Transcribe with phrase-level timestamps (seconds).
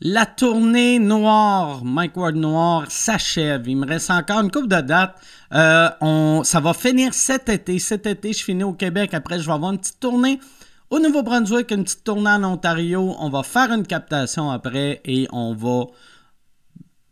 [0.00, 3.68] La tournée noire, Mike Ward Noir, s'achève.
[3.68, 5.16] Il me reste encore une coupe de dates.
[5.52, 7.78] Euh, ça va finir cet été.
[7.78, 9.14] Cet été, je finis au Québec.
[9.14, 10.40] Après, je vais avoir une petite tournée
[10.90, 13.14] au Nouveau-Brunswick, une petite tournée en Ontario.
[13.20, 15.86] On va faire une captation après et on va.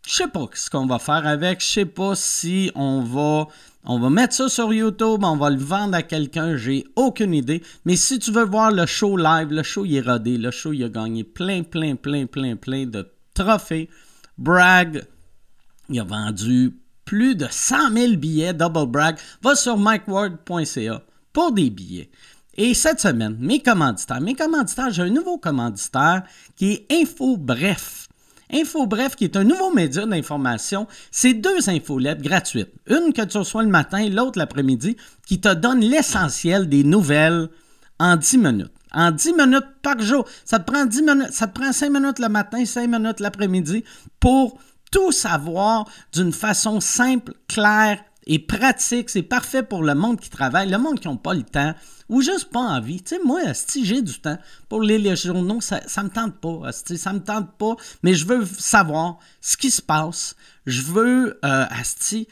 [0.04, 1.60] Je sais pas ce qu'on va faire avec.
[1.60, 3.46] Je sais pas si on va
[3.84, 7.62] on va mettre ça sur YouTube, on va le vendre à quelqu'un, j'ai aucune idée.
[7.84, 10.72] Mais si tu veux voir le show live, le show il est rodé, le show
[10.72, 13.90] il a gagné plein, plein, plein, plein, plein de trophées.
[14.38, 15.02] Bragg,
[15.88, 19.16] il a vendu plus de 100 000 billets, Double Bragg.
[19.42, 21.02] Va sur mikeward.ca
[21.32, 22.10] pour des billets.
[22.54, 26.22] Et cette semaine, mes commanditaires, mes commanditaires, j'ai un nouveau commanditaire
[26.54, 28.08] qui est Info Bref.
[28.52, 32.72] Info Bref, qui est un nouveau média d'information, c'est deux infolettes gratuites.
[32.86, 37.48] Une que tu reçois le matin, l'autre l'après-midi, qui te donne l'essentiel des nouvelles
[37.98, 38.72] en 10 minutes.
[38.92, 40.26] En 10 minutes par jour.
[40.44, 43.84] Ça te prend 10 minutes, ça te prend 5 minutes le matin, 5 minutes l'après-midi
[44.20, 44.58] pour
[44.90, 49.10] tout savoir d'une façon simple, claire et pratique.
[49.10, 51.74] C'est parfait pour le monde qui travaille, le monde qui n'a pas le temps
[52.08, 53.02] ou juste pas envie.
[53.02, 56.34] Tu sais, moi, si j'ai du temps pour lire les journaux, ça, ça me tente
[56.34, 56.70] pas.
[56.72, 60.36] Ça me tente pas, mais je veux savoir ce qui se passe.
[60.66, 62.28] Je veux, euh, Asti,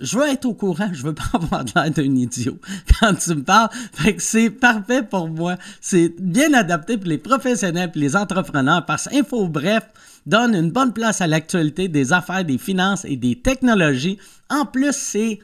[0.00, 2.58] je veux être au courant, je veux pas avoir l'air d'un idiot
[2.98, 3.70] quand tu me parles.
[3.92, 5.56] Fait que c'est parfait pour moi.
[5.80, 9.84] C'est bien adapté pour les professionnels et les entrepreneurs parce qu'Info Bref
[10.26, 14.18] donne une bonne place à l'actualité des affaires, des finances et des technologies.
[14.50, 15.38] En plus, c'est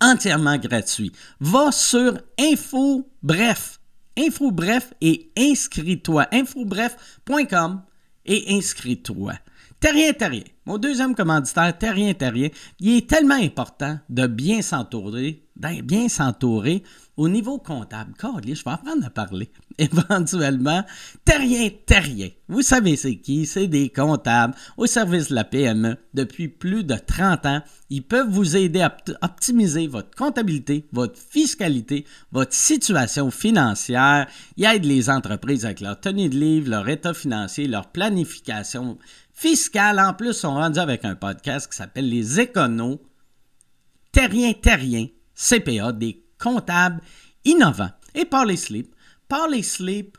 [0.00, 1.12] entièrement gratuit.
[1.40, 3.80] Va sur Info Bref.
[4.18, 6.26] Info Bref et inscris-toi.
[6.32, 7.82] Infobref.com
[8.26, 9.34] et inscris-toi.
[9.80, 12.50] Terrien Terrien, mon deuxième commanditaire, Terrien Terrien,
[12.80, 16.82] il est tellement important de bien s'entourer, bien s'entourer
[17.16, 18.12] au niveau comptable.
[18.18, 20.84] Carly, je vais apprendre à parler éventuellement.
[21.24, 23.46] Terrien Terrien, vous savez c'est qui?
[23.46, 27.62] C'est des comptables au service de la PME depuis plus de 30 ans.
[27.88, 34.26] Ils peuvent vous aider à optimiser votre comptabilité, votre fiscalité, votre situation financière.
[34.58, 38.98] Ils aident les entreprises avec leur tenue de livre, leur état financier, leur planification
[39.40, 39.98] fiscale.
[39.98, 43.00] En plus, sont rendus avec un podcast qui s'appelle Les Éconos.
[44.12, 47.00] Terrien, terrien, CPA, des comptables
[47.44, 47.90] innovants.
[48.14, 48.94] Et Parley Sleep.
[49.28, 50.18] Parley Sleep,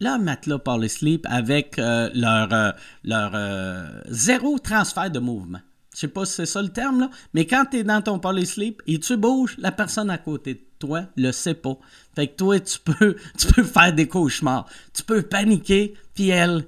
[0.00, 2.70] leur matelas Parley Sleep avec euh, leur, euh,
[3.10, 5.60] euh, zéro transfert de mouvement.
[5.92, 8.18] Je sais pas si c'est ça le terme, là, mais quand tu es dans ton
[8.18, 11.76] Parley Sleep et tu bouges, la personne à côté de toi le sait pas.
[12.14, 14.66] Fait que toi, tu peux, tu peux faire des cauchemars.
[14.92, 16.64] Tu peux paniquer, puis elle,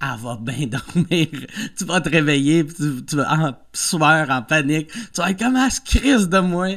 [0.00, 1.28] elle va bien dormir.
[1.76, 4.90] tu vas te réveiller, tu, tu vas en sueur, en panique.
[5.12, 6.68] Tu vas être comme, elle se crise de moi.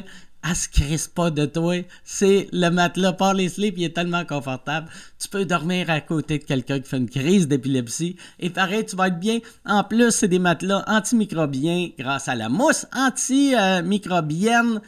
[0.46, 1.76] Elle se pas de toi.
[2.04, 4.90] C'est le matelas par les sleep, il est tellement confortable.
[5.18, 8.16] Tu peux dormir à côté de quelqu'un qui fait une crise d'épilepsie.
[8.38, 9.38] Et pareil, tu vas être bien.
[9.64, 14.82] En plus, c'est des matelas antimicrobiens grâce à la mousse antimicrobienne.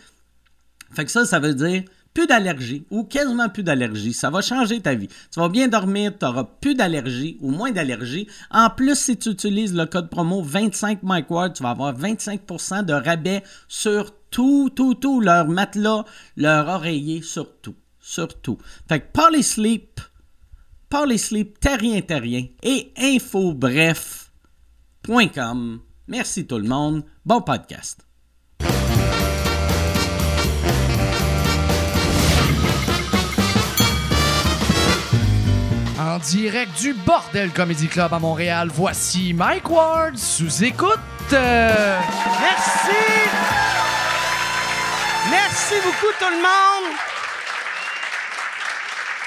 [0.92, 1.84] Fait que ça, ça veut dire
[2.16, 4.14] plus d'allergie ou quasiment plus d'allergie.
[4.14, 5.08] Ça va changer ta vie.
[5.08, 8.26] Tu vas bien dormir, tu n'auras plus d'allergie ou moins d'allergie.
[8.50, 12.94] En plus, si tu utilises le code promo 25 MikeWard, tu vas avoir 25% de
[12.94, 16.06] rabais sur tout, tout, tout, leur matelas,
[16.38, 17.74] leur oreiller, surtout.
[18.00, 18.56] Surtout.
[18.88, 20.00] Fait que Parley Sleep,
[21.18, 25.80] Sleep, terrien, terrien et infobref.com.
[26.08, 27.04] Merci tout le monde.
[27.26, 28.05] Bon podcast.
[36.18, 40.98] Direct du Bordel Comedy Club à Montréal, voici Mike Ward sous écoute.
[41.30, 42.10] Merci!
[45.30, 46.96] Merci beaucoup tout le monde!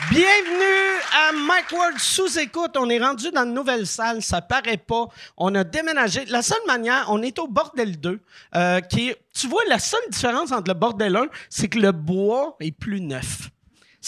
[0.09, 2.75] Bienvenue à Mike Ward sous écoute.
[2.77, 5.07] On est rendu dans une nouvelle salle, ça paraît pas.
[5.38, 6.25] On a déménagé.
[6.25, 8.19] La seule manière, on est au Bordel 2,
[8.56, 12.56] euh, qui tu vois, la seule différence entre le Bordel 1, c'est que le bois
[12.59, 13.50] est plus neuf.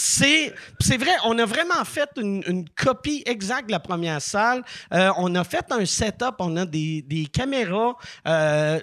[0.03, 4.63] C'est, c'est vrai, on a vraiment fait une, une copie exacte de la première salle.
[4.93, 7.93] Euh, on a fait un setup, on a des, des caméras.
[8.27, 8.79] Euh,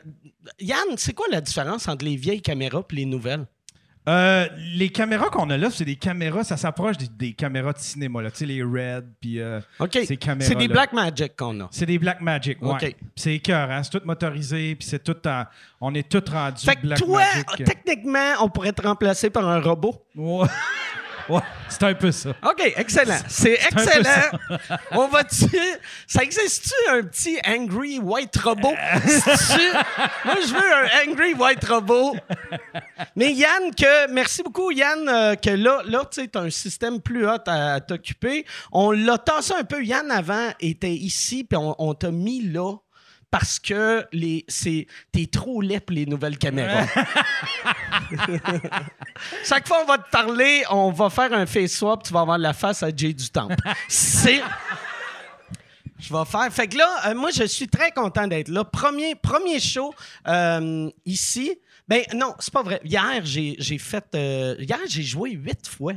[0.61, 3.47] Yann, c'est quoi la différence entre les vieilles caméras et les nouvelles?
[4.09, 7.79] Euh, les caméras qu'on a là, c'est des caméras, ça s'approche des, des caméras de
[7.79, 9.61] cinéma, là, tu sais, les Red, puis euh,
[10.07, 10.49] ces caméras.
[10.49, 11.69] C'est des Blackmagic qu'on a.
[11.73, 12.71] C'est des Blackmagic, ouais.
[12.71, 12.79] OK.
[12.81, 15.45] Puis C'est écœurant, c'est tout motorisé, puis c'est tout en-
[15.81, 17.65] On est tout rendu Fait que toi, Blackmagic.
[17.67, 20.07] techniquement, on pourrait te remplacer par un robot.
[20.15, 20.47] Ouais.
[21.29, 22.31] Ouais, c'est un peu ça.
[22.43, 23.19] OK, excellent.
[23.29, 24.39] C'est excellent.
[24.93, 25.77] On va dire.
[26.07, 28.73] Ça existe-tu un petit Angry White Robot?
[30.25, 32.17] Moi, je veux un Angry White Robot.
[33.15, 37.27] Mais Yann, que, merci beaucoup, Yann, euh, que là, là tu sais, un système plus
[37.27, 38.47] hot à, à t'occuper.
[38.73, 39.85] On l'a tassé un peu.
[39.85, 42.75] Yann, avant, était ici, puis on, on t'a mis là.
[43.31, 46.87] Parce que les, c'est, t'es trop laid pour les nouvelles caméras.
[49.45, 52.39] Chaque fois qu'on va te parler, on va faire un face swap, tu vas avoir
[52.39, 53.57] la face à Jay du Temple.
[53.87, 54.41] C'est.
[55.99, 56.53] Je vais faire.
[56.53, 58.65] Fait que là, euh, moi, je suis très content d'être là.
[58.65, 59.95] Premier, premier show
[60.27, 61.59] euh, ici.
[61.89, 62.81] Ben non, c'est pas vrai.
[62.85, 64.05] Hier, j'ai fait.
[64.15, 65.95] euh, hier, j'ai joué huit fois.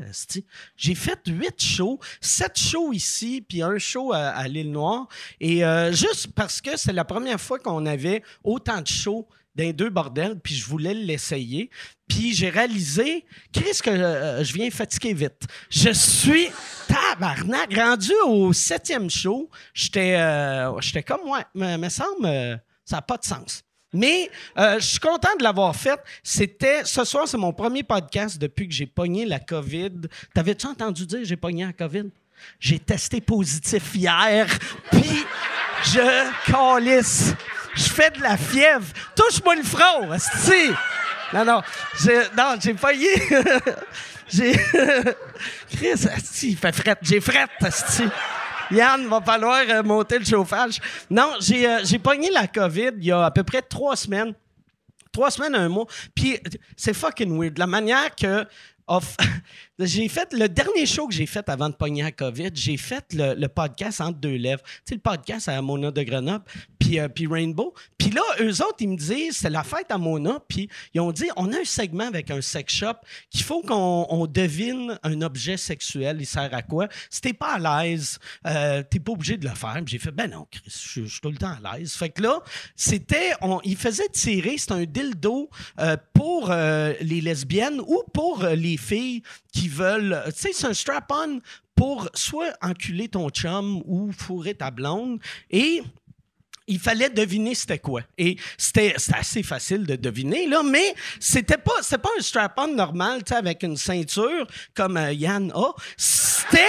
[0.78, 5.08] J'ai fait huit shows, sept shows ici, puis un show à, à l'île Noire.
[5.42, 9.66] Et euh, juste parce que c'est la première fois qu'on avait autant de shows dans
[9.66, 11.70] les deux bordels, puis je voulais l'essayer.
[12.08, 15.44] Puis j'ai réalisé, Chris, que euh, je viens fatiguer vite.
[15.70, 16.48] Je suis
[16.88, 17.74] tabarnak.
[17.76, 20.72] Rendu au septième show, j'étais euh,
[21.06, 22.56] comme, ouais, me, me semble, euh,
[22.86, 23.64] ça n'a pas de sens.
[23.94, 26.00] Mais euh, je suis content de l'avoir fait.
[26.24, 30.08] C'était ce soir, c'est mon premier podcast depuis que j'ai pogné la COVID.
[30.34, 32.10] T'avais-tu entendu dire j'ai pogné la COVID?
[32.60, 34.48] J'ai testé positif hier,
[34.92, 35.26] puis
[35.84, 37.36] je calisse.
[37.76, 38.88] Je fais de la fièvre.
[39.16, 40.74] Touche-moi le front, esti.
[41.34, 41.62] Non, non,
[42.38, 43.08] non, j'ai pogné.
[44.28, 44.52] j'ai.
[45.72, 47.00] Chris, esti, il fait frette.
[47.02, 48.04] J'ai frette, esti.
[48.71, 50.79] Yann, va falloir euh, monter le chauffage.
[51.09, 54.33] Non, j'ai, euh, pogné la COVID il y a à peu près trois semaines.
[55.12, 55.88] Trois semaines, un mois.
[56.15, 56.39] Puis
[56.77, 57.57] c'est fucking weird.
[57.57, 58.45] La manière que.
[59.79, 63.06] j'ai fait le dernier show que j'ai fait avant de pogner la COVID, j'ai fait
[63.13, 64.62] le, le podcast entre deux lèvres.
[64.63, 66.45] Tu sais, le podcast à Mona de Grenoble,
[66.81, 67.73] puis, euh, Rainbow.
[67.97, 71.12] Puis là, eux autres, ils me disent, c'est la fête à Mona, puis ils ont
[71.12, 72.95] dit, on a un segment avec un sex shop
[73.29, 76.88] qu'il faut qu'on on devine un objet sexuel, il sert à quoi.
[77.09, 79.81] Si t'es pas à l'aise, euh, t'es pas obligé de le faire.
[79.85, 81.94] J'ai fait, ben non, Chris, je suis tout le temps à l'aise.
[81.94, 82.41] Fait que là,
[82.75, 88.77] c'était, on, il faisait tirer, c'est un dildo euh, pour les lesbiennes ou pour les
[88.77, 89.21] filles
[89.53, 91.39] qui veulent, tu sais, c'est un strap-on
[91.75, 95.19] pour soit enculer ton chum ou fourrer ta blonde.
[95.50, 95.81] Et
[96.68, 98.01] il fallait deviner c'était quoi.
[98.18, 103.29] Et c'était assez facile de deviner, là, mais c'était pas, pas un strap-on normal, tu
[103.29, 105.71] sais, avec une ceinture comme euh, Yann a.
[105.97, 106.59] C'était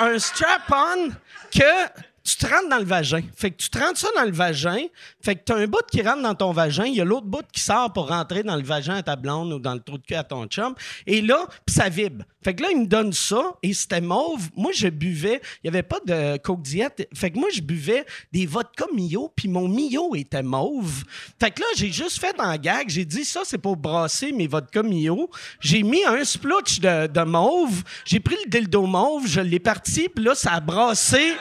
[0.00, 1.10] un strap-on
[1.50, 3.22] que tu te rentres dans le vagin.
[3.36, 4.82] Fait que tu te rentres ça dans le vagin.
[5.22, 6.84] Fait que tu as un bout qui rentre dans ton vagin.
[6.84, 9.52] Il y a l'autre bout qui sort pour rentrer dans le vagin à ta blonde
[9.52, 10.74] ou dans le trou de cul à ton chum.
[11.06, 12.24] Et là, puis ça vibre.
[12.42, 14.50] Fait que là, il me donne ça et c'était mauve.
[14.56, 15.40] Moi, je buvais.
[15.62, 16.66] Il n'y avait pas de Coke.
[17.14, 21.04] Fait que moi, je buvais des vodka Mio puis mon Mio était mauve.
[21.38, 22.88] Fait que là, j'ai juste fait en gag.
[22.88, 25.30] J'ai dit ça, c'est pour brasser mes vodka Mio.
[25.60, 27.84] J'ai mis un splotch de, de mauve.
[28.04, 31.34] J'ai pris le dildo mauve, je l'ai parti, puis là, ça a brassé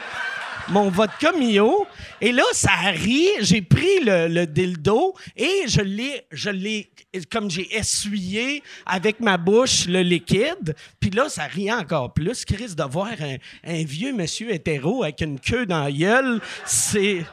[0.69, 1.85] mon vodka Mio.
[2.21, 3.27] Et là, ça a ri.
[3.39, 6.89] J'ai pris le, le dildo et je l'ai, je l'ai,
[7.31, 10.75] comme j'ai essuyé avec ma bouche le liquide.
[10.99, 12.45] Puis là, ça riait encore plus.
[12.45, 17.25] Chris, de voir un, un vieux monsieur hétéro avec une queue dans la gueule, c'est...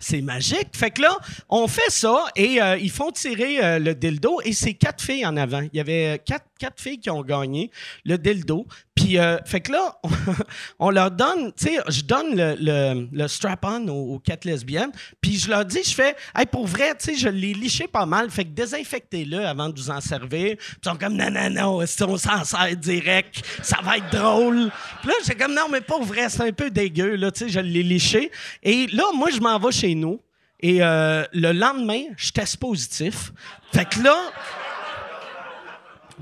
[0.00, 0.68] C'est magique.
[0.74, 1.16] Fait que là,
[1.48, 5.24] on fait ça et euh, ils font tirer euh, le dildo et c'est quatre filles
[5.24, 5.62] en avant.
[5.72, 7.70] Il y avait quatre, quatre filles qui ont gagné
[8.04, 8.66] le dildo.
[8.94, 9.98] Puis, euh, fait que là,
[10.78, 14.92] on leur donne, tu sais, je donne le, le, strap-on aux, aux quatre lesbiennes.
[15.20, 18.06] Puis je leur dis, je fais, hey, pour vrai, tu sais, je l'ai liché pas
[18.06, 18.30] mal.
[18.30, 20.56] Fait que désinfectez-le avant de vous en servir.
[20.56, 24.10] Puis ils sont comme, non, non, non, si on s'en sert direct, ça va être
[24.10, 24.70] drôle.
[25.00, 27.48] Puis là, j'ai comme, non, mais pour vrai, c'est un peu dégueu, là, tu sais,
[27.48, 28.30] je l'ai liché.
[28.62, 30.20] Et là, moi, je m'en vais chez nous.
[30.60, 33.32] Et euh, le lendemain, je teste positif.
[33.72, 34.16] Fait que là,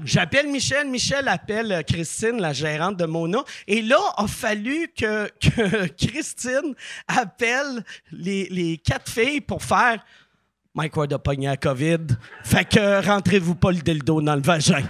[0.05, 3.45] J'appelle Michel, Michel appelle euh, Christine, la gérante de Mona.
[3.67, 5.29] Et là, a fallu que,
[5.99, 6.75] Christine
[7.07, 10.03] appelle les, quatre filles pour faire
[10.75, 12.07] Mike Ward a pogné COVID.
[12.45, 14.83] Fait que rentrez-vous pas le dildo dans le vagin.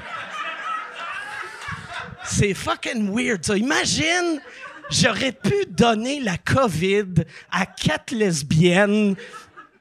[2.25, 3.45] C'est fucking weird.
[3.49, 4.41] Imagine,
[4.91, 9.17] j'aurais pu donner la COVID à quatre lesbiennes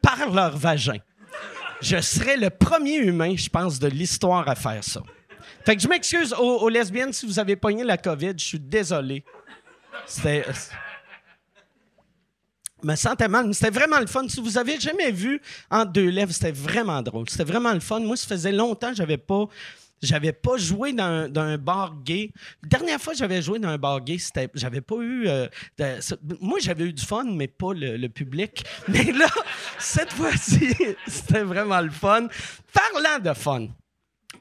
[0.02, 0.98] par leur vagin
[1.82, 5.02] je serais le premier humain, je pense, de l'histoire à faire ça.
[5.66, 9.24] Fait que je m'excuse aux, lesbiennes si vous avez pogné la COVID, je suis désolé.
[10.06, 10.46] C'était.
[12.82, 14.28] Je me sentais mal, mais c'était vraiment le fun.
[14.28, 17.30] Si vous avez jamais vu en deux lèvres, c'était vraiment drôle.
[17.30, 18.00] C'était vraiment le fun.
[18.00, 19.46] Moi, ça faisait longtemps que j'avais pas.
[20.02, 22.32] J'avais pas joué dans, un- bar gay.
[22.64, 25.28] Dernière fois que j'avais joué dans un bar gay, c'était, j'avais pas eu.
[25.28, 25.48] euh,
[26.40, 28.64] moi, j'avais eu du fun, mais pas le, public.
[28.88, 29.28] Mais là,
[29.78, 30.76] cette fois-ci,
[31.08, 32.28] c'était vraiment le fun.
[32.74, 33.68] Parlant de fun,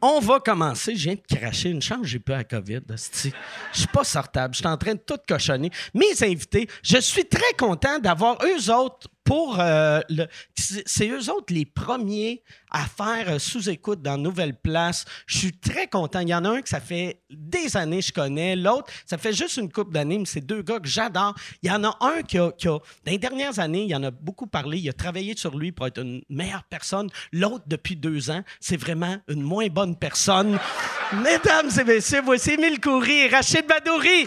[0.03, 0.97] On va commencer.
[0.97, 2.81] Je viens de cracher une chance, j'ai pas la COVID.
[2.89, 3.29] Je
[3.73, 4.55] suis pas sortable.
[4.55, 5.71] Je suis en train de tout cochonner.
[5.95, 10.27] Mes invités, je suis très content d'avoir eux autres pour euh, le.
[10.55, 15.05] C'est eux autres les premiers à faire euh, sous-écoute dans Nouvelle Place.
[15.27, 16.21] Je suis très content.
[16.21, 18.57] Il y en a un que ça fait des années que je connais.
[18.57, 21.35] L'autre, ça fait juste une couple d'années, mais c'est deux gars que j'adore.
[21.63, 24.47] Il y en a un qui a, dans les dernières années, il en a beaucoup
[24.47, 24.79] parlé.
[24.79, 27.09] Il a travaillé sur lui pour être une meilleure personne.
[27.33, 30.59] L'autre, depuis deux ans, c'est vraiment une moins bonne personne.
[31.13, 34.27] Mesdames et messieurs, voici Émile Coury et Rachid Badouri.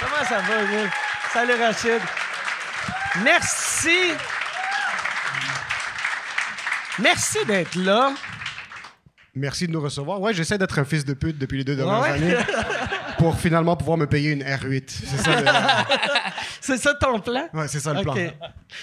[0.00, 0.90] Comment ça va, Émile?
[1.32, 2.00] Salut, Rachid.
[3.24, 4.12] Merci.
[7.00, 8.12] Merci d'être là.
[9.34, 10.20] Merci de nous recevoir.
[10.20, 12.08] Ouais, j'essaie d'être un fils de pute depuis les deux dernières Ouais.
[12.10, 12.36] années
[13.18, 14.84] pour finalement pouvoir me payer une R8.
[14.88, 15.46] C'est ça, le-
[16.60, 17.48] C'est ça ton plan?
[17.54, 18.14] ouais, c'est ça le plan.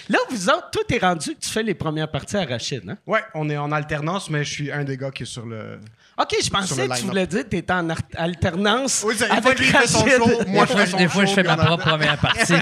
[0.09, 2.97] Là, vous autres, tout est rendu que tu fais les premières parties à Rachid, hein?
[3.05, 5.79] Ouais, on est en alternance, mais je suis un des gars qui est sur le.
[6.17, 9.57] OK, je pensais que tu voulais dire que tu étais en alternance Oui, fois avec
[9.57, 10.17] qu'il fait son Rachid.
[10.17, 12.53] show, moi je fais son Des fois, je fais ma propre première partie.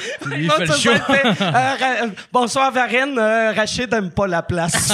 [0.26, 0.90] Lui, il fait le show.
[0.90, 3.18] Euh, bonsoir, Varenne.
[3.18, 4.72] Euh, Rachid n'aime pas la place.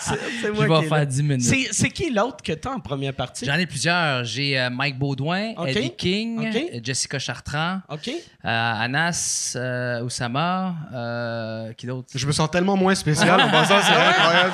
[0.00, 1.06] C'est- moi Je vais faire là.
[1.06, 1.42] 10 minutes.
[1.42, 3.44] C'est, c'est qui l'autre que tu as en première partie?
[3.46, 4.24] J'en ai plusieurs.
[4.24, 5.52] J'ai euh, Mike Baudouin.
[5.66, 7.96] Eddie King, euh, Jessica Chartrand, euh,
[8.44, 12.08] Anas euh, Oussama, euh, qui d'autre?
[12.14, 14.52] Je me sens tellement moins spécial en passant, c'est incroyable.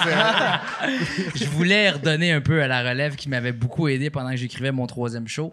[1.34, 4.36] c'est- Je voulais redonner un peu à la relève qui m'avait beaucoup aidé pendant que
[4.36, 5.52] j'écrivais mon troisième show.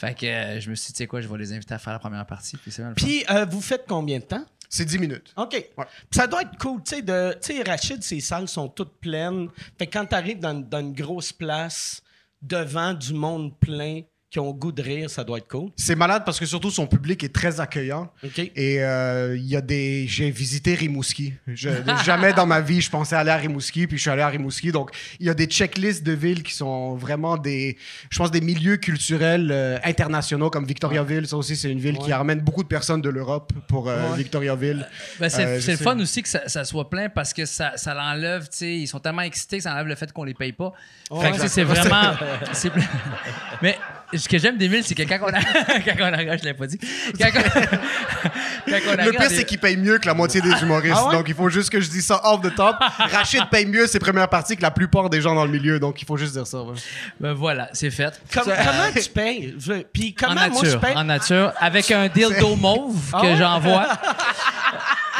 [0.00, 1.78] Fait que euh, je me suis dit, tu sais quoi, je vais les inviter à
[1.78, 2.56] faire la première partie.
[2.56, 3.06] Puis c'est bien le fun.
[3.06, 4.46] Puis, euh, vous faites combien de temps?
[4.66, 5.34] C'est 10 minutes.
[5.36, 5.50] OK.
[5.50, 8.98] Puis Ça doit être cool, tu sais, de, tu sais, Rachid, ses salles sont toutes
[8.98, 9.48] pleines.
[9.78, 12.02] Fait que quand tu arrives dans, dans une grosse place,
[12.40, 14.00] devant du monde plein
[14.30, 15.70] qui ont goût de rire, ça doit être cool.
[15.76, 18.10] C'est malade parce que surtout son public est très accueillant.
[18.24, 18.38] OK?
[18.38, 20.06] Et euh, il y a des.
[20.06, 21.34] J'ai visité Rimouski.
[21.48, 21.68] Je-
[22.04, 24.70] jamais dans ma vie je pensais aller à Rimouski, puis je suis allé à Rimouski.
[24.70, 27.76] Donc il y a des checklists de villes qui sont vraiment des.
[28.08, 31.26] Je pense des milieux culturels euh, internationaux comme Victoriaville.
[31.26, 34.16] Ça aussi c'est une ville qui ramène beaucoup de personnes de l'Europe pour euh, Ouais.
[34.18, 34.86] Victoriaville.
[35.18, 37.72] Ben, c'est Euh, c'est le fun aussi que ça, ça soit plein parce que ça,
[37.76, 40.34] ça l'enlève, tu sais, ils sont tellement excités que ça enlève le fait qu'on les
[40.34, 40.72] paye pas.
[41.20, 42.12] fait que tu sais, c'est vraiment...
[43.62, 43.76] Mais
[44.18, 45.40] ce que j'aime d'Emile, c'est que quand on a...
[45.80, 46.36] quand on a...
[46.36, 46.78] Je l'ai pas dit.
[47.18, 47.40] Quand on,
[48.70, 50.94] quand on Le pire, c'est qu'il paye mieux que la moitié des humoristes.
[50.98, 51.14] Ah ouais?
[51.14, 52.76] Donc, il faut juste que je dise ça off the top.
[52.80, 55.78] Rachid paye mieux ses premières parties que la plupart des gens dans le milieu.
[55.80, 56.62] Donc, il faut juste dire ça.
[56.62, 56.74] ouais.
[57.20, 58.20] Ben voilà, c'est fait.
[58.32, 59.54] Com- Ça, comment tu payes?
[59.58, 60.96] Je- Puis en comment moi je nature, paye?
[60.96, 63.36] en nature, avec un dildo mauve Ah que ouais?
[63.36, 63.86] j'envoie.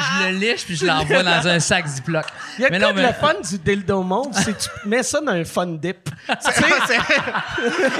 [0.00, 2.25] je le liche puis je l'envoie dans un sac Ziploc.
[2.59, 5.21] Il y a Mais non, le fun du dildo mauve, c'est que tu mets ça
[5.21, 6.09] dans un fun dip.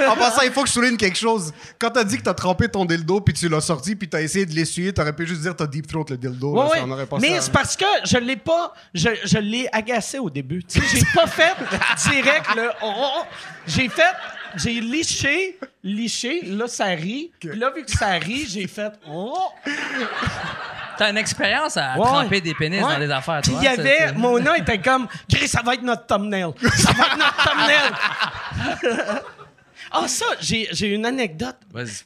[0.07, 1.53] En passant, il faut que je souligne quelque chose.
[1.79, 4.45] Quand t'as dit que t'as trempé ton dildo puis tu l'as sorti puis t'as essayé
[4.45, 6.55] de l'essuyer, t'aurais pu juste dire t'as deep throat le dildo.
[6.55, 6.81] là, Ouais, ça, ouais.
[6.85, 7.41] on aurait pas Mais ça.
[7.41, 8.73] c'est parce que je l'ai pas.
[8.93, 10.63] Je, je l'ai agacé au début.
[10.69, 11.53] J'ai pas fait
[12.09, 12.69] direct le.
[12.81, 13.23] oh, oh, oh.
[13.67, 14.13] J'ai fait.
[14.57, 17.31] J'ai liché, liché, là ça rit.
[17.39, 18.91] Puis là, vu que ça rit, j'ai fait.
[19.07, 19.47] Oh!
[21.01, 22.05] T'as une expérience à Ouais.
[22.05, 22.93] tremper des pénis Ouais.
[22.93, 23.97] dans des affaires, Puis il y avait.
[24.09, 25.07] c'est- Mon nom était comme.
[25.33, 26.45] Chris, ça va être notre thumbnail.
[26.75, 29.21] Ça va être notre thumbnail.
[29.93, 31.57] Ah, ça, j'ai j'ai une anecdote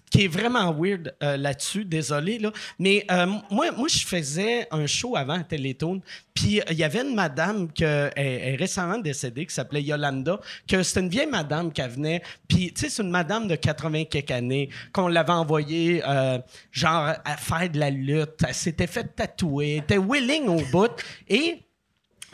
[0.09, 2.51] qui est vraiment weird euh, là-dessus, désolé, là.
[2.79, 6.01] Mais euh, moi, moi, je faisais un show avant à Télétoon,
[6.33, 10.39] puis euh, il y avait une madame qui est, est récemment décédée, qui s'appelait Yolanda,
[10.67, 14.05] que c'était une vieille madame qui venait, puis tu sais, c'est une madame de 80
[14.05, 16.39] quelques années, qu'on l'avait envoyée, euh,
[16.71, 18.43] genre, à faire de la lutte.
[18.47, 20.91] Elle s'était fait tatouer, elle était willing au bout,
[21.29, 21.59] et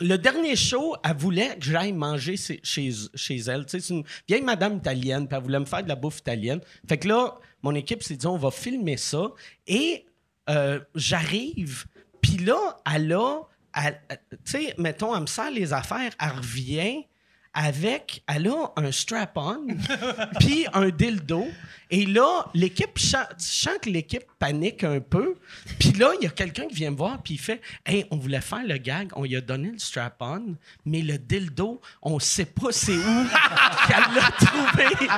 [0.02, 3.64] le dernier show, elle voulait que j'aille manger chez, chez, elle.
[3.68, 6.60] C'est une vieille madame italienne, puis elle voulait me faire de la bouffe italienne.
[6.88, 9.28] Fait que là, mon équipe s'est dit, on va filmer ça.
[9.66, 10.06] Et
[10.50, 11.86] euh, j'arrive,
[12.20, 13.42] puis là, elle a,
[14.30, 17.04] tu sais, mettons, elle me sert les affaires, elle revient
[17.54, 19.66] avec, elle a un strap-on,
[20.40, 21.46] puis un dildo.
[21.90, 25.34] Et là, l'équipe, je sens que l'équipe panique un peu.
[25.78, 28.16] Puis là, il y a quelqu'un qui vient me voir, puis il fait Hey, on
[28.16, 30.56] voulait faire le gag, on lui a donné le strap-on,
[30.86, 33.26] mais le dildo, on sait pas c'est où
[33.86, 35.08] qu'elle l'a trouvé.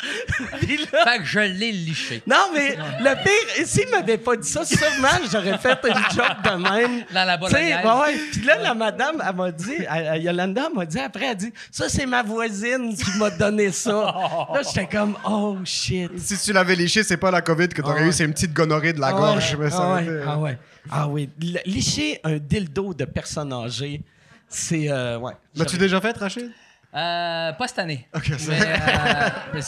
[0.60, 2.22] Puis là- Fait que je l'ai liché.
[2.26, 6.62] non, mais le pire, s'il m'avait pas dit ça, sûrement j'aurais fait une joke de
[6.62, 7.04] même.
[7.12, 7.84] Dans la Tu sais, bolognaise.
[7.84, 8.20] ouais, ouais.
[8.32, 11.52] Puis là, la madame, elle m'a dit, elle- elle- Yolanda m'a dit après, elle dit,
[11.70, 13.90] ça, c'est ma voisine qui m'a donné ça.
[14.54, 16.10] Là, j'étais comme, oh shit.
[16.18, 18.08] Si tu l'avais léché, c'est pas la COVID que t'aurais Ah ouais.
[18.08, 19.52] eu, c'est une petite gonorrhée de la Ah gorge.
[19.54, 20.58] ouais, mais ça ah, aurait ouais, été- ah ouais.
[20.90, 21.28] Ah oui.
[21.42, 24.02] L- Licher un dildo de personne âgée,
[24.48, 24.90] c'est.
[24.90, 25.32] euh, ouais.
[25.54, 26.50] L'as-tu déjà fait, Rachid?
[26.94, 28.08] Euh, pas cette année.
[28.48, 29.60] Mais, euh,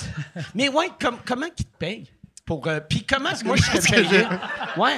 [0.54, 2.08] mais ouais, com- comment qu'ils te payent?
[2.44, 4.24] Pour, euh, puis comment moi je serais payé?
[4.76, 4.96] Ouais.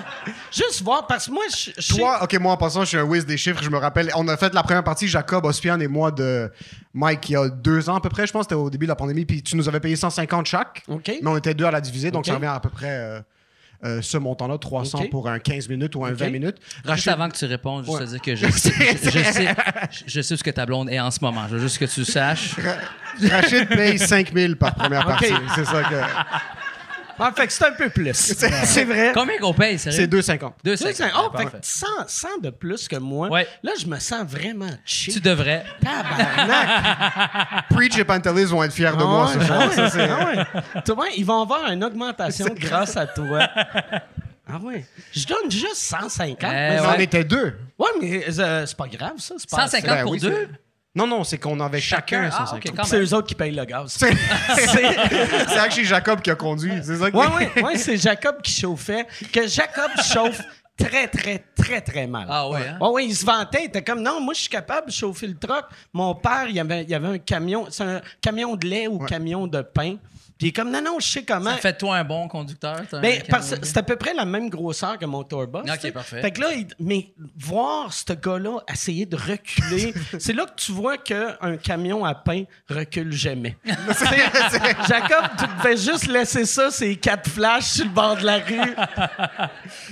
[0.50, 1.72] Juste voir, parce que moi, je.
[1.76, 3.62] je sais- Toi, ok, moi en passant, je suis un whiz des chiffres.
[3.62, 6.50] Je me rappelle, on a fait la première partie, Jacob, Ospian et moi, de
[6.94, 8.90] Mike, il y a deux ans à peu près, je pense, c'était au début de
[8.90, 9.26] la pandémie.
[9.26, 10.82] Puis tu nous avais payé 150 chaque.
[10.88, 11.08] OK.
[11.22, 13.22] Mais on était deux à la diviser, donc ça revient à peu près
[13.84, 15.10] euh, ce montant-là, 300 Ok.
[15.10, 16.18] pour un 15 minutes ou un Ok.
[16.18, 16.56] 20 minutes.
[16.60, 18.04] Juste Rachid, avant que tu répondes, juste Ouais.
[18.06, 18.72] te dire que je sais,
[19.02, 19.54] je, je sais,
[19.90, 21.42] je, je sais où ce que ta blonde est en ce moment.
[21.48, 22.54] Je veux juste que tu saches.
[23.30, 25.32] Rachid paye 5000 par première partie.
[25.54, 25.94] C'est ça que.
[27.18, 28.12] Ah, fait que c'est un peu plus.
[28.14, 29.12] C'est vrai.
[29.14, 29.96] Combien qu'on paye, sérieux?
[29.98, 30.52] C'est 2,50.
[30.64, 31.06] Deux Tu sais, cinq.
[31.10, 31.48] c'est- oh, Parfait.
[31.50, 33.28] fait que 100, 100 de plus que moi.
[33.28, 33.46] Ouais.
[33.62, 35.14] Là, je me sens vraiment cheap.
[35.14, 35.64] Tu devrais.
[35.82, 37.64] Tabarnak!
[37.70, 39.70] Preach et Pantelis vont être fiers de moi ce soir.
[40.84, 43.48] Tu vois, ils vont avoir une augmentation grâce à toi.
[44.46, 44.84] Ah ouais.
[45.10, 46.36] Je donne juste 150.
[46.42, 46.86] Eh mais ouais.
[46.96, 47.54] on était deux.
[47.78, 49.34] Ouais, mais euh, c'est pas grave, ça.
[49.38, 50.48] C'est pas 150 Ben pour oui, deux?
[50.94, 52.66] Non, non, c'est qu'on avait chacun, Ah, 150.
[52.70, 53.96] ok, quand C'est eux autres qui payent le gaz.
[53.98, 54.12] C'est
[54.56, 56.72] c'est actually Jacob qui a conduit.
[56.82, 57.16] C'est ça qui...
[57.16, 59.06] Ouais, ouais, ouais, c'est Jacob qui chauffait.
[59.32, 60.40] Que Jacob chauffe
[60.76, 62.26] très, très, très, très mal.
[62.30, 62.78] Ah ouais, hein?
[62.80, 63.62] Ouais, ouais, il se vantait.
[63.62, 65.64] Il était comme, non, moi, je suis capable de chauffer le truck.
[65.92, 67.66] Mon père, il y avait, il y avait un camion.
[67.70, 69.96] C'est un camion de lait ou camion de pain.
[70.36, 71.50] Puis il est comme, non, non, je sais comment.
[71.52, 72.80] Ça fait toi un bon conducteur.
[73.00, 73.22] Ben,
[73.62, 75.58] c'est à peu près la même grosseur que mon tourbus.
[75.60, 76.20] Ok, parfait.
[76.22, 80.72] Fait que là, il- mais voir ce gars-là essayer de reculer, c'est là que tu
[80.72, 83.56] vois qu'un camion à pain recule jamais.
[83.64, 88.74] Jacob, tu devais juste laisser ça, ces quatre flashs sur le bord de la rue.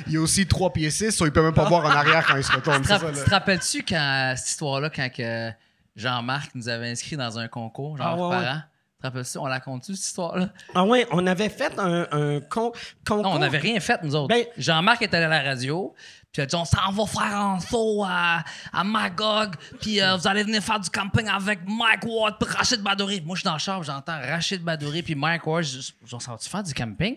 [0.07, 2.27] Il y a aussi 3 pieds 6, so il peut même pas voir en arrière
[2.27, 2.79] quand il se retourne.
[2.79, 3.19] Tu te ça, rapp- là.
[3.19, 5.51] tu te rappelles-tu quand cette histoire-là, quand que
[5.97, 8.61] Jean-Marc nous avait inscrit dans un concours, genre Ah, ouais, parents?
[9.03, 9.39] Rappelles-tu?
[9.39, 10.49] On l'a compté cette histoire-là?
[10.75, 12.73] Ah ouais, on avait fait un, un con-
[13.07, 13.23] concours.
[13.25, 14.29] Non, on n'avait rien fait, nous autres.
[14.29, 15.93] Ben- Jean-Marc était allé à la radio,
[16.33, 20.17] puis il a dit on s'en va faire un saut à, à Magog, puis euh,
[20.17, 23.21] vous allez venir faire du camping avec Mike Ward puis Rachid Badouri.
[23.21, 25.65] Moi, je suis dans le char, j'entends Rachid Badouri puis Mike Ward.
[25.65, 27.17] Je dis, on s'en va faire du camping?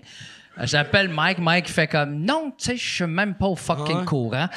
[0.58, 3.98] Euh, J'appelle Mike, Mike fait comme non, tu sais, je suis même pas au fucking
[4.00, 4.06] Ouais.
[4.06, 4.48] courant.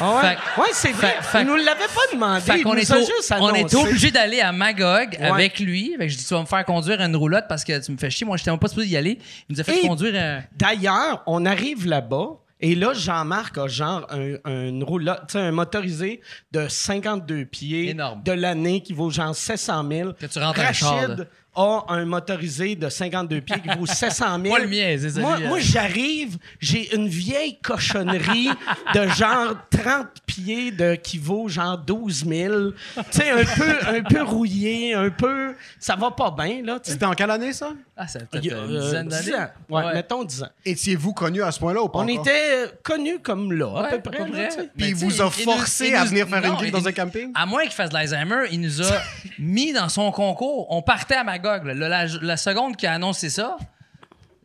[0.00, 1.16] Ah ouais, ouais c'est vrai.
[1.20, 2.40] fait- il nous l'avait pas demandé.
[2.40, 5.26] Fait nous est, au- juste on est obligé d'aller à Magog Ouais.
[5.26, 5.94] avec lui.
[5.98, 7.96] Fait que je dis, tu vas me faire conduire une roulotte parce que tu me
[7.96, 8.26] fais chier.
[8.26, 9.18] Moi, j'étais même pas supposé y aller.
[9.48, 10.42] Il nous a fait Et- conduire un.
[10.56, 12.28] D'ailleurs, on arrive là-bas
[12.60, 16.20] et là, Jean-Marc a genre un, un roulotte, tu sais, un motorisé
[16.52, 18.22] de 52 pieds Énorme.
[18.22, 20.12] de l'année qui vaut genre 700 000.
[20.12, 24.40] Que tu rentres un char, Rachid a un motorisé de 52 pieds qui vaut 700
[24.42, 24.54] 000.
[24.54, 25.60] Pas le mien, c'est ça, Moi, moi, euh.
[25.62, 28.48] j'arrive, j'ai une vieille cochonnerie
[28.94, 32.54] de genre 30 pieds de, qui vaut genre 12 000.
[32.70, 35.54] Tu sais, un peu, un peu rouillé, un peu...
[35.78, 36.78] Ça va pas bien, là.
[36.82, 37.72] C'était en quelle année, ça?
[37.96, 39.36] Ah, ça peut-être une euh, dizaine 10 d'années.
[39.44, 39.48] ans.
[39.68, 40.48] Ouais, mettons 10 ans.
[40.64, 42.26] Étiez-vous connu à ce point-là ou pas On encore?
[42.26, 44.28] était connus comme là, à Ouais, peu près.
[44.28, 44.48] là.
[44.76, 46.92] Puis il vous a nous- forcé à nous- venir faire une gig dans nous- un
[46.92, 47.30] camping?
[47.34, 48.86] À moins qu'il fasse de l'Alzheimer, il nous a
[49.38, 50.66] mis dans son concours.
[50.70, 53.56] On partait à La seconde qui a annoncé ça,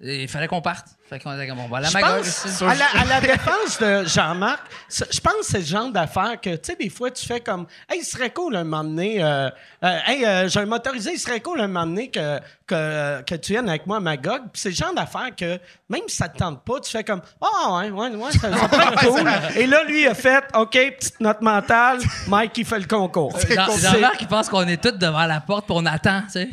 [0.02, 0.97] il fallait qu'on parte.
[1.10, 2.17] Fait qu'on était comme, on va aller à Je Magog.
[2.17, 2.63] pense, ici.
[2.65, 6.50] à la, à la défense de Jean-Marc, je pense que c'est le genre d'affaire que,
[6.56, 9.50] tu sais, des fois, tu fais comme, hey, il serait cool un moment donné, euh,
[9.84, 13.36] euh, hey, euh, j'ai un motorisé, il serait cool un moment donné que, que, que
[13.36, 14.41] tu viennes avec moi à Magog.
[14.52, 15.58] Puis c'est le genre d'affaire que,
[15.89, 18.65] même si ça te tente pas, tu fais comme, ah, ouais, ouais, ouais, ça, ça
[18.91, 19.30] être cool.
[19.56, 23.34] Et là, lui, il a fait, OK, petite note mentale, Mike, il fait le concours.
[23.82, 26.50] Jean-Marc, il pense qu'on est tous devant la porte puis on attend, tu sais,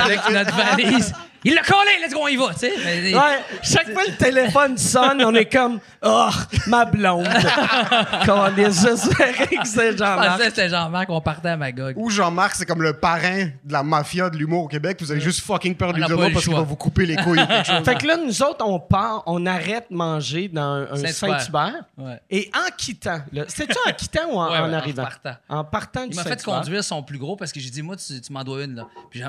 [0.00, 1.12] avec notre valise.
[1.44, 2.72] Il l'a collé, let's go, on y va, tu sais.
[3.14, 6.28] Ouais, chaque fois le téléphone sonne, on est comme Oh,
[6.66, 7.26] ma blonde.
[8.26, 10.42] Quand on est j'espérais que c'est Je Jean-Marc.
[10.42, 11.94] c'était Jean-Marc, on partait à Magog.
[11.96, 14.98] Ou Jean-Marc, c'est comme le parrain de la mafia de l'humour au Québec.
[15.00, 17.40] Vous avez juste fucking peur de On lui parce qu'il va vous couper les couilles
[17.42, 17.76] ou quelque chose.
[17.84, 21.84] Fait que là, nous autres, on part, on arrête de manger dans un Saint-Hubert.
[21.96, 22.20] Ouais.
[22.30, 25.02] Et en quittant, c'était-tu en quittant ou en, Ouais, en arrivant?
[25.04, 25.34] partant.
[25.48, 27.96] En partant du Il m'a fait conduire son plus gros parce que j'ai dit, moi,
[27.96, 28.76] tu, tu m'en dois une.
[28.76, 28.86] Là.
[29.10, 29.22] Puis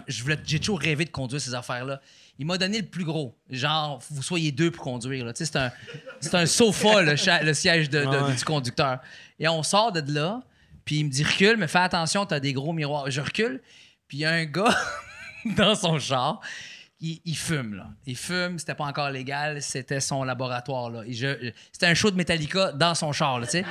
[0.45, 1.99] j'ai toujours rêvé de conduire ces affaires-là.
[2.39, 3.35] Il m'a donné le plus gros.
[3.49, 5.25] Genre, vous soyez deux pour conduire.
[5.25, 5.31] là.
[5.35, 5.71] C'est un,
[6.19, 8.35] c'est un sofa, le, cha- le siège de- de- ouais.
[8.35, 8.99] du conducteur.
[9.39, 10.41] Et on sort de là,
[10.85, 13.09] puis il me dit, recule, mais fais attention, t'as des gros miroirs.
[13.09, 13.61] Je recule,
[14.07, 14.75] puis il y a un gars
[15.57, 16.39] dans son char.
[16.99, 17.85] Il, fume, là.
[18.07, 21.01] Il fume, c'était pas encore légal, c'était son laboratoire, là.
[21.07, 23.65] Je- c'était un show de Metallica dans son char, là, tu sais.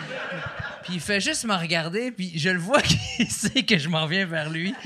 [0.84, 2.80] Puis il fait juste me regarder, puis je le vois
[3.16, 4.76] qu'il sait que je m'en viens vers lui.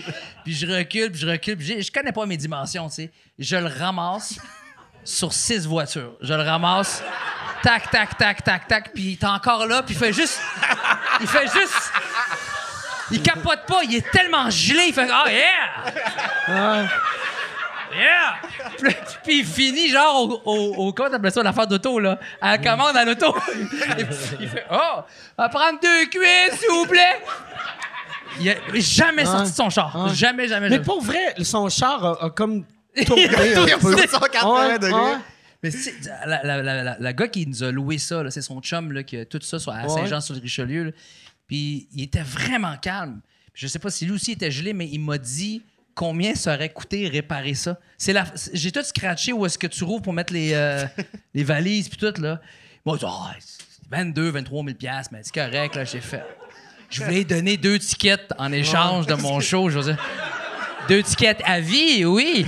[0.43, 3.11] Puis je recule, puis je recule, puis j'ai- je connais pas mes dimensions, tu sais.
[3.39, 4.39] Je le ramasse
[5.05, 6.17] sur six voitures.
[6.23, 7.03] Je le ramasse,
[7.63, 10.41] tac, tac, tac, tac, tac, puis il est encore là, puis il fait juste...
[11.21, 11.93] Il fait juste...
[13.11, 16.89] Il capote pas, il est tellement gelé, il fait «Oh yeah!
[17.93, 18.37] Yeah!
[18.79, 22.19] Puis, puis il finit genre au, au, au comment t'appelles ça, l'affaire d'auto, là?
[22.41, 23.35] À la commande à l'auto.
[23.55, 24.07] il,
[24.41, 25.01] il fait Oh!
[25.37, 27.21] Va prendre deux cuisses, s'il vous plaît!
[28.41, 30.15] Il a jamais sorti de son char.
[30.15, 30.85] Jamais, jamais, Mais jamais.
[30.85, 32.65] pour vrai, son char a, a comme
[33.07, 33.35] tourné Il
[33.73, 33.97] a un peu.
[33.97, 35.17] 180 Ouais, degrés.
[35.63, 35.95] Mais c'est
[36.27, 38.93] la, la, la, la- la gars qui nous a loué ça, là, c'est son chum
[38.93, 40.91] là, qui a tout ça sur, à là.
[41.47, 43.21] Puis il était vraiment calme.
[43.53, 45.63] Je sais pas si lui aussi était gelé, mais il m'a dit
[46.01, 47.79] combien ça aurait coûté réparer ça?
[47.99, 50.87] C'est la, j'ai tout scratché où est-ce que tu rouvres pour mettre les, euh,
[51.35, 52.41] les valises puis tout là.
[52.87, 56.25] Moi, je dis, Ah, c'est 22, 23 000 piastres, mais c'est correct là, j'ai fait.
[56.89, 60.03] Je voulais donner deux tickets en échange de mon show, je veux dire.
[60.89, 62.47] Deux tickets à vie, oui.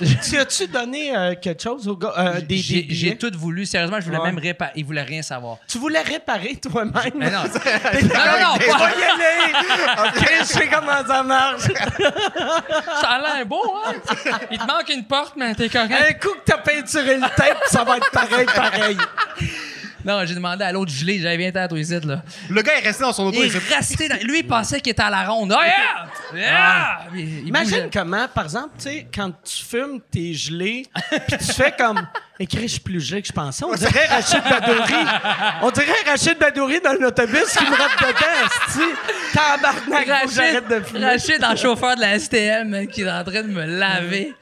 [0.28, 2.12] Tu as-tu donné euh, quelque chose au gars?
[2.18, 3.64] euh, des, J'ai tout voulu.
[3.66, 4.26] Sérieusement, je voulais Ouais.
[4.26, 4.72] même réparer.
[4.76, 5.58] Il voulait rien savoir.
[5.68, 6.92] Tu voulais réparer toi-même?
[7.14, 8.90] Mais non, non, non, On va pas.
[8.90, 10.08] y aller!
[10.08, 11.62] OK, je sais comment ça marche.
[13.00, 13.92] Ça a l'air beau, hein?
[14.50, 15.92] Il te manque une porte, mais t'es correct.
[15.92, 18.96] Un coup que t'as peinturé le tape, ça va être pareil, pareil.
[20.04, 21.18] Non, j'ai demandé à l'autre gelé.
[21.20, 22.22] J'avais bien à toi ici, là.
[22.50, 23.42] Le gars est resté dans son auto.
[23.42, 24.16] Il est resté dans...
[24.22, 25.54] Lui, il pensait qu'il était à la ronde.
[25.56, 26.06] Oh, yeah!
[26.34, 26.98] Yeah!
[27.14, 27.90] Il- il Imagine bougeait.
[27.92, 30.84] comment, par exemple, tu sais, quand tu fumes, t'es gelé,
[31.28, 32.06] puis tu fais comme.
[32.40, 33.64] Écrit, je suis plus gelé que je pensais.
[33.64, 35.06] On dirait Rachid Badouri.
[35.62, 38.80] On dirait Rachid Badouri dans l'autobus qui me rentre dedans, esti.
[39.32, 41.04] Tabarnak, j'arrête de fumer.
[41.06, 44.34] Rachid, dans le chauffeur de la STM, qui est en train de me laver.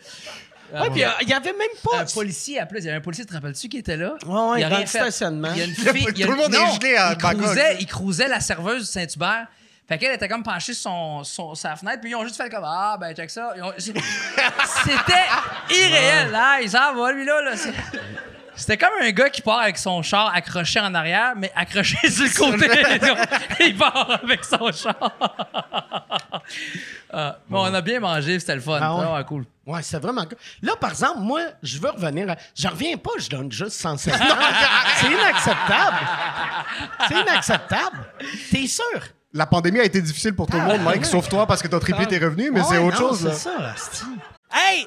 [0.73, 2.01] Ouais, puis euh, il y avait même pas.
[2.01, 4.15] Un policier, après, il y avait un policier, te rappelles-tu, qui était là?
[4.27, 4.99] Ouais, ouais, il a dans rien le fait.
[4.99, 5.51] stationnement.
[5.53, 6.07] Il y a une y fille.
[6.15, 7.43] il y a tout le monde est non, gelé à il Bangkok.
[7.43, 9.47] cruisait, il cruisait la serveuse du Saint-Hubert.
[9.89, 12.49] Fait qu'elle était comme penchée sur son, son- sa fenêtre, puis ils ont juste fait
[12.49, 13.53] comme Ah, ben, check ça.
[13.57, 13.93] Ils ont- C'était
[15.71, 16.61] irréel, là.
[16.63, 17.43] Il s'en va, lui, là.
[17.43, 17.57] là.
[17.57, 17.73] C'est-
[18.55, 22.51] C'était comme un gars qui part avec son char accroché en arrière, mais accroché sur
[22.51, 22.69] le côté.
[23.67, 25.13] il part avec son char.
[27.13, 28.79] Ah, mais on a bien mangé, c'était le fun.
[28.81, 29.25] Ah ouais?
[29.25, 29.45] Cool.
[29.67, 30.39] Ouais, c'est vraiment cool.
[30.63, 32.37] Là, par exemple, moi, je veux revenir à...
[32.55, 34.21] Je reviens pas, je donne juste 150.
[34.97, 35.99] c'est inacceptable.
[37.09, 37.99] C'est inacceptable.
[38.51, 38.85] T'es sûr?
[39.35, 41.81] La pandémie a été difficile pour tout le monde, Mike, sauf toi parce que t'as
[41.81, 43.25] triplé tes revenus, mais c'est autre non, chose.
[43.25, 43.33] là.
[43.33, 44.05] C'est ça, asti.
[44.53, 44.87] Hey,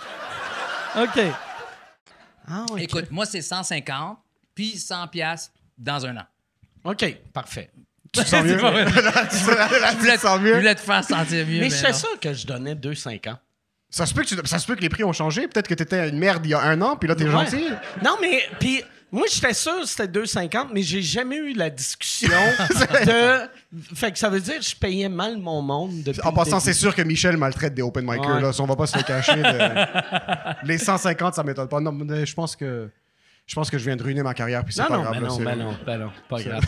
[0.97, 1.19] OK.
[2.47, 2.81] Ah, OK.
[2.81, 4.17] Écoute, moi, c'est 150,
[4.55, 6.25] puis 100 piastres dans un an.
[6.83, 7.69] OK, parfait.
[8.13, 8.57] Tu te sens mieux?
[8.57, 8.99] pas tu Je
[9.29, 9.37] tu
[9.99, 10.55] voulais, te sens je mieux?
[10.55, 11.61] voulais te faire sentir mieux.
[11.61, 11.93] Mais non.
[11.93, 13.37] sûr que je donnais 2,50.
[13.89, 15.47] Ça se, peut que tu- ça se peut que les prix ont changé.
[15.47, 17.31] Peut-être que t'étais une merde il y a un an, puis là, t'es Ouais.
[17.31, 17.69] gentil.
[18.03, 22.29] Non, mais puis moi, j'étais sûr que c'était 2,50, mais j'ai jamais eu la discussion
[23.05, 23.41] de.
[23.95, 26.21] Fait que ça veut dire que je payais mal mon monde depuis.
[26.23, 28.35] En passant, c'est sûr que Michel maltraite des open micers.
[28.35, 28.41] Ouais.
[28.41, 29.35] Là, si on va pas se le cacher.
[29.35, 31.79] de- Les 150, ça m'étonne pas.
[31.81, 32.89] Non, mais je pense que
[33.45, 35.13] je pense que je viens de ruiner ma carrière, puis c'est Non, pas non, grave.
[35.15, 36.63] ben là, non, c'est- ben non, ben non, pas grave.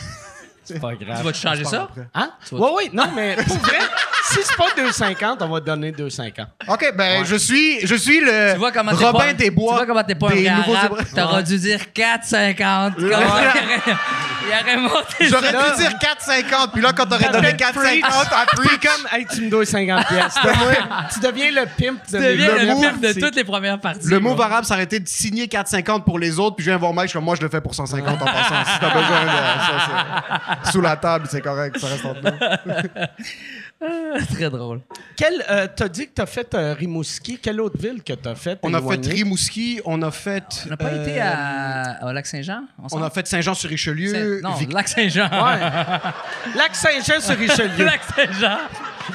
[0.65, 1.17] C'est pas grave.
[1.19, 1.83] Tu vas te changer ça?
[1.83, 2.07] après.
[2.13, 2.31] Hein?
[2.53, 3.79] Oui, oui, non, mais pour vrai,
[4.33, 6.45] si c'est pas 2,50, on va te donner 2,50.
[6.67, 9.71] Ok, ben je suis, je suis le Tu vois comment t'es Robin pas, des Bois.
[9.73, 10.75] Tu vois comment t'es pas un des nouveaux.
[11.15, 12.93] T'aurais dû dire 4,50.
[12.95, 13.53] Comme ça,
[14.45, 18.79] il aurait- monté J'aurais dû dire 4,50, puis là, quand t'aurais donné 4,50 à Preach,
[18.81, 20.35] comme, hey, tu me dois 50 pièces.
[21.13, 24.07] Tu deviens le pimp de Tu deviens le pimp de toutes les premières parties.
[24.07, 26.77] le move arabe, ça aurait été de signer 4,50 pour les autres, puis je viens
[26.77, 28.65] voir Mike, je moi, je le fais pour 150 en passant.
[28.65, 33.03] Si t'as besoin de ça, sous la table, c'est correct, ça reste entre nous.
[34.33, 34.81] Très drôle.
[35.17, 37.37] Quel, euh, t'as dit que t'as fait euh, Rimouski.
[37.39, 38.57] Quelle autre ville que t'as fait?
[38.63, 39.05] On a fait?
[39.07, 40.43] Rimouski, on a fait.
[40.65, 42.63] On n'a pas euh, été à, au Lac-Saint-Jean?
[42.91, 44.41] On a fait Saint-Jean-sur-Richelieu.
[44.41, 45.29] Non, Vic- Lac-Saint-Jean.
[45.29, 45.59] Ouais.
[46.55, 47.85] Lac Saint-Jean sur Richelieu.
[47.85, 48.57] Lac-Saint-Jean.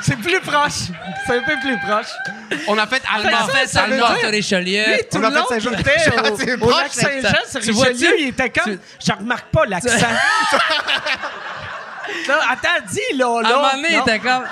[0.03, 0.89] C'est plus proche.
[1.27, 2.11] C'est un peu plus proche.
[2.69, 3.39] On a fait On Allemand.
[3.39, 4.85] a fait ça veut Salmon dire- sur Richelieu.
[4.87, 7.23] Lui, tout On le a fait Saint-Jean- il était C'est au, au proche, lac c'est
[7.23, 7.93] Saint-Jean sur Tu vois-tu?
[7.93, 8.15] Richelieu.
[8.21, 8.75] Il était comme...
[8.75, 9.89] Tu- Je remarque pas l'accent.
[12.27, 13.57] Là, attends, dis là, À un là.
[13.57, 14.03] moment donné, il Non.
[14.05, 14.45] était comme.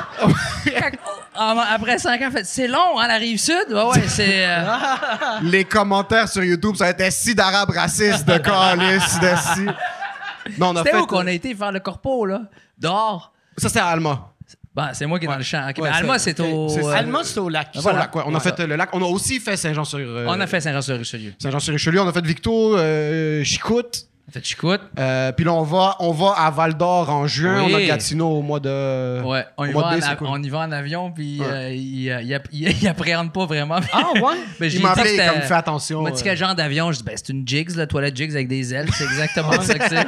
[1.34, 3.54] Après 5 ans, fait C'est long, hein, la rive sud?
[3.70, 4.46] Ouais, ouais, c'est.
[4.46, 4.64] euh,
[5.42, 10.58] Les commentaires sur YouTube, ça a été si d'arabes racistes, de calices, de si.
[10.58, 10.96] Non, on a C'était fait.
[11.02, 12.42] où qu'on a été faire le corpo, là?
[12.78, 13.32] Dehors?
[13.58, 14.28] Ça, c'est à Alma.
[14.74, 15.66] Ben, c'est moi qui est dans le champ.
[15.70, 16.68] Ok, Ouais, mais Alma, c'est- c'est au.
[16.68, 17.68] c'est- euh, Alma, c'est au lac.
[17.74, 17.98] Ça, Voilà.
[17.98, 18.22] au lac, ouais.
[18.26, 18.90] On a fait euh, le lac.
[18.92, 19.98] On a aussi fait Saint-Jean-sur.
[19.98, 21.32] euh, On a fait Saint-Jean-sur-Richelieu.
[21.38, 22.00] Saint-Jean-sur-Richelieu.
[22.02, 24.02] On a fait Victo, euh, Chicoute.
[24.32, 24.80] Fait Chicoute.
[24.98, 27.62] Euh, puis là, on va, on va à Val d'Or en juin.
[27.64, 27.72] Oui.
[27.72, 29.22] On a Gatineau au mois de.
[29.22, 30.26] Ouais, on y, au mois va de en, cool.
[30.28, 31.46] on y va en avion, puis Ouais.
[31.46, 33.78] euh, il, euh, il, il- il appréhende pas vraiment.
[33.92, 34.34] Ah, ouais?
[34.60, 36.00] Ben, j'ai Il m'a dit que appelé c'était- comme fais attention.
[36.00, 36.90] Il m'a dit quel genre d'avion?
[36.90, 38.88] Je dis, ben, c'est une Jigs, la toilette Jigs avec des ailes.
[38.92, 40.06] C'est exactement ça que c'est.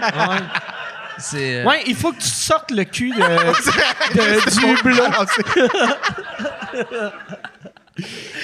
[1.21, 1.57] C'est.
[1.61, 5.03] euh, Ouais, il faut que tu sortes le cul de, de- du blot.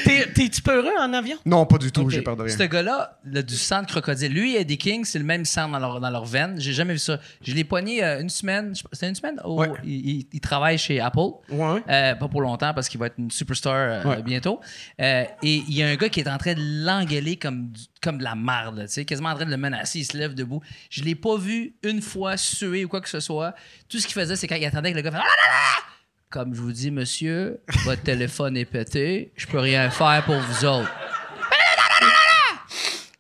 [0.05, 1.37] T'es- T'es-tu peureux en avion?
[1.47, 2.57] Non, pas du tout, j'ai peur de rien.
[2.57, 5.69] Ce gars-là, le- du sang de crocodile, lui et Eddie King, c'est le même sang
[5.69, 6.61] dans leur, dans leur veine.
[6.61, 7.19] J'ai jamais vu ça.
[7.43, 8.75] Je l'ai poigné euh, une semaine.
[8.75, 9.40] je- C'était une semaine?
[9.45, 9.69] où Ouais.
[9.85, 11.19] il, il- il travaille chez Apple.
[11.51, 11.83] Ouais.
[11.88, 14.23] Euh, pas pour longtemps parce qu'il va être une superstar euh, Ouais.
[14.23, 14.61] bientôt.
[15.01, 18.19] Euh, et il y a un gars qui est en train de l'engueuler comme, comme
[18.19, 20.01] de la marde, tu sais, quasiment en train de le menacer.
[20.01, 20.61] Il se lève debout.
[20.90, 23.55] Je l'ai pas vu une fois suer ou quoi que ce soit.
[23.88, 25.53] Tout ce qu'il faisait, c'est quand il attendait que le gars fasse Ah, là, là,
[25.88, 25.93] là!
[26.35, 29.31] Comme je vous dis, monsieur, votre téléphone est pété.
[29.37, 30.90] Je peux rien faire pour vous autres.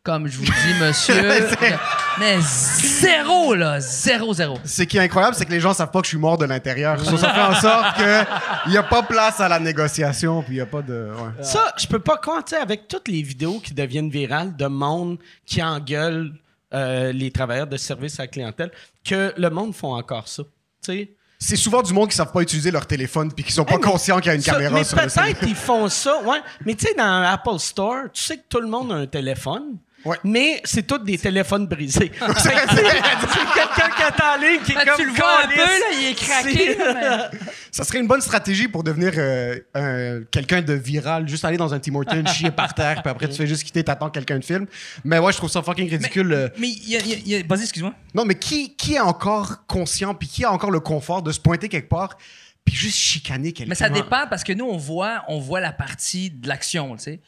[0.02, 1.14] Comme je vous dis, monsieur.
[2.18, 3.78] mais zéro, là.
[3.78, 4.58] Zéro, zéro.
[4.64, 6.44] Ce qui est incroyable, c'est que les gens savent pas que je suis mort de
[6.44, 6.98] l'intérieur.
[7.04, 10.56] So, ça fait en sorte qu'il n'y a pas place à la négociation, puis il
[10.56, 11.12] n'y a pas de...
[11.12, 11.44] ouais.
[11.44, 14.66] Ça, je peux pas croire, tu sais, avec toutes les vidéos qui deviennent virales de
[14.66, 16.32] monde qui engueule
[16.74, 18.72] euh, les travailleurs de service à la clientèle,
[19.04, 20.42] que le monde font encore ça.
[20.82, 21.10] Tu sais.
[21.46, 23.78] C'est souvent du monde qui savent pas utiliser leur téléphone, puis qui sont pas Hey,
[23.82, 25.24] mais conscients qu'il y a une Ça, caméra mais sur le téléphone.
[25.24, 26.38] peut-être ils font ça, ouais.
[26.64, 29.76] Mais tu sais, dans Apple Store, tu sais que tout le monde a un téléphone.
[30.04, 30.16] Ouais.
[30.24, 32.12] Mais c'est tous des téléphones brisés.
[32.38, 35.56] C'est quelqu'un qui est en ligne qui est Ben, comme tu le vois un peu,
[35.56, 36.76] là, il est craqué.
[36.78, 37.38] Mais-
[37.70, 41.72] Ça serait une bonne stratégie pour devenir euh, un- quelqu'un de viral, juste aller dans
[41.74, 44.38] un Tim Hortons, chier par terre, puis après tu fais juste quitter, t'attends que quelqu'un
[44.38, 44.66] te filme.
[45.04, 46.32] Mais ouais, je trouve ça fucking ridicule.
[46.32, 46.48] euh.
[46.58, 47.00] Mais il y a.
[47.00, 47.92] il y a- il y a- Vas-y, excuse-moi.
[48.14, 51.40] Non, mais qui, qui est encore conscient, puis qui a encore le confort de se
[51.40, 52.16] pointer quelque part,
[52.64, 53.68] puis juste chicaner quelqu'un?
[53.68, 57.02] Mais ça dépend parce que nous, on voit, on voit la partie de l'action, tu
[57.02, 57.20] sais.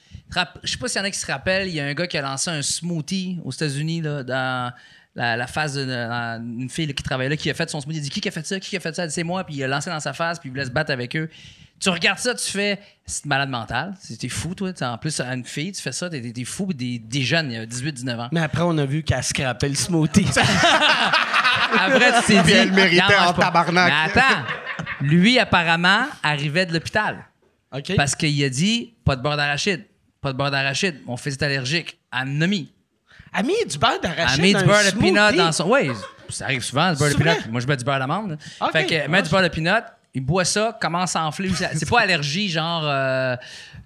[0.63, 2.07] Je sais pas s'il y en a qui se rappellent, il y a un gars
[2.07, 4.73] qui a lancé un smoothie aux États-Unis, là, dans
[5.15, 7.99] la, la face d'une fille qui travaillait là, qui a fait son smoothie.
[7.99, 8.61] Il dit Qui a fait ça?
[8.61, 9.03] Qui a fait ça?
[9.03, 9.45] Elle dit, C'est moi.
[9.45, 11.29] Puis il a lancé dans sa face, puis il voulait se battre avec eux.
[11.79, 13.95] Tu regardes ça, tu fais C'est malade mental.
[14.19, 14.73] T'es fou, toi.
[14.73, 16.67] T'es En plus, à une fille, tu fais ça, t'es t'es fou.
[16.67, 18.29] Puis Des, des jeunes, il y a 18-19 ans.
[18.33, 20.27] Mais après, on a vu qu'elle scrapait le smoothie.
[21.79, 22.43] Après, tu t'es dit.
[22.43, 23.93] Puis elle méritait en tabarnak.
[23.93, 24.43] Mais attends,
[25.01, 27.25] lui, apparemment, arrivait de l'hôpital.
[27.73, 27.95] OK?
[27.97, 29.85] Parce qu'il a dit pas de beurre d'arachide.
[30.21, 30.97] Pas de beurre d'arachide.
[31.07, 31.99] Mon fils est allergique.
[32.13, 32.73] Elle a mis.
[33.33, 35.71] Elle a mis du beurre d'arachide a mis dans du beurre de peanut dans son.
[35.71, 35.91] Oui,
[36.29, 37.51] ça arrive souvent, le beurre de peanut.
[37.51, 38.39] Moi, je mets du beurre d'amande.
[38.61, 38.73] Ok.
[38.73, 39.85] Fait que, met du beurre de peanut.
[40.15, 41.51] Il boit ça, commence à enfler.
[41.75, 42.85] C'est pas allergie, genre.
[42.87, 43.37] euh,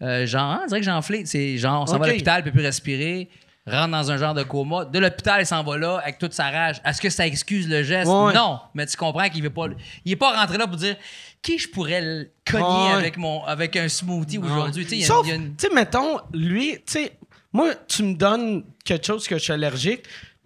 [0.02, 1.26] euh, genre, hein, on dirait que j'ai enflé.
[1.26, 3.28] C'est genre, on s'en va à l'hôpital, il peut plus respirer.
[3.66, 4.84] Rentre dans un genre de coma.
[4.86, 6.80] De l'hôpital, il s'en va là avec toute sa rage.
[6.84, 8.10] Est-ce que ça excuse le geste?
[8.10, 8.32] Ouais.
[8.32, 8.58] Non.
[8.74, 9.66] Mais tu comprends qu'il veut pas.
[10.04, 10.96] Il est pas rentré là pour dire
[11.42, 12.92] qui je pourrais le cogner Ouais.
[12.92, 14.86] avec, mon, avec un smoothie aujourd'hui?
[14.86, 17.12] Tu sais, une- mettons, lui, tu sais,
[17.52, 20.04] moi, tu me donnes quelque chose que je suis allergique,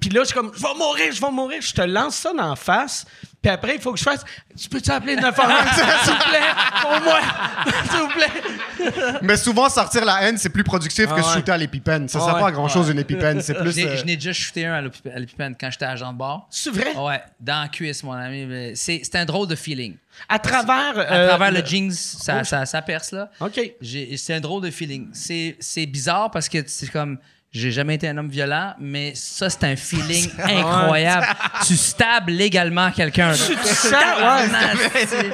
[0.08, 2.32] puis là, je suis comme, je vais mourir, je vais mourir, je te lance ça
[2.32, 3.04] dans la face,
[3.42, 4.24] puis après, il faut que je fasse,
[4.58, 5.52] tu peux-tu appeler 911,
[6.04, 6.40] s'il vous plaît,
[6.84, 7.20] au moins,
[7.90, 9.18] s'il vous plaît.
[9.22, 11.32] Mais souvent, sortir la haine, c'est plus productif Ah que ouais.
[11.34, 12.08] shooter à l'épipène.
[12.08, 12.40] Ça Ah sert ouais.
[12.40, 13.40] pas à grand-chose, une épipène.
[13.40, 13.76] C'est Je plus...
[13.76, 16.18] n'ai euh, je n'ai déjà shooté un à l'épip- à l'épipène quand j'étais agent de
[16.18, 16.46] bar.
[16.50, 16.94] C'est vrai?
[16.96, 18.72] Ouais, dans la cuisse, mon ami.
[18.76, 19.96] C'est c'est un drôle de feeling.
[20.28, 20.98] À travers...
[20.98, 22.44] À euh, travers le, jeans, ça, Oh.
[22.44, 23.30] ça, ça perce, là.
[23.40, 23.60] OK.
[23.82, 25.08] C'est un drôle de feeling.
[25.12, 27.18] C'est c'est bizarre parce que c'est comme.
[27.54, 31.26] J'ai jamais été un homme violent, mais ça, c'est un feeling incroyable.
[31.66, 33.32] tu stabs légalement quelqu'un.
[33.32, 35.30] Tu te sens, ouais.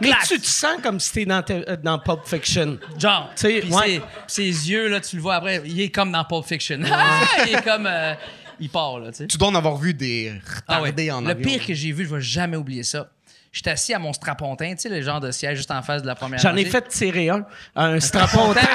[0.00, 1.42] Mais tu te sens comme si t'es dans,
[1.82, 2.78] dans Pulp Fiction.
[2.96, 3.62] Genre, Tu ouais.
[3.62, 6.78] ses, ses yeux, là, tu le vois après, il est comme dans Pulp Fiction.
[7.48, 7.86] Il est comme.
[7.88, 8.14] euh,
[8.60, 9.26] il part, là, tu sais.
[9.26, 10.32] Tu dois en avoir vu des
[10.68, 10.90] Ah ouais.
[10.90, 11.42] retardés en Le avion.
[11.50, 13.08] pire que j'ai vu, je vais jamais oublier ça.
[13.52, 16.06] J'étais assis à mon strapontin, tu sais, le genre de siège juste en face de
[16.06, 18.60] la première J'en ai fait tirer un, un strapontin.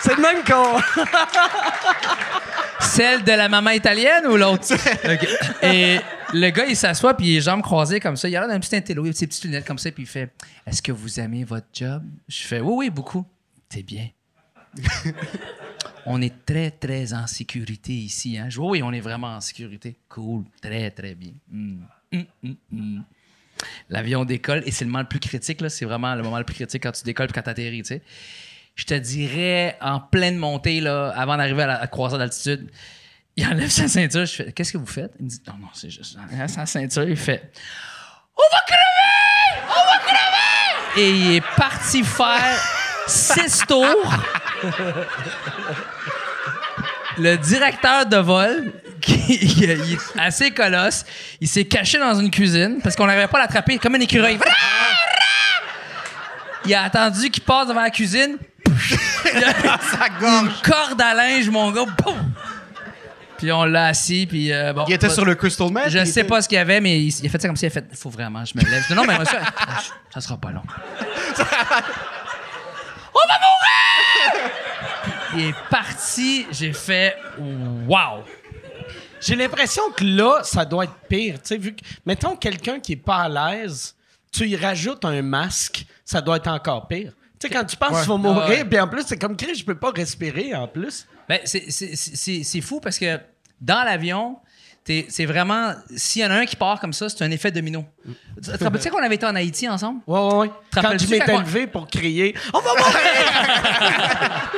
[0.00, 0.80] C'est le même qu'on...
[2.80, 4.74] Celle de la maman italienne ou l'autre?
[5.62, 5.98] Et
[6.32, 8.28] le gars, il s'assoit, puis les jambes croisées comme ça.
[8.28, 10.06] Il a l'air d'un petit intello, il a ses petites lunettes comme ça, puis il
[10.06, 10.32] fait
[10.66, 12.02] Est-ce que vous aimez votre job?
[12.28, 13.24] Je fais Oui, oui, beaucoup.
[13.68, 14.08] C'est bien.
[16.06, 18.38] on est très, très en sécurité ici.
[18.38, 18.46] Hein?
[18.48, 19.96] Je dis, oui, on est vraiment en sécurité.
[20.08, 21.32] Cool, très, très bien.
[21.52, 23.04] Hum, hum, hum.
[23.88, 25.60] L'avion décolle et c'est le moment le plus critique.
[25.60, 25.68] là.
[25.68, 27.82] C'est vraiment le moment le plus critique quand tu décolles et quand tu atterris.
[27.82, 28.02] Tu sais.
[28.78, 32.70] Je te dirais, en pleine montée, là, avant d'arriver à la croisade d'altitude,
[33.36, 34.24] il enlève sa ceinture.
[34.24, 35.10] Je fais Qu'est-ce que vous faites?
[35.18, 37.02] Il me dit Non, non, c'est juste sa ceinture.
[37.02, 37.50] Il fait
[38.36, 42.60] On va crever On va crever Et il est parti faire
[43.08, 44.14] six tours.
[47.18, 51.04] Le directeur de vol, qui il est assez colosse,
[51.40, 54.38] il s'est caché dans une cuisine parce qu'on n'arrivait pas à l'attraper comme un écureuil.
[56.64, 58.38] Il a attendu qu'il passe devant la cuisine.
[59.36, 60.08] Il a- Sa
[60.42, 61.84] une corde à linge, mon gars.
[62.02, 62.32] Boum!
[63.36, 64.84] Puis on l'a assis, puis euh, bon.
[64.88, 65.90] Il était pas- sur le Crystal Meth.
[65.90, 67.56] Je sais était- pas ce qu'il y avait, mais il, il a fait ça comme
[67.56, 67.84] s'il a fait.
[67.94, 68.82] Faut vraiment, je me lève.
[68.82, 69.38] Je dis, non, mais moi, ça,
[70.14, 70.62] ça sera pas long.
[73.14, 74.50] On va mourir!
[75.36, 77.16] Il est parti, j'ai fait
[77.86, 78.24] wow!
[79.20, 81.34] J'ai l'impression que là, ça doit être pire.
[81.34, 83.94] Tu sais, vu que, mettons, quelqu'un qui est pas à l'aise,
[84.32, 87.12] tu y rajoutes un masque, ça doit être encore pire.
[87.40, 88.00] Tu sais, quand tu penses Ouais.
[88.00, 88.64] qu'il va mourir, Ouais.
[88.64, 91.06] puis en plus, c'est comme Chris, je peux pas respirer en plus.
[91.28, 93.18] Ben, c'est- fou parce que
[93.60, 94.38] dans l'avion,
[95.08, 95.74] c'est vraiment.
[95.94, 97.84] S'il y en a un qui part comme ça, c'est un effet domino.
[98.42, 100.00] Tu te rappelles-tu qu'on avait été en Haïti ensemble?
[100.06, 100.48] Ouais, ouais.
[100.70, 102.88] Te Quand je m'étais levé pour crier, on va mourir!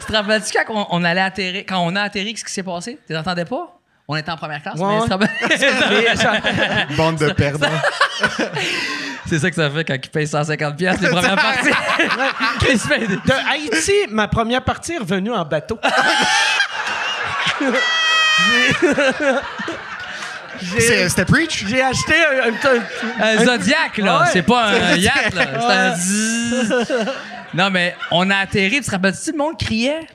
[0.00, 2.62] Tu te rappelles-tu quand on, on allait atterrir, quand on a atterri, qu'est-ce qui s'est
[2.62, 2.98] passé?
[3.06, 3.79] Tu t'entendais pas?
[4.12, 5.08] On était en première classe, Ouais, mais ouais.
[6.96, 7.68] Bande de perdants.
[9.28, 11.70] C'est ça que ça fait quand il paye 150 pièces les premières parties.
[13.24, 15.78] De Haïti, ma première partie est revenue en bateau.
[20.78, 21.64] C'était Preach?
[21.66, 24.20] J'ai acheté un, un- un- Un Zodiac, là.
[24.20, 24.26] Ouais.
[24.32, 25.94] C'est pas un yacht, là.
[25.96, 27.04] C'est un.
[27.54, 30.06] Non, mais on a atterri, tu te rappelles-tu, le monde criait?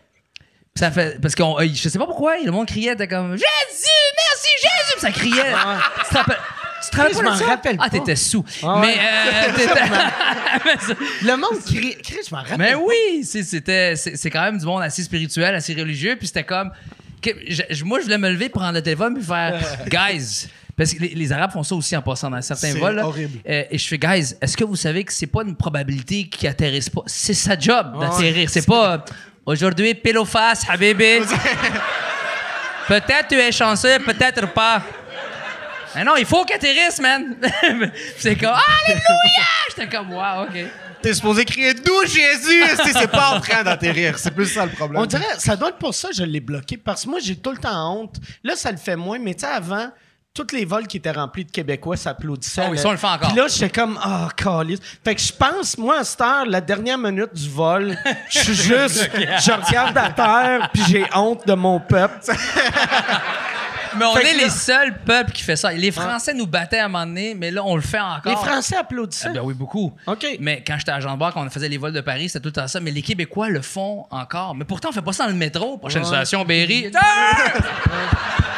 [0.77, 3.45] Ça fait, parce qu'on, euh, je sais pas pourquoi, le monde criait, t'es comme Jésus,
[4.17, 5.53] merci Jésus, ça criait.
[6.03, 6.37] Tu te rappelles?
[6.83, 7.45] Tu te Je m'en ça?
[7.45, 8.43] rappelle Ah, t'étais sous.
[8.61, 11.95] Ah mais euh, t'étais- ça- Le monde crie.
[12.03, 12.57] Chris, je m'en rappelle.
[12.57, 16.71] Mais oui, c'était, c'est quand même du monde assez spirituel, assez religieux, puis c'était comme,
[17.21, 19.57] que- je- moi je voulais me lever, prendre le téléphone, puis faire,
[19.87, 22.95] guys, parce que les, les Arabes font ça aussi en passant dans certains vols.
[22.95, 23.05] là.
[23.07, 23.39] horrible.
[23.47, 26.49] Euh, et je fais, guys, est-ce que vous savez que c'est pas une probabilité qu'ils
[26.49, 29.05] atterrissent pas, c'est sa job d'atterrir, c'est pas
[29.45, 31.19] aujourd'hui pile au face, habibi.
[32.87, 34.81] peut-être tu es chanceux, peut-être pas.
[35.95, 37.37] Mais non, il faut qu'ils atterrissent, man.
[38.17, 39.45] c'est comme, alléluia!
[39.69, 40.65] J'étais comme, wow, ok.
[41.01, 42.63] T'es supposé crier d'où Jésus?
[42.83, 44.17] Si c'est pas en train d'atterrir.
[44.17, 45.01] C'est plus ça le problème.
[45.01, 46.77] On dirait, ça doit être pour ça que je l'ai bloqué.
[46.77, 48.15] Parce que moi, j'ai tout le temps honte.
[48.43, 49.19] Là, ça le fait moins.
[49.19, 49.91] Mais tu sais, avant,
[50.35, 52.65] tous les vols qui étaient remplis de Québécois s'applaudissaient.
[52.67, 53.29] Oh oui, ça, on le fait encore.
[53.29, 54.79] Puis là, j'étais comme, ah, calice.
[55.03, 57.97] Fait que je pense, moi, à cette heure, la dernière minute du vol,
[58.29, 62.19] je suis juste, je regarde à terre, puis j'ai honte de mon peuple.
[63.97, 65.71] Mais on Fait est les là- seuls peuples qui fait ça.
[65.71, 68.29] Les Français nous battaient à un moment donné, mais là, on le fait encore.
[68.29, 69.29] Les Français applaudissaient.
[69.29, 69.93] Ah, ben oui, beaucoup.
[70.05, 70.25] OK.
[70.41, 72.49] Mais quand j'étais à Jean Barre, quand on faisait les vols de Paris, c'était tout
[72.49, 72.81] le temps ça.
[72.81, 74.53] Mais les Québécois le font encore.
[74.53, 75.77] Mais pourtant, on fait pas ça dans le métro.
[75.77, 76.91] Prochaine station, Berry.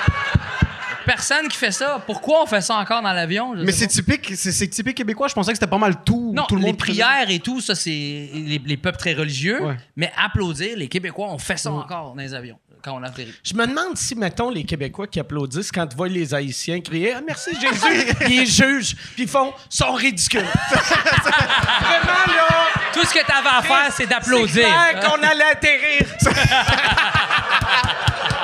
[1.08, 2.04] Personne qui fait ça.
[2.06, 3.54] Pourquoi on fait ça encore dans l'avion?
[3.56, 5.30] Mais c'est typique, c'est typique québécois.
[5.30, 6.34] Je pensais que c'était pas mal tout.
[6.36, 9.64] Non, tout le les monde prières et tout, ça, c'est les, les peuples très religieux.
[9.64, 9.78] Ouais.
[9.96, 13.34] Mais applaudir, les Québécois, on fait ça encore dans les avions quand on atterrit.
[13.44, 17.14] Je me demande si, mettons, les Québécois qui applaudissent quand ils voient les Haïtiens crier
[17.16, 20.42] Ah, merci Jésus, ils jugent, puis ils font sont ridicules.
[20.42, 22.48] Vraiment, là.
[22.94, 24.68] Tout ce que tu avais à faire, c'est d'applaudir.
[25.02, 26.06] qu'on allait atterrir.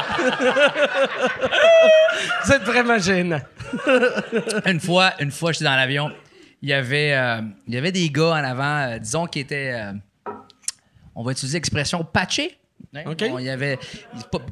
[2.43, 3.41] C'est vraiment gênant.
[4.65, 6.11] une fois, une fois, j'étais dans l'avion.
[6.61, 9.73] Il y avait, euh, il y avait des gars en avant, euh, disons, qui étaient.
[9.73, 9.93] euh,
[11.15, 12.57] on va utiliser l'expression patché.
[13.29, 13.79] Bon, il y avait.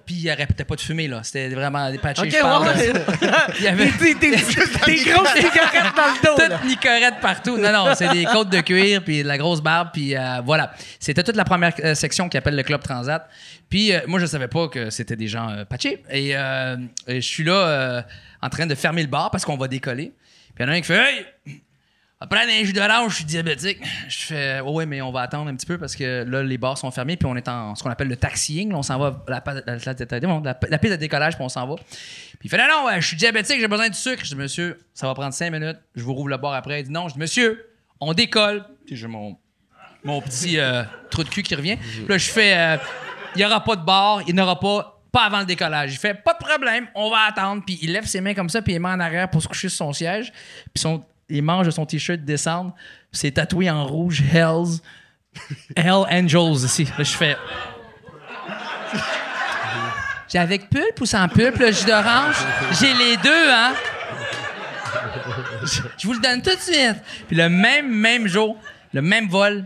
[0.10, 1.22] il- arrêtait pas de fumer, là.
[1.24, 2.24] C'était vraiment des patchés.
[2.24, 3.00] OK, je parle, ouais, là.
[3.00, 3.54] ouais.
[3.60, 6.50] Il y avait Des, des- des grosses cigarettes dans le dos.
[6.50, 6.58] là.
[6.58, 7.58] toute nicorette partout.
[7.58, 10.74] Non, non, c'est des côtes de cuir, puis de la grosse barbe, puis euh, voilà.
[11.00, 13.30] C'était toute la première euh, section qui appelle le Club Transat.
[13.70, 16.04] Puis euh, moi, je savais pas que c'était des gens patchés.
[16.10, 16.36] Et, et
[17.08, 18.04] je suis là
[18.42, 20.14] en train de fermer le bar parce qu'on va décoller.
[20.56, 21.00] Puis il y en a un qui fait
[21.46, 21.62] Hey!
[22.24, 23.80] Après un jus d'orange, je suis diabétique.
[24.08, 26.60] Je fais oh ouais, mais on va attendre un petit peu parce que là, les
[26.60, 28.70] bars sont fermés, puis on est en ce qu'on appelle le taxiing.
[28.70, 29.44] Là, on s'en va la-
[30.70, 31.76] la piste de décollage, puis on s'en va.
[31.76, 34.24] Puis il fait non, non, ouais, je suis diabétique, j'ai besoin de sucre.
[34.24, 35.78] Je dis monsieur, ça va prendre cinq minutes.
[35.96, 36.82] Je vous rouvre le bar après.
[36.82, 37.08] Il dit non.
[37.08, 37.66] Je dis monsieur,
[38.00, 38.66] on décolle.
[38.86, 39.36] Puis j'ai mon,
[40.04, 41.78] mon petit euh, trou de cul qui revient.
[41.78, 42.78] Puis là, je fais euh,
[43.36, 45.00] il n'y aura pas de bar, il n'y aura pas.
[45.12, 45.92] Pas avant le décollage.
[45.92, 47.62] Il fait pas de problème, on va attendre.
[47.66, 49.68] Puis il lève ses mains comme ça, puis il met en arrière pour se coucher
[49.68, 50.32] sur son siège.
[50.74, 51.04] Puis son,
[51.40, 52.74] manches de son t-shirt descendent.
[53.12, 54.82] Puis c'est tatoué en rouge Hells.
[55.78, 56.86] Hell Angels ici.
[56.98, 57.38] Je fais.
[60.28, 62.36] J'ai avec pulpe ou sans pulpe, le jus d'orange?
[62.80, 63.74] J'ai les deux, hein?
[65.98, 66.98] Je vous le donne tout de suite.
[67.28, 68.58] Puis le même, même jour,
[68.94, 69.66] le même vol,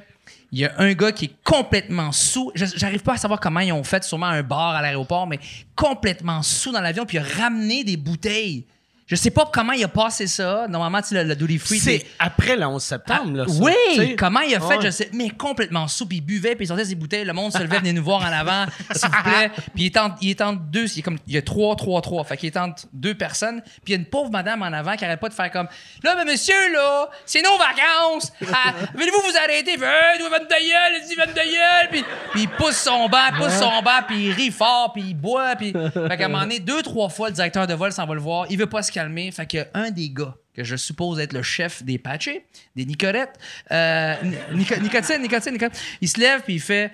[0.52, 2.52] il y a un gars qui est complètement sous.
[2.56, 5.40] J'arrive pas à savoir comment ils ont fait, sûrement un bar à l'aéroport, mais
[5.76, 8.66] complètement sous dans l'avion, puis il a ramené des bouteilles.
[9.08, 10.66] Je sais pas comment il a passé ça.
[10.68, 11.78] Normalement, tu sais, le, le duty free.
[11.80, 13.46] C'est t'es- après le 11 septembre, là.
[13.48, 13.54] ça.
[13.62, 14.86] oui, comment il a fait, Ouais.
[14.86, 17.52] je sais, mais complètement sous, puis il buvait, puis il sortait ses bouteilles, le monde
[17.54, 18.66] se levait, venait nous voir en avant,
[18.96, 19.52] s'il vous plaît.
[19.76, 20.42] Puis il est entre, il est
[20.72, 23.14] deux, il, est comme, il y a trois, trois, trois, fait qu'il est entre deux
[23.14, 25.52] personnes, puis il y a une pauvre madame en avant qui arrête pas de faire
[25.52, 25.68] comme,
[26.04, 29.74] là, mais monsieur, là, c'est nos vacances, Ah, voulez-vous vous arrêter?
[29.74, 32.78] Il fait, hey, toi, vanne de gueule, dis vanne de gueule, puis, puis il pousse
[32.78, 36.26] son banc, pousse son banc, puis il rit fort, puis il boit, puis, fait qu'à
[36.26, 38.58] un moment donné, deux, trois fois, le directeur de vol s'en va le voir, il
[38.58, 41.84] veut pas se calmer, fait que un des gars, que je suppose être le chef
[41.84, 43.38] des patchés, des Nicolettes,
[43.72, 44.16] euh,
[44.54, 46.92] Nico- Nicotine, Nicotine, Nicotine, il se lève puis il fait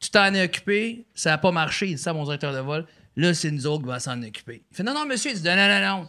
[0.00, 2.86] Tu t'en es occupé, ça n'a pas marché, il dit ça mon directeur de vol.
[3.16, 4.62] Là, c'est nous autres qui va s'en occuper.
[4.70, 6.08] Il fait Non, non, monsieur, il dit Non, non, non, non.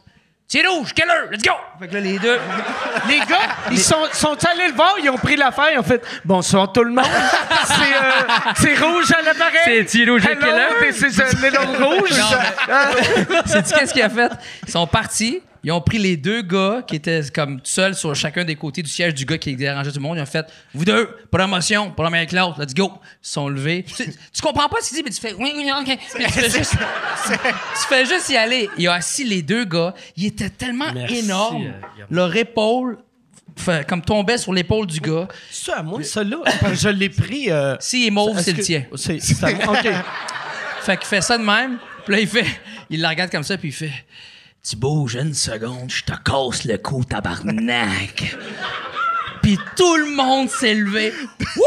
[0.54, 1.54] C'est rouge, killer, let's go!
[1.80, 2.38] Fait que là, les deux.
[3.08, 6.04] Les gars, ils sont, sont allés le voir, ils ont pris l'affaire, ils ont fait
[6.26, 7.06] Bonsoir tout le monde.
[7.68, 9.62] c'est, euh, c'est rouge à l'appareil.
[9.64, 10.92] C'est T Rouge le Hello, killer.
[10.92, 12.12] this is a little rouge.
[13.46, 14.30] Sais-tu qu'est-ce qu'il a fait?
[14.68, 18.44] Ils sont partis, ils ont pris les deux gars qui étaient comme seuls sur chacun
[18.44, 20.18] des côtés du siège du gars qui dérangeait tout le monde.
[20.18, 22.92] Ils ont fait, vous deux, promotion, avec l'autre, let's go.
[22.94, 23.84] Ils se sont levés.
[23.84, 25.98] Tu, tu comprends pas ce qu'il dit, mais tu fais, oui, oui, ok.
[26.16, 28.70] Tu, fais juste, tu fais juste y aller.
[28.78, 29.94] Il a assis les deux gars.
[30.18, 31.66] Il était tellement Merci, énorme.
[31.68, 32.04] euh.
[32.10, 32.98] Leur épaule,
[33.56, 35.28] fait- comme tombait sur l'épaule du gars.
[35.52, 36.38] C'est à moi, ça là.
[36.74, 37.52] Je l'ai pris.
[37.52, 38.86] euh, S'il est mauve, c'est le que- tien.
[38.96, 39.74] C'est, c'est à moi.
[39.80, 39.88] OK.
[40.82, 41.78] Fait qu'il fait ça de même.
[42.06, 42.46] Puis là, il fait.
[42.90, 43.92] Il la regarde comme ça, puis il fait.
[44.64, 48.36] Tu bouges une seconde, je te casse le cou, tabarnak.
[49.42, 51.12] puis tout le monde s'est levé.
[51.56, 51.64] Wouh!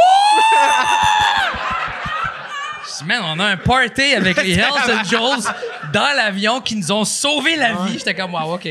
[2.87, 5.53] Je dis, man, on a un party avec les Hells Angels
[5.93, 7.95] dans l'avion qui nous ont sauvé la vie.
[7.99, 8.69] J'étais comme, wow, OK.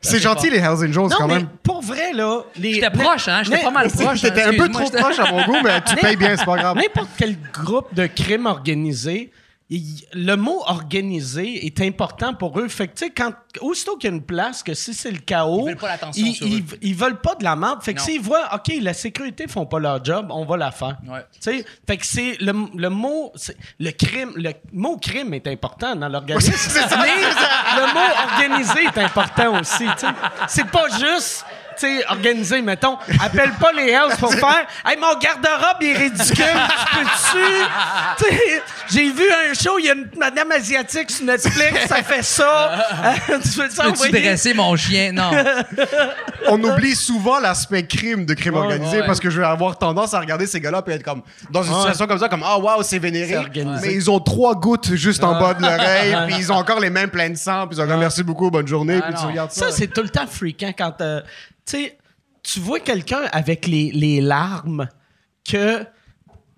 [0.00, 1.48] C'est gentil, les Hells Angels, Non, quand mais même.
[1.62, 2.40] pour vrai, là.
[2.56, 3.42] les- J'étais proche, hein?
[3.42, 4.22] J'étais pas mal proche.
[4.22, 6.56] T'étais hein, un peu trop proche à mon goût, mais tu payes bien, c'est pas
[6.56, 6.76] grave.
[6.76, 9.30] N'importe quel groupe de crime organisé,
[9.70, 12.68] il- le mot organisé est important pour eux.
[12.68, 15.18] Fait que, tu sais, quand, aussitôt qu'il y a une place, que si c'est le
[15.18, 15.68] chaos.
[15.68, 17.82] Ils veulent pas ils, ils- ils veulent pas de la merde.
[17.82, 20.96] Fait que s'ils voient, OK, la sécurité font pas leur job, on va la faire.
[21.06, 21.20] Ouais.
[21.32, 23.32] Tu sais, fait que c'est le, le mot,
[23.78, 26.52] le crime, le mot crime est important dans l'organisme.
[26.52, 27.22] Mais
[27.76, 30.12] le mot organisé est important aussi, tu sais.
[30.48, 31.44] C'est pas juste,
[31.78, 32.96] tu sais, organisé, mettons.
[33.20, 36.44] Appelle pas les Hells pour faire, hey, mon garde-robe est ridicule,
[36.98, 38.62] tu peux-tu?
[38.90, 42.84] J'ai vu un show, il y a une madame asiatique sur Netflix, ça fait ça.
[43.42, 45.12] tu veux ça Peux-tu dresser mon chien?
[45.12, 45.30] Non.
[46.48, 49.06] On oublie souvent l'aspect crime de crime organisé ouais.
[49.06, 51.74] parce que je vais avoir tendance à regarder ces gars-là et être comme dans une
[51.74, 53.36] situation comme ça comme ah waouh c'est vénéré
[53.82, 56.90] mais ils ont trois gouttes juste en bas de l'oreille puis ils ont encore les
[56.90, 59.26] mêmes pleins de sang puis ils ont comme merci beaucoup bonne journée Ah, puis tu
[59.26, 61.20] regardes ça, Ça, c'est tout le temps fréquent quand euh,
[61.70, 61.98] sais,
[62.42, 64.88] tu vois quelqu'un avec les, les larmes
[65.48, 65.84] que.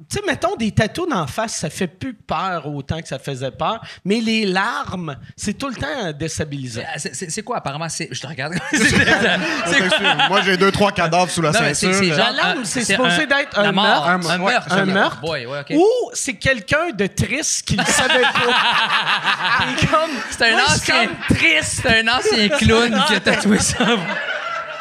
[0.09, 3.51] Tu sais, mettons des tatous d'en face, ça fait plus peur autant que ça faisait
[3.51, 6.81] peur, mais les larmes, c'est tout le temps déstabilisant.
[6.87, 7.89] Ah, C'est- quoi, apparemment?
[7.91, 8.55] c'est- Je te regarde.
[10.29, 13.27] Moi j'ai deux trois cadavres sous la Non, ceinture c'est genre- La larme, c'est supposé
[13.27, 14.09] d'être un meurtre.
[14.09, 14.73] Un, meurtre.
[14.73, 15.21] Un meurtre.
[15.21, 15.75] Boy, ouais, OK.
[15.77, 18.31] Ou c'est quelqu'un de triste qui ne savait pas.
[20.31, 21.81] C'est un ancien- comme triste.
[21.83, 23.77] C'est un ancien clown qui a tatoué ça.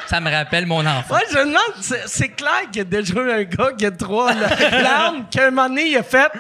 [0.10, 1.14] Ça me rappelle mon enfant.
[1.16, 3.86] Ouais, je me demande, c'est- c'est clair qu'il y a déjà eu un gars qui
[3.86, 6.32] a trois la- larmes, qu'à un moment donné, il a fait.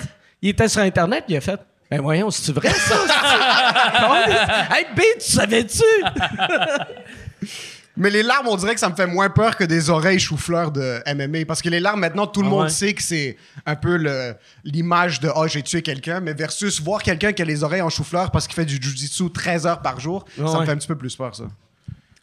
[0.41, 1.59] Il était sur Internet, il a fait.
[1.91, 2.95] Ben voyons, c'est vrai ça?
[3.07, 4.75] c'est-tu?
[4.77, 5.83] hey, B, tu savais-tu?
[7.97, 10.71] mais les larmes on dirait que ça me fait moins peur que des oreilles chou-fleurs
[10.71, 13.75] de MMA parce que les larmes maintenant tout le Ah monde sait que c'est un
[13.75, 17.63] peu le- l'image de ah j'ai tué quelqu'un mais versus voir quelqu'un qui a les
[17.63, 20.59] oreilles en chou-fleur parce qu'il fait du jujitsu 13 heures par jour ça Ouais.
[20.61, 21.43] me fait un petit peu plus peur ça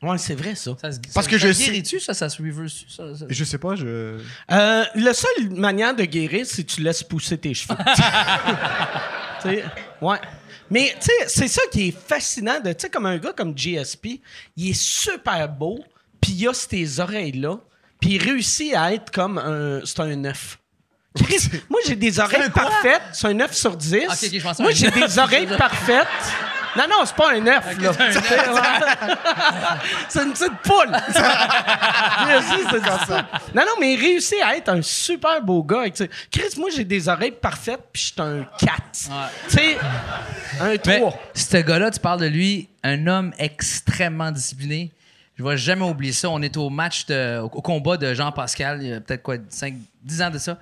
[0.06, 0.72] Ouais, c'est vrai ça.
[0.80, 3.44] Ça se- Parce ça- que ça je guérit-tu, ça, ça se reverse ça, ça- je
[3.44, 4.18] sais pas je
[4.52, 7.76] Euh, la seule manière de guérir, c'est que tu laisses pousser tes cheveux.
[10.02, 10.18] Ouais.
[10.70, 13.56] Mais tu sais, c'est ça qui est fascinant de, tu sais, comme un gars comme
[13.56, 14.20] GSP,
[14.56, 15.78] il est super beau,
[16.20, 17.58] puis il a ces oreilles-là,
[18.00, 20.58] puis il réussit à être comme un, c'est un œuf.
[21.70, 23.94] Moi j'ai des oreilles parfaites, c'est un 9 sur 10.
[24.06, 26.06] Ok, ok, je pensais moi j'ai des oreilles parfaites.
[26.76, 27.92] Non, non, c'est pas un œuf, là.
[30.08, 30.90] c'est une petite poule.
[32.26, 33.26] Merci, c'est ça.
[33.54, 35.80] Non, non, mais il réussit à être un super beau gars.
[35.80, 36.04] avec ça.
[36.30, 38.72] Chris, moi, j'ai des oreilles parfaites, puis je suis un 4.
[38.92, 39.08] Tu
[39.48, 39.78] sais,
[40.60, 40.84] un 3.
[40.84, 44.90] Mais ce gars-là, tu parles de lui, un homme extrêmement discipliné.
[45.38, 46.30] Je vais jamais oublier ça.
[46.30, 49.36] On est au match, de, au, au combat de Jean-Pascal, il y a peut-être quoi,
[49.48, 50.56] 5, 10 ans de ça.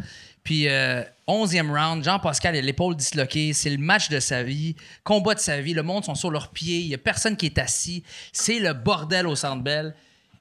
[0.45, 3.53] Puis, euh, 11e round, Jean-Pascal, a l'épaule disloquée.
[3.55, 5.73] C'est le match de sa vie, combat de sa vie.
[5.75, 6.81] Le monde sont sur leurs pieds.
[6.81, 8.05] Il y a personne qui est assis.
[8.33, 9.95] C'est le bordel au Centre Bell.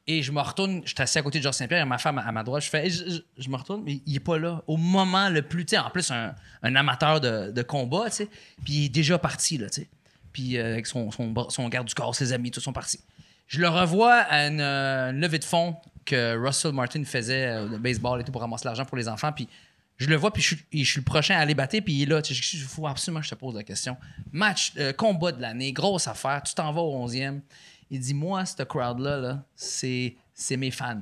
[0.06, 2.18] Et je me retourne, je suis assis à côté de Georges Saint-Pierre et ma femme
[2.18, 2.62] à ma droite.
[2.64, 4.62] Je fais, je, me retourne, mais il est pas là.
[4.68, 8.30] Au moment le plus, tu en plus, un, un amateur de, combat, tu sais.
[8.66, 9.88] Puis il est déjà parti, là, tu sais.
[10.34, 13.00] Puis euh, avec son, son, son garde du corps, ses amis, tous sont partis.
[13.48, 17.78] Je le revois à une, euh, levée de fonds que Russell Martin faisait euh, de
[17.78, 19.32] baseball et tout pour ramasser l'argent pour les enfants.
[19.32, 19.48] Puis
[19.98, 22.22] je le vois, puis je suis, le prochain à aller battre, puis il est là.
[22.28, 23.96] Il faut absolument que je te pose la question.
[24.32, 26.42] Match, euh, combat de l'année, grosse affaire.
[26.44, 27.42] Tu t'en vas au 11e.
[27.92, 31.02] Il dit Moi, cette crowd-là, là, c'est c'est mes fans.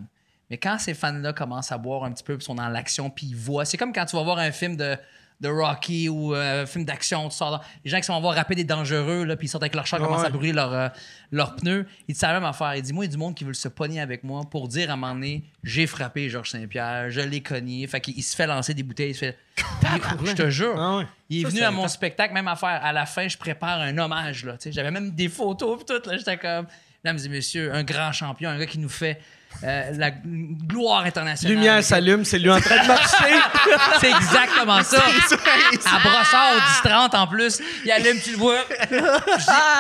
[0.49, 3.27] Mais quand ces fans-là commencent à boire un petit peu, puis sont dans l'action, puis
[3.27, 3.63] ils voient.
[3.63, 4.97] C'est comme quand tu vas voir un film de,
[5.41, 8.35] de Rocky ou euh, un film d'action, tu sors dans- les gens qui sont voir
[8.35, 10.87] rapper des dangereux, là, puis ils sortent avec leur char, commencent à brûler leurs euh,
[11.31, 11.85] leurs pneus.
[12.07, 12.75] Il dit c'est la même affaire.
[12.75, 14.67] Il dit Moi, il y a du monde qui veut se pogner avec moi pour
[14.67, 17.85] dire à un moment donné J'ai frappé Georges Saint-Pierre, je l'ai cogné.
[17.87, 19.09] Fait qu'il il se fait lancer des bouteilles.
[19.11, 19.37] Il se fait.
[20.21, 20.75] Il- je te jure.
[20.77, 21.07] Ah ouais.
[21.29, 22.79] Il est Ça, venu à mon spectacle, même affaire.
[22.83, 24.45] À la fin, je prépare un hommage.
[24.45, 24.71] là, tu sais.
[24.71, 26.09] J'avais même des photos, puis tout.
[26.09, 26.67] là, J'étais comme.
[27.03, 29.19] mesdames et messieurs, un grand champion, un gars qui nous fait
[29.63, 31.55] euh, la gloire internationale.
[31.55, 33.35] Lumière s'allume, c'est lui en train de marcher.
[33.99, 34.97] C'est exactement ça.
[35.01, 38.59] À brossard au 10-30 en plus, il allume, tu le vois.
[38.89, 38.97] Dis,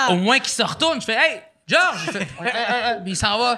[0.09, 1.41] Au moins qu'il se retourne, je fais Hey,
[1.71, 2.01] Georges!
[2.07, 3.55] Il fait, Ouais, ouais, ouais, puis il s'en va.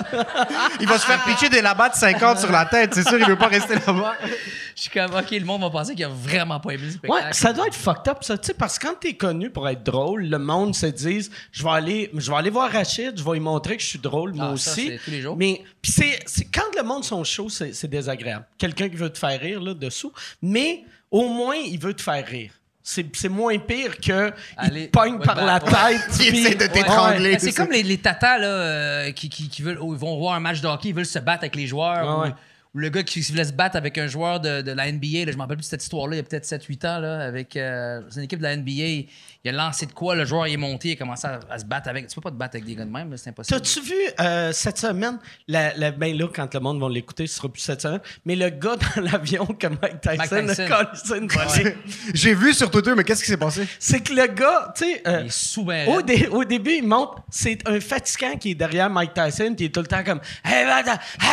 [0.80, 2.94] Il va se faire pitcher des labats de 50 sur la tête.
[2.94, 4.16] C'est sûr, il veut pas rester là-bas.
[4.76, 7.26] Je suis comme, OK, le monde va penser qu'il a vraiment pas aimé le spectacle.
[7.26, 9.70] Ouais, ça doit être fucked up, ça, tu sais, parce que quand t'es connu pour
[9.70, 13.24] être drôle, le monde se dit, je vais aller, je vais aller voir Rachid, je
[13.24, 14.88] vais lui montrer que je suis drôle, moi Ah, ça, aussi.
[14.88, 15.38] c'est tous les jours.
[15.38, 18.46] Mais puis c'est, c'est quand le monde sont chauds, c'est, c'est désagréable.
[18.58, 20.12] Quelqu'un qui veut te faire rire là dessous,
[20.42, 22.52] mais au moins il veut te faire rire.
[22.86, 25.94] C'est, c'est moins pire que Aller- il te pogne ouais, par la ouais.
[25.98, 26.02] tête.
[26.20, 26.70] Il puis- essaie de Ouais.
[26.70, 27.32] t'étrangler.
[27.32, 30.36] Ben, c'est comme les, les tatas là, euh, qui, qui, qui veulent, ils vont voir
[30.36, 32.20] un match de hockey, ils veulent se battre avec les joueurs.
[32.20, 32.34] Ou, ouais.
[32.76, 35.26] ou le gars qui voulait se battre avec un joueur de, de la NBA.
[35.26, 37.22] Là, je me rappelle plus de cette histoire-là, il y a peut-être 7-8 ans, là,
[37.22, 39.08] avec euh, c'est une équipe de la NBA.
[39.46, 41.60] Il a lancé de quoi, le joueur il est monté, il a commencé à, à
[41.60, 42.08] se battre avec.
[42.08, 43.60] Tu peux pas te battre avec des gars de même, c'est impossible.
[43.60, 45.20] T'as-tu vu euh, cette semaine,
[45.50, 48.38] la, la- ben là, quand le monde va l'écouter, ce sera plus cette semaine, mais
[48.38, 50.64] le gars dans l'avion que Mike Tyson, Mike Tyson.
[50.74, 51.78] a collé une volée.
[52.14, 53.68] J'ai vu sur Twitter, mais qu'est-ce qui s'est passé?
[53.80, 56.88] C'est que le gars, tu sais, euh, Il est sous au, dé- au début, il
[56.88, 60.06] monte, c'est un fatigant qui est derrière Mike Tyson, puis il est tout le temps
[60.06, 61.26] comme Hey, ah, ah, ah,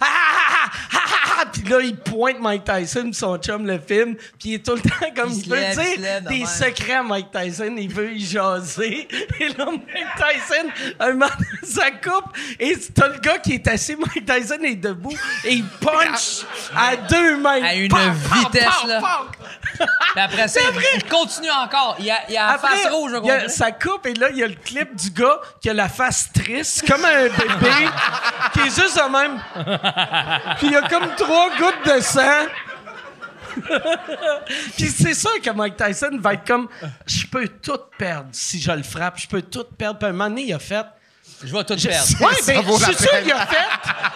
[0.00, 0.98] ah, ah, ah,
[1.40, 1.44] ah.
[1.52, 4.80] Puis là, il pointe Mike Tyson, son chum le film, puis il est tout le
[4.82, 6.46] temps comme Il il, se dire des même.
[6.46, 9.08] secrets à Mike Tyson, il veut y jaser.
[9.40, 10.68] Et là, Mike Tyson,
[11.00, 11.26] un moment,
[11.62, 15.64] ça coupe, et t'as le gars qui est assis, Mike Tyson est debout, et il
[15.64, 16.44] punch
[16.76, 17.62] à deux mains.
[17.62, 19.00] À une vitesse, là.
[19.76, 20.60] Puis après ça,
[20.94, 21.96] il, continue encore.
[21.98, 23.48] Il a, il a la face rouge y a- complet.
[23.48, 26.30] ça coupe et là, il y a le clip du gars qui a la face
[26.32, 27.90] triste, comme un bébé,
[28.52, 29.38] qui est juste de même.
[30.58, 32.46] Puis il y a comme trois gouttes de sang.
[34.76, 36.68] Puis c'est sûr que Mike Tyson va être comme
[37.06, 39.98] je peux tout perdre si je le frappe, je peux tout perdre.
[39.98, 40.84] Puis à un moment donné, il a fait.
[41.44, 42.08] Je vais tout Je- perdre.
[42.20, 43.56] Ouais, Ça ben, je suis sûr qu'il a fait.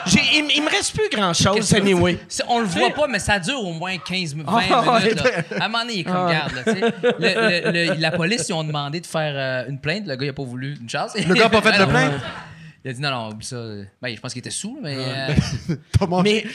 [0.07, 2.19] J'ai- il, il me reste plus grand chose anyway.
[2.29, 5.23] C'est- On le voit pas, mais ça dure au moins 15, 20 Ah, minutes.
[5.23, 5.31] là.
[5.61, 6.81] À un moment donné, il est comme, garde, là, tu sais.
[6.81, 10.07] Le- le- le- la police, ils ont demandé de faire euh, une plainte.
[10.07, 11.13] Le gars, il a pas voulu une chance.
[11.15, 12.13] Le gars a pas fait de plainte?
[12.83, 13.57] Il a dit non, non, oublie ça.
[14.01, 14.97] Ben, je pense qu'il était sous, mais.
[14.99, 15.29] euh,
[16.25, 16.47] Mais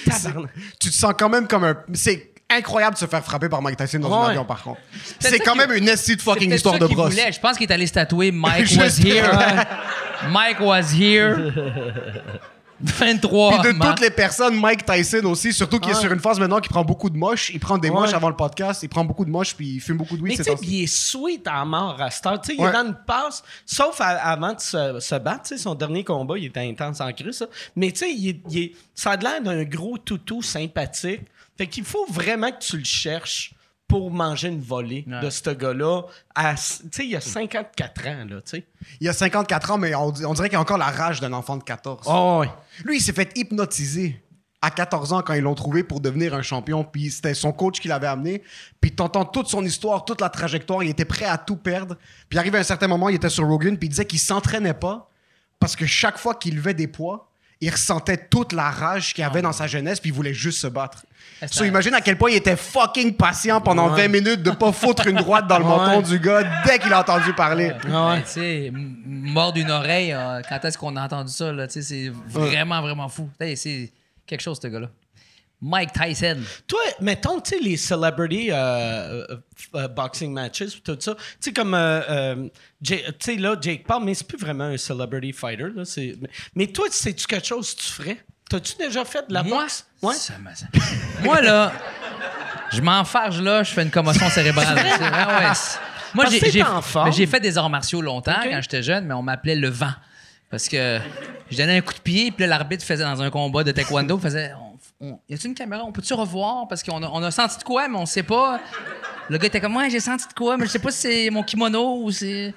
[0.79, 1.77] tu te sens quand même comme un.
[1.93, 4.29] C'est incroyable de se faire frapper par Mike Tyson dans un Ouais.
[4.31, 4.79] avion, par contre.
[5.19, 7.11] C'est quand même une estie de fucking histoire de brosse.
[7.11, 7.31] voulait.
[7.31, 9.65] Je pense qu'il est allé se tatouer Mike was here.
[10.29, 11.51] Mike was here.
[12.81, 16.01] 23 Puis de toutes les personnes, Mike Tyson aussi, surtout qu'il est Ouais.
[16.01, 17.49] sur une phase maintenant qui prend beaucoup de moches.
[17.53, 17.95] Il prend des Ouais.
[18.01, 20.37] moches avant le podcast, il prend beaucoup de moches, puis il fume beaucoup de weed.
[20.37, 22.41] Mais tu il est sweet en mort à cette heure.
[22.41, 22.69] Tu sais, il Ouais.
[22.69, 25.43] est dans une passe, sauf à- avant de se, se battre.
[25.43, 27.45] Tu sais, son dernier combat, il était intense en cru, ça.
[27.77, 31.21] Mais tu sais, il est- il ça a l'air d'un gros toutou sympathique.
[31.57, 33.53] Fait qu'il faut vraiment que tu le cherches
[33.87, 35.21] pour manger une volée Ouais.
[35.21, 36.01] de ce gars-là.
[36.33, 38.65] à- Tu sais, il a 54 ans, là, tu sais.
[38.99, 41.55] Il a 54 ans, mais on, on dirait qu'il a encore la rage d'un enfant
[41.57, 42.05] de 14.
[42.07, 42.49] Oh, ouais.
[42.83, 44.21] Lui, il s'est fait hypnotiser
[44.61, 46.83] à 14 ans quand ils l'ont trouvé pour devenir un champion.
[46.83, 48.41] Puis c'était son coach qui l'avait amené.
[48.81, 50.81] Puis t'entends toute son histoire, toute la trajectoire.
[50.83, 51.95] Il était prêt à tout perdre.
[52.27, 54.73] Puis arrivé à un certain moment, il était sur Rogan, puis il disait qu'il s'entraînait
[54.73, 55.11] pas
[55.59, 57.29] parce que chaque fois qu'il levait des poids,
[57.61, 60.67] il ressentait toute la rage qu'il avait dans sa jeunesse, puis il voulait juste se
[60.67, 61.05] battre.
[61.41, 64.71] Ah, So, imagine à quel point il était fucking patient pendant 20 minutes de pas
[64.71, 67.71] foutre une droite dans le menton du gars dès qu'il a entendu parler.
[67.81, 67.89] Tu
[68.25, 71.67] sais, mort d'une oreille, euh, quand est-ce qu'on a entendu ça, là?
[71.67, 73.29] Tu sais, c'est vraiment, vraiment fou.
[73.39, 73.91] C'est
[74.25, 74.87] quelque chose, ce gars-là.
[75.61, 76.37] Mike Tyson.
[76.67, 78.55] Toi, mettons, tu sais, les celebrity euh,
[79.29, 79.37] euh,
[79.75, 81.15] euh, boxing matches, tout ça.
[81.15, 82.47] Tu sais, comme, euh,
[82.83, 85.83] tu sais, là, Jake Paul, mais c'est plus vraiment un celebrity fighter, là.
[85.97, 88.17] mais- Mais toi, sais-tu quelque chose que tu ferais?
[88.49, 89.85] T'as-tu déjà fait de la Moi, boxe?
[90.03, 90.13] Ouais?
[90.13, 90.33] ça
[91.23, 91.71] Moi, là,
[92.71, 94.77] je m'enfarge là, je fais une commotion cérébrale.
[95.01, 95.51] Ah ouais,
[96.13, 96.25] Moi,
[97.11, 99.93] j'ai fait des arts martiaux longtemps quand j'étais jeune, mais on m'appelait le vent.
[100.51, 100.99] Parce que
[101.49, 104.53] je donnais un coup de pied, puis l'arbitre faisait dans un combat de taekwondo, faisait
[105.01, 105.83] on, Y a-tu une caméra?
[105.85, 106.67] On peut-tu revoir?
[106.67, 108.59] Parce qu'on a, on a senti de quoi, mais on sait pas.
[109.29, 111.29] Le gars était comme Ouais, j'ai senti de quoi, mais je sais pas si c'est
[111.31, 112.53] mon kimono ou c'est.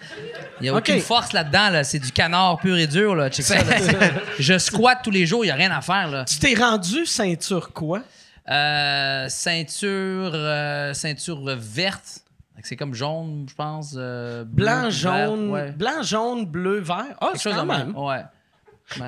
[0.60, 1.84] Il y a aucune force là-dedans, là.
[1.84, 3.30] C'est du canard pur et dur, là.
[3.30, 3.76] Check ça, là.
[4.38, 6.24] Je squatte tous les jours, il y a rien à faire, là.
[6.24, 8.02] Tu t'es rendu ceinture quoi?
[8.50, 12.20] Euh, ceinture, euh, ceinture verte.
[12.62, 13.94] C'est comme jaune, je pense.
[13.96, 15.70] euh, bleu, Blanc, vert, jaune, ouais.
[15.72, 17.04] blanc, jaune, bleu, vert.
[17.20, 17.92] Ah, Quelque c'est quand même.
[17.92, 17.96] même.
[17.96, 18.22] Ouais.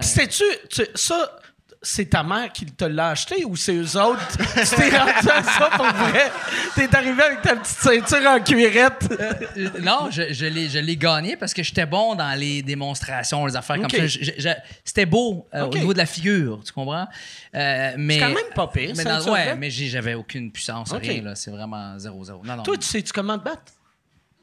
[0.02, 1.36] Sais-tu, tu- ça,
[1.82, 4.20] c'est ta mère qui te l'a acheté ou c'est eux autres?
[4.36, 6.30] tu t'es rendu à ça pour vrai?
[6.74, 9.08] T'es arrivé avec ta petite ceinture en cuirette.
[9.18, 13.46] Euh, non, je, je l'ai, je l'ai gagné parce que j'étais bon dans les démonstrations,
[13.46, 14.06] les affaires comme ça.
[14.06, 14.48] Je- je- je-
[14.84, 17.06] c'était beau euh, au niveau de la figure, tu comprends?
[17.54, 21.00] Euh, mais, C'est quand même pas pire, Mais dans- ouais, mais j'avais aucune puissance, Ok.
[21.02, 21.22] rien.
[21.22, 22.44] Là, c'est vraiment 0-0.
[22.44, 22.62] Non, non.
[22.62, 23.72] Toi, tu sais-tu comment te battre?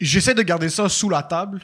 [0.01, 1.61] J'essaie de garder ça sous la table.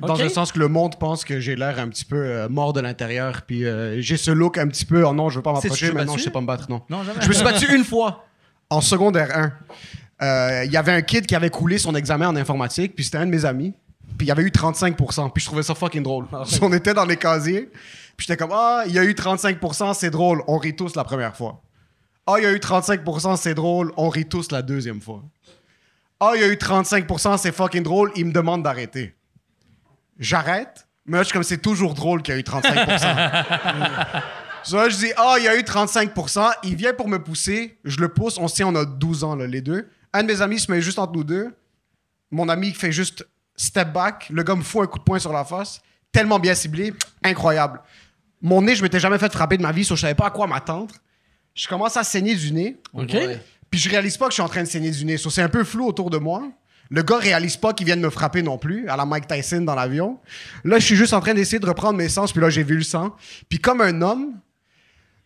[0.00, 0.20] Dans Ok.
[0.20, 2.80] un sens que le monde pense que j'ai l'air un petit peu euh, mort de
[2.80, 3.42] l'intérieur.
[3.46, 5.04] Puis euh, j'ai ce look un petit peu.
[5.04, 6.82] Oh non, je veux pas m'approcher, mais non, je sais pas me battre, non.
[6.88, 7.00] Non.
[7.20, 8.24] Je me suis battu une fois
[8.70, 9.52] en secondaire 1.
[10.20, 13.18] Euh, Il y avait un kid qui avait coulé son examen en informatique, puis c'était
[13.18, 13.72] un de mes amis.
[14.16, 16.26] Puis il y avait eu 35%, puis je trouvais ça fucking drôle.
[16.46, 17.70] Si on était dans les casiers,
[18.16, 21.04] puis j'étais comme Ah, il y a eu 35%, c'est drôle, on rit tous la
[21.04, 21.62] première fois.
[22.26, 25.22] Ah, il y a eu 35%, c'est drôle, on rit tous la deuxième fois.
[26.20, 29.14] Ah, il y a eu 35%, c'est fucking drôle, il me demande d'arrêter.
[30.18, 34.22] J'arrête, mais là, je suis comme c'est toujours drôle qu'il y a eu 35%.
[34.64, 36.50] So là, je dis, ah, il y a eu 35%.
[36.64, 37.78] Il vient pour me pousser.
[37.84, 38.38] Je le pousse.
[38.38, 39.88] On se tient, on a 12 ans, là, les deux.
[40.12, 41.54] Un de mes amis se met juste entre nous deux.
[42.30, 44.28] Mon ami fait juste step back.
[44.30, 45.80] Le gars me fout un coup de poing sur la face.
[46.12, 46.92] Tellement bien ciblé.
[47.22, 47.80] Incroyable.
[48.42, 50.30] Mon nez, je m'étais jamais fait frapper de ma vie, so je savais pas à
[50.30, 50.94] quoi m'attendre.
[51.54, 52.76] Je commence à saigner du nez.
[52.92, 53.16] OK?
[53.70, 55.16] Puis je réalise pas que je suis en train de saigner du nez.
[55.16, 56.48] So, c'est un peu flou autour de moi.
[56.90, 59.60] Le gars réalise pas qu'il vient de me frapper non plus, à la Mike Tyson
[59.60, 60.18] dans l'avion.
[60.64, 62.76] Là, je suis juste en train d'essayer de reprendre mes sens, puis là, j'ai vu
[62.76, 63.14] le sang.
[63.48, 64.32] Puis comme un homme,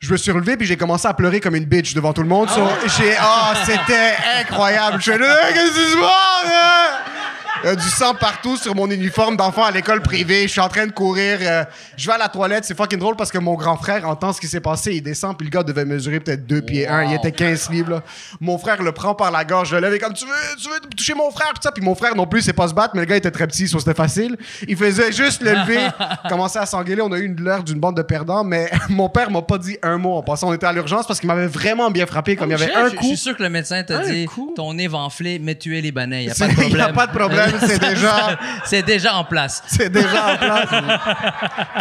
[0.01, 2.29] je me suis relevé, puis j'ai commencé à pleurer comme une bitch devant tout le
[2.29, 2.51] monde.
[2.51, 2.61] So,
[2.99, 3.15] j'ai...
[3.19, 4.97] Ah, c'était incroyable.
[5.01, 7.22] Je suis là, qu'est-ce qui se passe?
[7.65, 10.43] Il y a du sang partout sur mon uniforme d'enfant à l'école privée.
[10.43, 11.39] Je suis en train de courir.
[11.43, 11.63] euh,
[11.97, 12.65] je vais à la toilette.
[12.65, 14.95] C'est fucking drôle parce que mon grand frère entend ce qui s'est passé.
[14.95, 17.05] Il descend, puis le gars devait mesurer peut-être 2 pieds 1.
[17.05, 17.91] Il était 15 livres.
[17.91, 18.03] là.
[18.41, 20.69] Mon frère le prend par la gorge, je le lève et comme tu veux, tu
[20.69, 21.71] veux toucher mon frère, tout ça.
[21.71, 23.69] Puis mon frère non plus, c'est pas se battre, mais le gars était très petit,
[23.69, 24.37] so c'était facile.
[24.67, 25.87] Il faisait juste le lever,
[26.29, 27.03] commencer à s'engueuler.
[27.03, 29.77] On a eu une l'heure d'une bande de perdants, mais mon père m'a pas dit
[29.85, 30.49] un mot en passant.
[30.49, 32.35] On était à l'urgence parce qu'il m'avait vraiment bien frappé.
[32.35, 33.07] Comme il y avait un Je- Je coup.
[33.07, 34.53] suis sûr que le médecin t'a dit coup?
[34.57, 36.25] ton nez va enfler, mais tu es libanais.
[36.25, 39.14] Il n'y a pas de Il n'y a pas de problème, c'est déjà, C'est déjà
[39.16, 39.62] en place.
[39.66, 40.68] c'est déjà en place.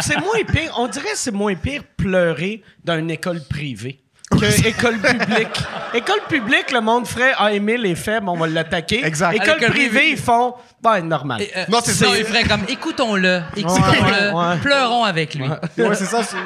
[0.00, 0.72] C'est moins pire.
[0.76, 3.98] On dirait que c'est moins pire pleurer dans une école privée
[4.30, 5.58] que école publique.
[5.92, 9.04] école publique, le monde ferait Ah, Émile est faible, on va l'attaquer.
[9.04, 9.34] Exact.
[9.34, 11.42] École privée, privée, ils font Ben, normal.
[11.42, 12.06] Et, euh, Non, c'est ça.
[12.18, 14.56] il ferait comme écoutons-le, écoutons-le, Ouais, ouais.
[14.62, 15.46] pleurons avec lui.
[15.46, 16.22] Ouais, c'est ça.
[16.24, 16.36] c'est-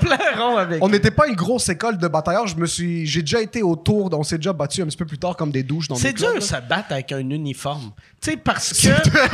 [0.00, 0.82] Pleurons avec.
[0.82, 2.46] On n'était pas une grosse école de batailleurs.
[2.46, 4.08] Je me suis, j'ai déjà été autour.
[4.14, 6.14] On s'est déjà battu un petit peu plus tard comme des douches dans C'est des
[6.14, 6.46] clubs, dur là.
[6.62, 7.90] se battre avec un uniforme.
[8.22, 8.76] Tu sais, parce que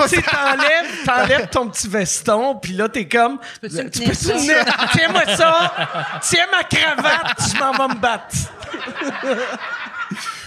[0.08, 3.38] tu t'enlèves, t'enlèves ton petit veston, puis là, t'es comme.
[3.60, 5.72] peux-tu me Tu tenir peux-tu tenir- Tiens-moi ça!
[6.22, 8.36] Tiens ma cravate, je m'en vais me battre.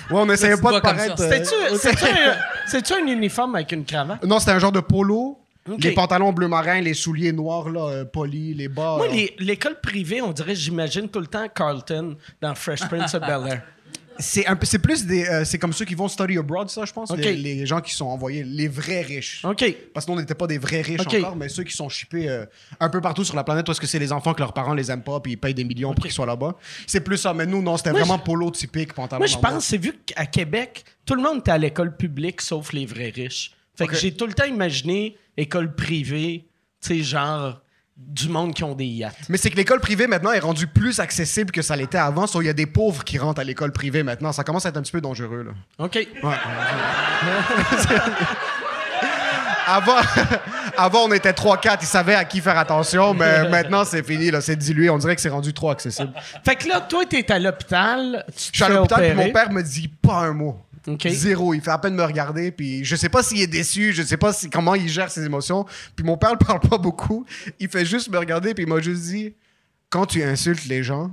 [0.09, 1.21] Ouais, on essayait tu pas de paraître.
[1.21, 2.05] euh, C'est-tu
[2.65, 4.23] c'est-tu un, un uniforme avec une cravate?
[4.23, 5.37] Non, c'était un genre de polo.
[5.77, 8.95] Les pantalons bleu marin, les souliers noirs là, euh, polis, les bas.
[8.97, 13.21] Moi, euh, l'école privée, on dirait, j'imagine tout le temps Carlton dans Fresh Prince of
[13.21, 13.61] Bel-Air.
[14.21, 16.83] C'est un peu, c'est plus des, euh, c'est comme ceux qui vont study abroad, ça,
[16.83, 17.09] je pense.
[17.15, 19.43] Les, les gens qui sont envoyés, les vrais riches.
[19.45, 19.63] OK.
[19.93, 22.27] Parce que nous, on n'était pas des vrais riches encore, mais ceux qui sont shippés
[22.27, 22.45] euh,
[22.81, 24.91] un peu partout sur la planète parce que c'est les enfants que leurs parents les
[24.91, 26.55] aiment pas puis ils payent des millions pour qu'ils soient là-bas.
[26.85, 27.33] C'est plus ça.
[27.33, 29.19] Mais nous, non, c'était vraiment je- polo typique, pantalon.
[29.19, 32.73] Moi, je pense, c'est vu qu'à Québec, tout le monde était à l'école publique sauf
[32.73, 33.51] les vrais riches.
[33.75, 36.45] Fait que j'ai tout le temps imaginé école privée,
[36.81, 37.61] tu sais, genre
[38.07, 39.17] du monde qui ont des yachts.
[39.29, 42.25] Mais c'est que l'école privée maintenant est rendue plus accessible que ça l'était avant.
[42.25, 44.31] Il y a des pauvres qui rentrent à l'école privée maintenant.
[44.31, 45.43] Ça commence à être un petit peu dangereux.
[45.43, 45.85] Là.
[45.85, 46.07] OK.
[49.71, 49.97] Avant,
[50.77, 54.41] avant, on était 3-4, ils savaient à qui faire attention, mais maintenant, c'est fini, là,
[54.41, 54.89] c'est dilué.
[54.89, 56.11] On dirait que c'est rendu trop accessible.
[56.43, 58.25] Fait que là, toi, t'es à l'hôpital.
[58.35, 60.59] Je suis à l'hôpital, mon père me dit pas un mot.
[61.05, 61.53] Zéro.
[61.53, 64.17] Il fait à peine me regarder, puis je sais pas s'il est déçu, je sais
[64.17, 65.65] pas si, comment il gère ses émotions.
[65.95, 67.25] Puis mon père ne parle pas beaucoup.
[67.59, 69.33] Il fait juste me regarder, puis il m'a juste dit
[69.89, 71.11] Quand tu insultes les gens,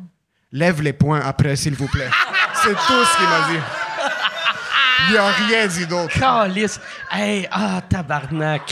[0.52, 2.10] lève les poings après, s'il vous plaît.
[2.62, 3.85] c'est tout ce qu'il m'a dit.
[5.10, 6.18] Il a rien dit d'autre.
[6.18, 6.80] Calice.
[7.10, 8.62] Hey, ah, tabarnak.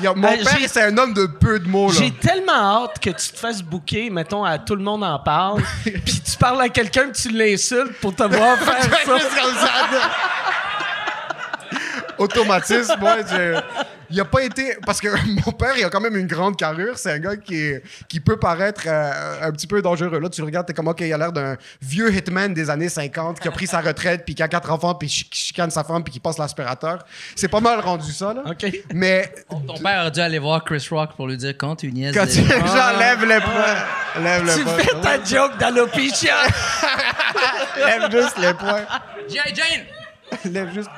[0.00, 1.90] Il a- mon Euh, père, c'est un homme de peu de mots.
[1.92, 5.62] J'ai tellement hâte que tu te fasses bouquer, mettons, à tout le monde en parle,
[5.84, 9.68] puis tu parles à quelqu'un que tu l'insultes pour te voir faire ça.
[12.18, 13.60] Automatisme, moi, je-
[14.12, 14.76] il a pas été.
[14.86, 15.08] Parce que
[15.46, 16.98] mon père, il a quand même une grande carrure.
[16.98, 20.20] C'est un gars qui, est- qui peut paraître euh, un petit peu dangereux.
[20.20, 22.88] Là, tu le regardes, t'es comme, OK, il a l'air d'un vieux hitman des années
[22.88, 25.82] 50 qui a pris sa retraite, puis qui a quatre enfants, puis qui chicane sa
[25.84, 27.04] femme, puis qui passe l'aspirateur.
[27.34, 28.42] C'est pas mal rendu ça, là.
[28.46, 28.66] OK.
[28.92, 32.14] Mais Ton père a dû aller voir Chris Rock pour lui dire quand tu niaises.
[32.14, 34.22] quand les tu genre, lève le poing.
[34.22, 34.78] Lève le Tu poing.
[34.78, 36.34] fais ta joke d'alopecia.
[37.76, 38.84] Lève juste les poings.
[39.28, 39.54] G.I.
[39.54, 40.01] Jane!
[40.44, 40.88] Lève juste.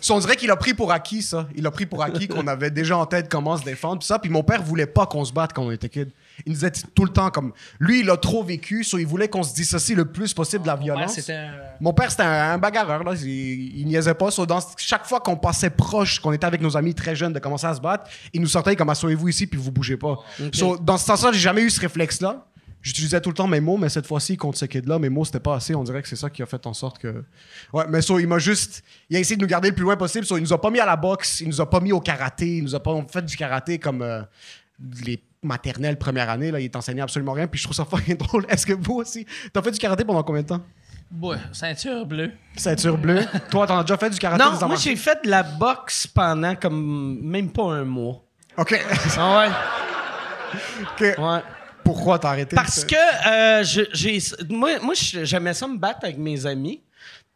[0.00, 1.48] So, on dirait qu'il a pris pour acquis ça.
[1.54, 4.18] Il a pris pour acquis qu'on avait déjà en tête comment se défendre puis ça.
[4.18, 6.10] Puis mon père voulait pas qu'on se batte quand on était kid.
[6.44, 9.28] Il nous disait tout le temps comme lui, il a trop vécu, so il voulait
[9.28, 11.14] qu'on se dissocie le plus possible de la Ouais, violence.
[11.14, 13.02] c'était un- Mon père, c'était un, un bagarreur.
[13.04, 13.14] Là.
[13.20, 13.26] Il,
[13.78, 14.30] il niaisait pas.
[14.30, 17.38] So, dans, chaque fois qu'on passait proche, qu'on était avec nos amis très jeunes de
[17.38, 20.16] commencer à se battre, il nous sortait comme asseyez-vous ici puis vous bougez pas.
[20.52, 22.44] So, dans ce sens-là, j'ai jamais eu ce réflexe-là.
[22.82, 25.40] J'utilisais tout le temps mes mots, mais cette fois-ci, contre ce kid-là, mes mots, c'était
[25.40, 25.74] pas assez.
[25.74, 27.24] On dirait que c'est ça qui a fait en sorte que.
[27.72, 28.84] Ouais, mais ça, il m'a juste.
[29.10, 30.24] Il a essayé de nous garder le plus loin possible.
[30.24, 32.00] So, il nous a pas mis à la boxe, il nous a pas mis au
[32.00, 34.22] karaté, il nous a pas fait du karaté comme euh,
[35.04, 36.50] les maternelles première année.
[36.52, 37.48] Là, il t'enseignait absolument rien.
[37.48, 38.46] Puis je trouve ça fucking drôle.
[38.48, 40.62] Est-ce que vous aussi, t'as fait du karaté pendant combien de temps?
[41.20, 42.32] Ouais, ceinture bleue.
[42.56, 43.24] Ceinture bleue.
[43.50, 44.44] Toi, t'en as déjà fait du karaté?
[44.44, 48.22] Non, moi, j'ai fait de la boxe pendant comme même pas un mois.
[48.56, 48.80] OK.
[49.18, 49.50] Ah ouais?
[51.14, 51.18] OK.
[51.18, 51.40] Ouais.
[51.86, 52.56] Pourquoi t'as arrêté?
[52.56, 52.94] Parce que
[53.28, 54.18] euh, je- j'ai.
[54.50, 56.82] Moi, moi j'aimais ça me battre avec mes amis.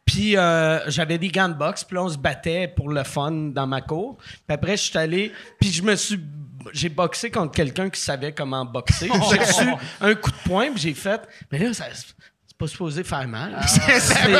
[0.05, 3.31] Puis euh, j'avais des gants de boxe, puis là, on se battait pour le fun
[3.31, 4.17] dans ma cour.
[4.17, 6.19] Puis après, je suis allé, puis je me suis.
[6.73, 9.09] J'ai boxé contre quelqu'un qui savait comment boxer.
[9.31, 9.63] J'ai reçu
[10.01, 11.21] un coup de poing, puis j'ai fait.
[11.51, 13.57] Mais là, ça- c'est pas supposé faire mal.
[13.67, 14.35] C'est-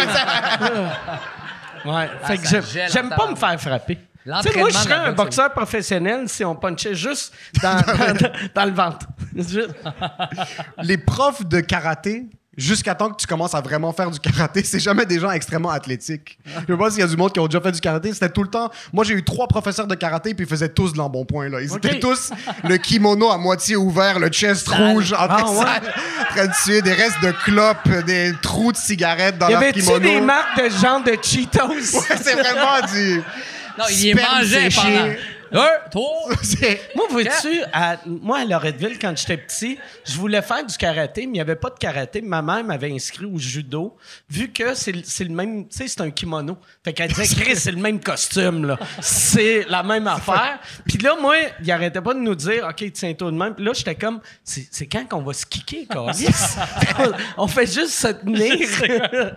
[1.85, 2.09] ouais.
[2.25, 3.97] fait que ça j'aime- pas me faire frapper.
[4.25, 7.75] Tu sais, moi, je de serais un boxe, boxeur professionnel si on punchait juste dans,
[7.81, 9.05] dans- dans le ventre.
[10.83, 12.25] Les profs de karaté,
[12.57, 15.69] jusqu'à temps que tu commences à vraiment faire du karaté, c'est jamais des gens extrêmement
[15.71, 16.37] athlétiques.
[16.45, 18.13] Je sais pas s'il y a du monde qui ont déjà fait du karaté.
[18.13, 18.69] C'était tout le temps.
[18.93, 21.49] Moi, j'ai eu trois professeurs de karaté, puis ils faisaient tous de l'embonpoint.
[21.49, 21.61] Là.
[21.61, 22.31] Ils étaient tous
[22.63, 25.89] le kimono à moitié ouvert, le chest rouge, en train, Ah, ouais?
[26.29, 29.61] en train de tuer des restes de clopes, des trous de cigarettes dans Y leur
[29.61, 29.99] avait-tu kimono.
[29.99, 31.67] des marques de genre de Cheetos?
[31.69, 33.21] Ouais, c'est vraiment du.
[33.77, 34.81] Non, il y mangeait séché.
[34.81, 35.13] pendant.
[35.53, 36.29] Un, trois.
[36.43, 41.23] C'est- Moi, vois-tu, à, moi, à Loretteville, quand j'étais petit, je voulais faire du karaté,
[41.23, 42.21] mais il n'y avait pas de karaté.
[42.21, 43.97] Ma mère m'avait inscrit au judo,
[44.29, 46.57] vu que c'est le- c'est le même, tu sais, c'est un kimono.
[46.85, 48.79] Fait qu'elle disait, Chris, c'est le même costume, là.
[49.01, 50.57] C'est la même affaire.
[50.87, 53.53] Puis là, moi, il arrêtait pas de nous dire, OK, tiens-toi de même.
[53.53, 56.55] Puis là, j'étais comme, c'est quand qu'on va se kicker, câlisse?
[57.37, 58.55] On fait juste se tenir.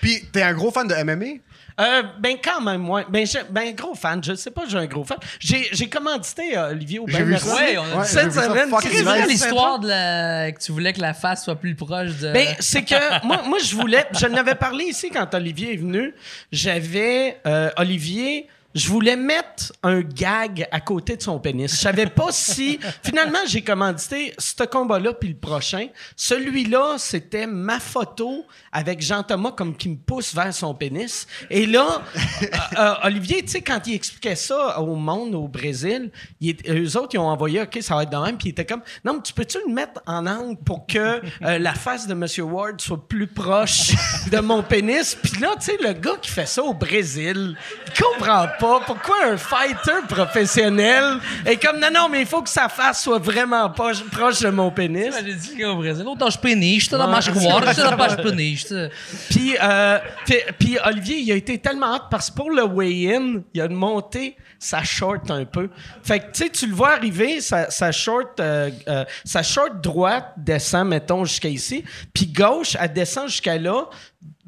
[0.00, 1.40] Puis, t'es un gros fan de MMA?
[1.80, 3.04] Euh, ben quand même, moi.
[3.08, 4.22] Ben, je- ben gros fan.
[4.24, 5.18] Je sais pas, j'ai un gros fan.
[5.38, 7.12] J'ai, j'ai commandité euh, Olivier Aubin.
[7.16, 7.46] J'ai vu merci.
[7.48, 7.54] ça.
[7.56, 9.04] Ouais, on a- Cette j'ai vu ça semaine, fucking Chris, nice.
[9.06, 10.52] C'est Ouais, l'histoire de la...
[10.52, 12.32] que tu voulais que la face soit plus proche de.
[12.32, 14.04] Ben, c'est que moi, moi, je voulais.
[14.18, 16.14] Je n'avais parlé ici quand Olivier est venu.
[16.52, 17.38] J'avais.
[17.46, 18.48] euh, Olivier.
[18.78, 21.68] Je voulais mettre un gag à côté de son pénis.
[21.72, 22.78] Je savais pas si.
[23.02, 25.88] Finalement, j'ai commandité ce combat-là puis le prochain.
[26.14, 31.26] Celui-là, c'était ma photo avec Jean-Thomas comme qui me pousse vers son pénis.
[31.50, 32.02] Et là,
[32.42, 32.46] euh,
[32.78, 36.96] euh, Olivier, tu sais, quand il expliquait ça au monde au Brésil, il est- eux
[36.96, 38.38] autres, ils ont envoyé, OK, ça va être de même.
[38.38, 40.98] Puis il était comme, non, mais tu peux-tu le mettre en angle pour que
[41.42, 42.26] euh, la face de M.
[42.48, 43.90] Ward soit plus proche
[44.30, 45.16] de mon pénis?
[45.20, 47.56] Puis là, tu sais, le gars qui fait ça au Brésil,
[47.86, 52.50] il comprend pas pourquoi un fighter professionnel est comme, non, non, mais il faut que
[52.50, 55.14] sa face soit vraiment pas proche de mon pénis.
[55.24, 58.90] J'ai dit que Brasil, mais agora, tu não estás penista.
[59.28, 63.42] Puis, euh, puis, puis Olivier, il a été tellement hâte parce que pour le weigh-in,
[63.54, 65.70] il a monté sa short un peu.
[66.02, 69.80] Fait que, tu sais, tu le vois arriver, sa, sa short, euh, euh, sa short
[69.80, 73.84] droite descend, mettons, jusqu'à ici, puis gauche, elle descend jusqu'à là,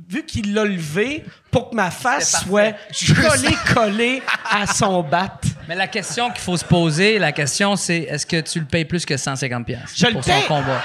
[0.08, 2.72] vu qu'il l'a levé pour que ma face soit
[3.14, 5.40] collée, collée à son bat.
[5.68, 8.84] Mais la question qu'il faut se poser, la question c'est est-ce que tu le payes
[8.84, 10.42] plus que 150 pièces pour paye.
[10.42, 10.82] son combat?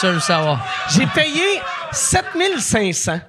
[0.00, 0.66] C'est je veux savoir.
[0.90, 1.60] J'ai payé
[1.92, 3.20] 7500.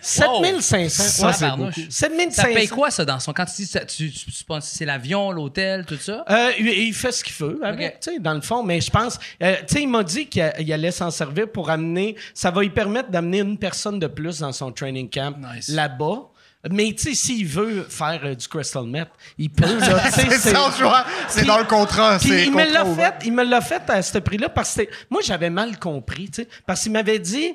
[0.00, 0.88] 7500.
[0.88, 1.32] Ça, Ouais.
[1.32, 1.74] c'est Tabarnouche.
[1.76, 1.90] beaucoup.
[1.90, 2.42] 7500.
[2.42, 3.32] Ça paye quoi, ça, dans son...
[3.32, 4.12] Quand tu dis, ça, tu,
[4.60, 6.24] c'est l'avion, l'hôtel, tout ça?
[6.30, 8.62] Euh, il, il fait ce qu'il veut, avec, tu sais, dans le fond.
[8.62, 11.70] Mais je pense, euh, tu sais, il m'a dit qu'il il allait s'en servir pour
[11.70, 12.16] amener.
[12.34, 15.68] Ça va lui permettre d'amener une personne de plus dans son training camp Nice.
[15.68, 16.22] là-bas.
[16.70, 19.78] Mais tu sais, s'il veut faire euh, du crystal meth, il peut.
[19.78, 21.04] là, C'est ça, tu vois.
[21.28, 22.18] C'est dans le contrat.
[22.18, 24.82] puis c'est il me l'a fait, il me l'a fait à ce prix-là parce que
[25.08, 27.52] moi j'avais mal compris, tu sais, parce qu'il m'avait dit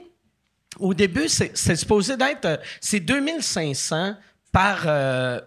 [0.79, 4.15] au début c'est c'est supposé d'être euh, c'est 2500
[4.51, 5.39] par, euh,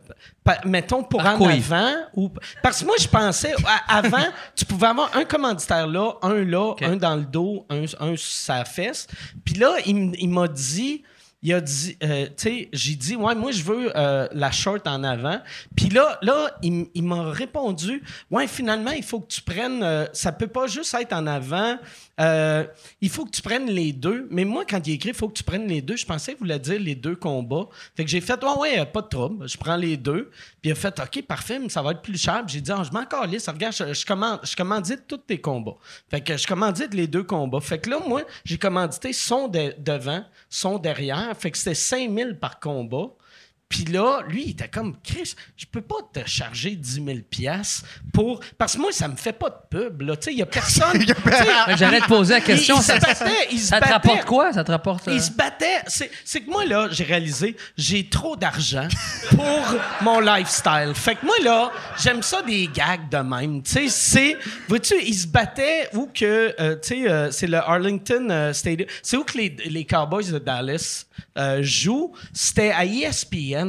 [0.42, 1.62] par- mettons pour Par en couille.
[1.64, 2.28] avant ou
[2.62, 4.26] parce que moi je pensais à- avant
[4.56, 8.32] tu pouvais avoir un commanditaire là, un là, un dans le dos, un, un sur
[8.32, 9.06] sa fesse.
[9.44, 11.04] Puis là il, il m'a dit
[11.46, 14.84] il a dit, euh, tu sais, j'ai dit, ouais, moi, je veux euh, la short
[14.88, 15.40] en avant.
[15.76, 20.32] Puis là, là, il, m'a répondu, ouais, finalement, il faut que tu prennes, euh, ça
[20.32, 21.78] peut pas juste être en avant,
[22.20, 22.64] euh,
[23.00, 24.26] il faut que tu prennes les deux.
[24.30, 26.40] Mais moi, quand il écrit, il faut que tu prennes les deux, je pensais qu'il
[26.40, 27.68] voulait dire les deux combats.
[27.94, 30.30] Fait que j'ai fait, ouais, ouais, pas de trouble, je prends les deux.
[30.62, 32.42] Puis il a fait, OK, parfait, mais ça va être plus cher.
[32.46, 35.76] J'ai dit, ah, je m'en calisse, regarde, je, commande, je commandite tous tes combats.
[36.10, 37.60] Fait que je commandite les deux combats.
[37.60, 41.36] Fait que là, moi, j'ai commandité son de- devant, son derrière.
[41.38, 43.10] Fait que c'était 5000 par combat.
[43.68, 47.84] Puis là, lui, il était comme, Chris, je peux pas te charger 10 000 piastres
[48.12, 48.40] pour...
[48.56, 50.16] Parce que moi, ça me fait pas de pub, là.
[50.16, 51.04] Tu sais, il y a personne...
[51.76, 52.76] J'allais te poser la question.
[52.78, 53.92] il ça, battait, il se ça te battait.
[53.94, 54.52] rapporte quoi?
[54.52, 55.08] Ça te rapporte.
[55.08, 55.82] euh, Il se battait.
[55.88, 58.86] C'est, que moi, là, j'ai réalisé, j'ai trop d'argent
[59.30, 59.64] pour
[60.02, 60.92] mon lifestyle.
[60.94, 63.62] Fait que moi, là, j'aime ça des gags de même.
[63.62, 64.36] Tu sais, c'est.
[64.68, 66.54] Vois-tu, il se battait où que.
[66.60, 68.88] euh, tu sais, euh, c'est le Arlington euh, Stadium.
[69.02, 71.06] C'est où que les, les Cowboys de Dallas
[71.36, 72.12] euh, jouent?
[72.32, 73.10] C'était à E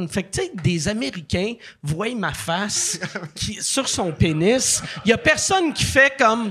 [0.08, 2.98] Fait que, tu sais, des Américains voient ma face
[3.34, 4.82] qui, sur son pénis.
[5.04, 6.50] Il y a personne qui fait comme.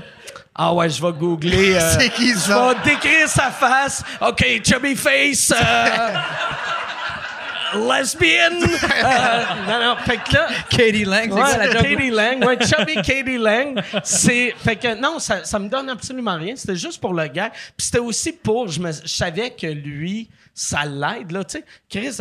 [0.54, 1.74] Ah ouais, je vais googler.
[1.74, 2.74] euh, C'est qui je ça?
[2.84, 4.02] vais décrire sa face.
[4.20, 5.52] OK, chubby face.
[5.52, 6.08] euh,
[7.74, 8.52] lesbian.
[8.62, 10.48] Euh, non, non, fait que là.
[10.70, 11.68] Katie Lang, quoi la?
[11.68, 13.80] Katie Lang, ouais, chubby Katie Lang.
[14.02, 16.54] C'est, fait que non, ça, ça me donne absolument rien.
[16.56, 17.50] C'était juste pour le gars.
[17.76, 20.28] Puis c'était aussi pour, je, me, je savais que lui,
[20.60, 21.64] ça l'aide, là, tu sais.
[21.88, 22.16] Chris,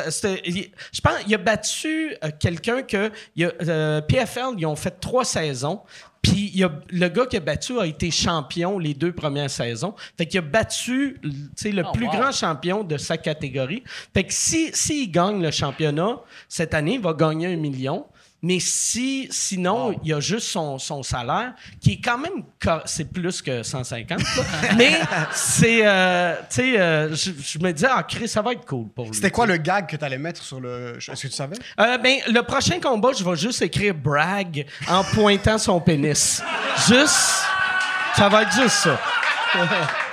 [0.46, 4.76] il- je pense, il a battu euh, quelqu'un que, il a, euh, PFL, ils ont
[4.76, 5.82] fait trois saisons.
[6.22, 9.50] Puis il y a- le gars qui a battu a été champion les deux premières
[9.50, 9.96] saisons.
[10.18, 12.12] Fait qu'il a battu tu sais, le Oh, plus wow.
[12.12, 13.84] grand champion de sa catégorie.
[14.14, 16.18] Fait que si, s'il gagne le championnat
[16.48, 18.06] cette année, il va gagner un million.
[18.44, 22.44] Mais si, sinon, il y a juste son, son salaire, qui est quand même,
[22.86, 24.20] c'est plus que 150.
[24.20, 24.26] là.
[24.78, 25.00] Mais
[25.34, 28.90] c'est, euh, tu sais, euh, je, je me disais, ah, Chris, ça va être cool
[28.90, 29.16] pour lui.
[29.16, 30.98] C'était quoi le gag que t'allais mettre sur le.
[30.98, 31.58] Est-ce que tu savais?
[31.80, 36.42] Euh, ben, le prochain combat, je vais juste écrire brag en pointant son pénis.
[36.88, 37.44] Juste.
[38.16, 39.00] Ça va être juste ça.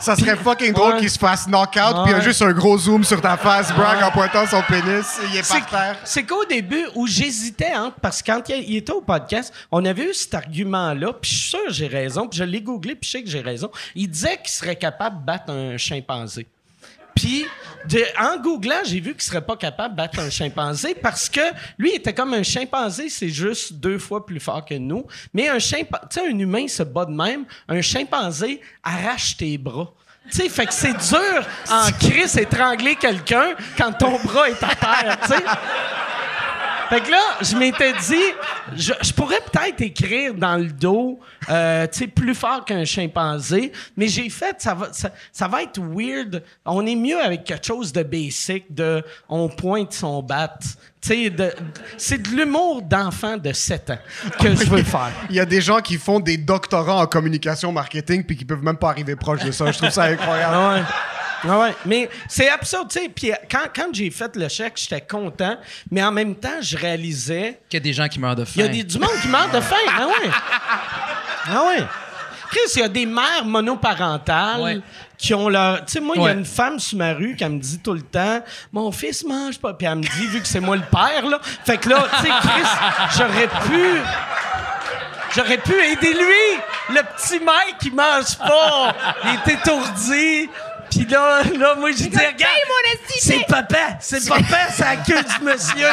[0.00, 1.00] Ça serait fucking drôle Ouais.
[1.00, 3.72] qu'il se fasse knock-out, puis il y a juste un gros zoom sur ta face,
[3.72, 5.96] brag en pointant son pénis, il est par terre.
[6.04, 9.84] c'est qu'au début, où j'hésitais, hein, parce que quand il, il était au podcast, on
[9.84, 12.94] avait eu cet argument-là, puis je suis sûr que j'ai raison, puis je l'ai googlé,
[12.94, 13.70] puis je sais que j'ai raison.
[13.94, 16.46] Il disait qu'il serait capable de battre un chimpanzé.
[17.16, 17.44] Puis,
[17.88, 21.40] de- en googlant, j'ai vu qu'il serait pas capable de battre un chimpanzé parce que
[21.78, 25.06] lui il était comme un chimpanzé, c'est juste deux fois plus fort que nous.
[25.34, 27.44] Mais un chimpanzé, tu sais, un humain se bat de même.
[27.68, 29.88] Un chimpanzé arrache tes bras.
[30.30, 34.74] Tu sais, fait que c'est dur en crise étrangler quelqu'un quand ton bras est à
[34.74, 35.44] terre, tu sais.
[36.88, 41.18] Fait que là, je m'étais dit, je, je pourrais peut-être écrire dans le dos,
[41.48, 45.62] euh, tu sais, plus fort qu'un chimpanzé, mais j'ai fait, ça va, ça, ça va
[45.62, 46.42] être weird.
[46.64, 50.56] On est mieux avec quelque chose de basic, de on pointe son bat.
[51.00, 51.32] Tu sais,
[51.96, 53.98] c'est de l'humour d'enfant de 7 ans
[54.40, 55.12] que je veux faire.
[55.30, 58.62] Il y a des gens qui font des doctorats en communication marketing, puis qui peuvent
[58.62, 59.70] même pas arriver proche de ça.
[59.70, 60.56] Je trouve ça incroyable.
[60.56, 60.82] Ouais.
[61.44, 61.74] Ah ouais.
[61.84, 63.08] Mais c'est absurde, tu sais.
[63.08, 65.56] Puis quand, quand j'ai fait le chèque, j'étais content,
[65.90, 68.52] mais en même temps, je réalisais Qu'il y a des gens qui meurent de faim.
[68.56, 69.76] Il y a des, du monde qui meurt de faim.
[69.98, 70.30] Ah ouais.
[71.48, 71.84] Ah ouais.
[72.50, 74.80] Chris, il y a des mères monoparentales Ouais.
[75.18, 75.84] qui ont leur.
[75.84, 77.92] Tu sais, moi, il y a une femme sur ma rue qui me dit tout
[77.92, 78.40] le temps
[78.72, 79.74] Mon fils mange pas.
[79.74, 81.38] Puis elle me dit, vu que c'est moi le père, là.
[81.64, 84.00] Fait que là, tu sais, Chris, j'aurais pu.
[85.34, 88.94] J'aurais pu aider lui, le petit mec qui mange pas.
[89.24, 90.48] Il est étourdi.
[90.90, 92.36] Puis là, là, moi, je dis, regarde,
[93.18, 95.88] c'est papa, c'est papa, c'est la queue du monsieur.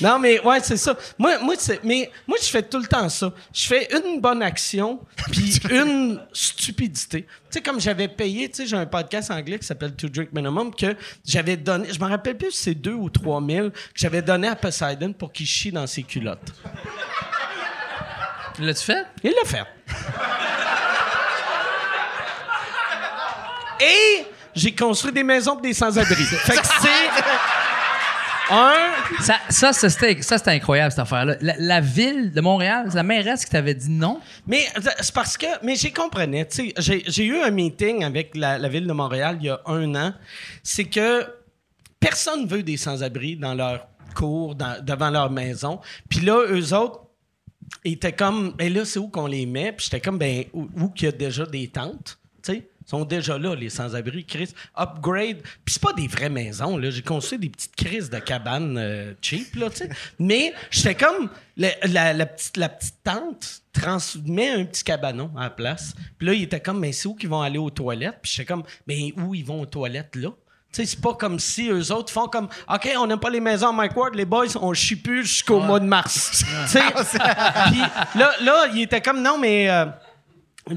[0.00, 0.96] Non, mais ouais, c'est ça.
[1.18, 3.32] Moi, moi, c'est- mais, moi, je fais tout le temps ça.
[3.52, 5.00] Je fais une bonne action,
[5.32, 7.22] puis une stupidité.
[7.22, 10.28] Tu sais, comme j'avais payé, tu sais, j'ai un podcast anglais qui s'appelle To Drink
[10.32, 13.78] Minimum, que j'avais donné, je me rappelle plus si c'est deux ou trois mille, que
[13.96, 16.52] j'avais donné à Poseidon pour qu'il chie dans ses culottes.
[18.60, 19.06] L'as-tu fait?
[19.24, 19.64] Il l'a fait.
[23.80, 24.24] Et
[24.54, 26.14] j'ai construit des maisons pour des sans-abri.
[26.24, 27.24] fait que c'est
[28.50, 29.22] un.
[29.22, 31.36] Ça, ça, ça, c'était ça, c'était incroyable, cette affaire-là.
[31.40, 34.20] La, la ville de Montréal, c'est la mairesse qui t'avait dit non?
[34.46, 35.46] Mais euh, c'est parce que.
[35.64, 36.46] Mais j'ai comprenais.
[36.46, 39.50] Tu sais, j'ai, j'ai eu un meeting avec la, la ville de Montréal il y
[39.50, 40.14] a un an.
[40.62, 41.26] C'est que
[41.98, 45.80] personne veut des sans-abri dans leur cours, dans- devant leur maison.
[46.08, 47.00] Puis là, eux autres.
[47.84, 49.72] ils étaient comme, ben là, c'est où qu'on les met?
[49.72, 52.68] Puis j'étais comme, ben, où, où qu'il y a déjà des tentes, tu sais?
[52.86, 54.24] Ils sont déjà là, les sans-abri.
[54.24, 55.42] Chris, upgrade.
[55.64, 56.90] Puis c'est pas des vraies maisons, là.
[56.90, 59.88] J'ai construit des petites crises de cabanes euh, cheap, là, tu sais.
[60.20, 65.42] Mais j'étais comme, la, la- la petite, la petite tente transmet un petit cabanon à
[65.44, 65.94] la place.
[66.18, 68.18] Puis là, il était comme, mais c'est où qu'ils vont aller aux toilettes?
[68.22, 70.30] Puis j'étais comme, mais où ils vont aux toilettes, là?
[70.72, 73.40] Tu sais, c'est pas comme si eux autres font comme OK, on n'aime pas les
[73.40, 76.44] maisons à Mike Ward, les boys, on chie plus jusqu'au mois de mars.
[76.70, 77.80] Puis
[78.20, 79.68] là, là, il était comme non, mais.
[79.70, 79.86] euh,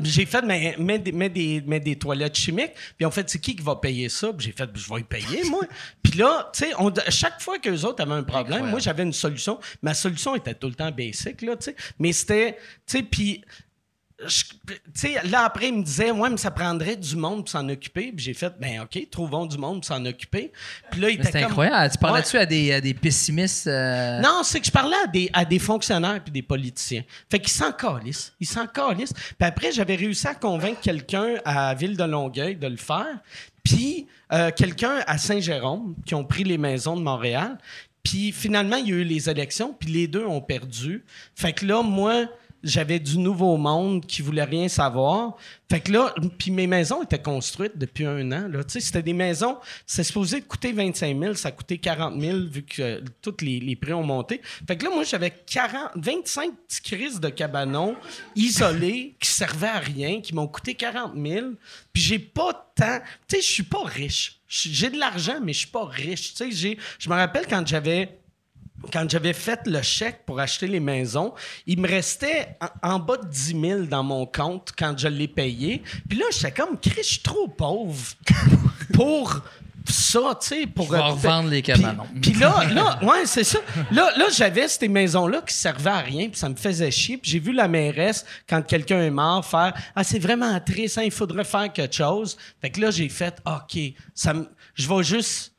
[0.03, 2.73] j'ai fait, mais des, mets des, mets des toilettes chimiques.
[2.97, 4.31] Puis en fait, c'est qui qui va payer ça?
[4.33, 5.61] Puis j'ai fait, je vais y payer, moi.
[6.03, 9.13] Puis là, tu sais, on- chaque fois qu'eux autres avaient un problème, moi, j'avais une
[9.13, 9.59] solution.
[9.81, 11.75] Ma solution était tout le temps basic, là, tu sais.
[11.97, 12.53] Mais c'était,
[12.85, 13.43] tu sais, puis
[14.93, 18.11] sais, là, après, il me disait, ouais, mais ça prendrait du monde pour s'en occuper.
[18.11, 20.51] Puis j'ai fait, ben, OK, trouvons du monde pour s'en occuper.
[20.91, 21.43] Puis là, il était C'est comme.
[21.51, 21.89] incroyable.
[21.91, 22.01] Tu Ouais.
[22.01, 23.67] parlais-tu à des, à des pessimistes?
[23.67, 27.03] euh, Non, c'est que je parlais à des, à des fonctionnaires puis des politiciens.
[27.29, 28.33] Fait qu'ils s'en calissent.
[28.39, 29.13] Ils s'en calissent.
[29.13, 33.19] Puis après, j'avais réussi à convaincre quelqu'un à Ville de Longueuil de le faire.
[33.63, 37.57] Puis euh, quelqu'un à Saint-Jérôme qui ont pris les maisons de Montréal.
[38.03, 41.03] Puis finalement, il y a eu les élections, puis les deux ont perdu.
[41.35, 42.25] Fait que là, moi,
[42.63, 45.37] j'avais du nouveau monde qui voulait rien savoir.
[45.69, 48.47] Fait que là, puis mes maisons étaient construites depuis un an.
[48.47, 48.61] Là.
[48.67, 53.01] C'était des maisons, c'est supposé coûter 25 000, ça coûté 40 000 vu que euh,
[53.21, 54.41] tous les, prix ont monté.
[54.67, 57.95] Fait que là, moi, j'avais 40, 25 petits crises de cabanons
[58.35, 61.47] isolés qui servaient à rien, qui m'ont coûté 40 000.
[61.93, 62.99] Puis j'ai pas temps.
[63.27, 64.39] Tu sais, je suis pas riche.
[64.47, 66.33] J'ai de l'argent, mais je suis pas riche.
[66.33, 68.19] Tu sais, je me rappelle quand j'avais
[68.91, 71.33] quand j'avais fait le chèque pour acheter les maisons,
[71.67, 75.27] il me restait en, en bas de 10 000 dans mon compte quand je l'ai
[75.27, 75.83] payé.
[76.07, 77.97] Puis là, j'étais comme, Chris, je suis trop pauvre
[78.93, 79.41] pour
[79.87, 80.67] ça, tu sais.
[80.67, 82.05] Pour revendre les cabanons.
[82.21, 83.59] Puis là, là, ouais, c'est ça.
[83.91, 87.17] Là, là j'avais ces maisons-là qui servaient à rien, puis ça me faisait chier.
[87.17, 91.03] Puis j'ai vu la mairesse, quand quelqu'un est mort, faire Ah, c'est vraiment triste, hein,
[91.03, 92.37] il faudrait faire quelque chose.
[92.61, 93.79] Fait que là, j'ai fait OK,
[94.13, 94.33] ça
[94.75, 95.53] je vais juste.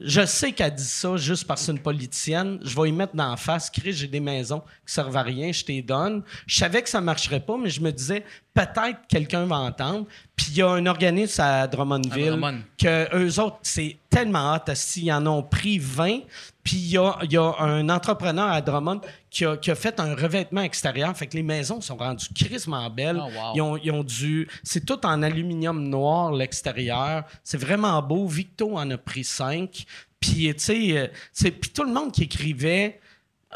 [0.00, 2.60] Je sais qu'elle dit ça juste parce que c'est une politicienne.
[2.62, 3.68] Je vais y mettre dans la face.
[3.68, 6.22] Chris, j'ai des maisons qui servent à rien, je t'les donne.
[6.46, 8.24] Je savais que ça marcherait pas, mais je me disais,
[8.54, 10.06] peut-être quelqu'un va entendre.
[10.36, 12.60] Puis il y a un organisme à Drummondville À Drummond.
[12.80, 14.72] que eux autres, c'est tellement hot.
[14.74, 16.20] S'ils en ont pris 20,
[16.68, 19.00] puis il y a, y a un entrepreneur à Drummond
[19.30, 21.16] qui a, qui a fait un revêtement extérieur.
[21.16, 23.18] Fait que les maisons sont rendues crissement belles.
[23.18, 23.52] Oh, wow.
[23.54, 24.46] Ils ont, ils ont du...
[24.62, 27.24] C'est tout en aluminium noir, l'extérieur.
[27.42, 28.26] C'est vraiment beau.
[28.26, 29.86] Victo en a pris 5.
[30.20, 33.00] Puis, tu sais, euh, tout le monde qui écrivait...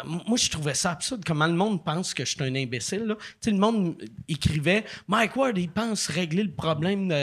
[0.05, 1.23] Moi, je trouvais ça absurde.
[1.27, 3.05] Comment le monde pense que je suis un imbécile.
[3.05, 3.15] Là.
[3.15, 3.95] Tu sais, le monde
[4.27, 7.15] écrivait Mike Ward, il pense régler le problème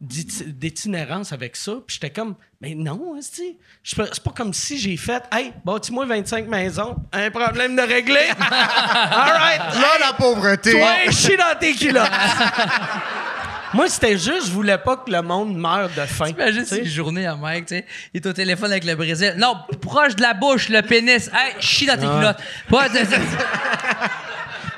[0.00, 1.74] d'itinérance avec ça.
[1.86, 3.56] Puis j'étais comme Mais non, c'est
[3.94, 8.28] pas comme si j'ai fait Hey, bâtis-moi 25 maisons, un problème de régler.
[8.40, 9.60] All right.
[9.60, 10.72] Là, la pauvreté.
[10.72, 12.10] Toi, je suis dans tes culottes.
[13.74, 16.28] Moi, c'était juste, je voulais pas que le monde meure de faim.
[16.28, 16.78] Imagine Tu sais.
[16.80, 17.86] une journée à Mike, tu sais.
[18.14, 19.34] Il est au téléphone avec le Brésil.
[19.36, 21.28] Non, proche de la bouche, le pénis.
[21.32, 22.38] Hey, chie dans tes culottes.
[22.68, 22.98] Pas de-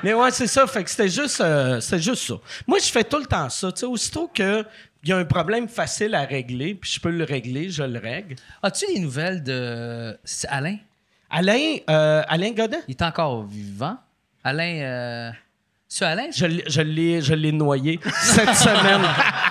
[0.03, 0.65] Mais ouais, c'est ça.
[0.67, 2.33] Fait que c'était juste, euh, c'était juste ça.
[2.67, 3.71] Moi, je fais tout le temps ça.
[3.71, 4.65] Tu sais, aussitôt que
[5.03, 7.97] il y a un problème facile à régler, puis je peux le régler, je le
[7.99, 8.35] règle.
[8.61, 10.17] As-tu des nouvelles de
[10.49, 10.77] Alain?
[11.29, 13.97] Alain, euh, Alain Godin, Il est encore vivant?
[14.43, 14.81] Alain.
[14.81, 15.31] Euh...
[15.93, 16.27] C'est Alain?
[16.33, 19.01] je, l'ai- je l'ai, je l'ai noyé cette semaine.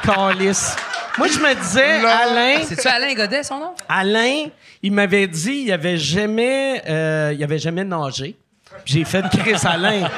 [0.03, 0.75] Calice.
[1.19, 3.75] Moi, je me disais, Alain, C'est-tu Alain Godet, son nom?
[3.87, 4.47] Alain,
[4.83, 8.37] il m'avait dit, il avait jamais, euh, il avait jamais nagé.
[8.85, 10.09] J'ai fait Chris Alain.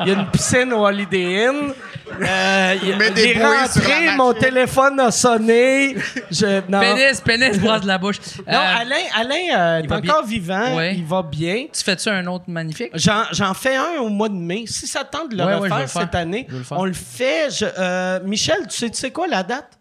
[0.00, 1.72] Il y a une piscine au Holiday Inn.
[2.20, 5.96] Euh, il- met des j'ai rentré, mon téléphone a sonné.
[6.30, 8.16] Je, non, Pénis, pénis, brosse de la bouche.
[8.46, 10.22] non Euh, Alain, Alain euh, est encore bien.
[10.26, 10.76] vivant.
[10.76, 10.94] Ouais.
[10.96, 11.66] Il va bien.
[11.72, 12.90] Tu fais-tu un autre magnifique?
[12.94, 14.64] J'en, j'en fais un au mois de mai.
[14.66, 17.48] Si ça tente de le Ouais, ouais, refaire le cette année, le on le fait.
[17.50, 19.78] Je- euh, Michel, tu sais, tu sais quoi la date?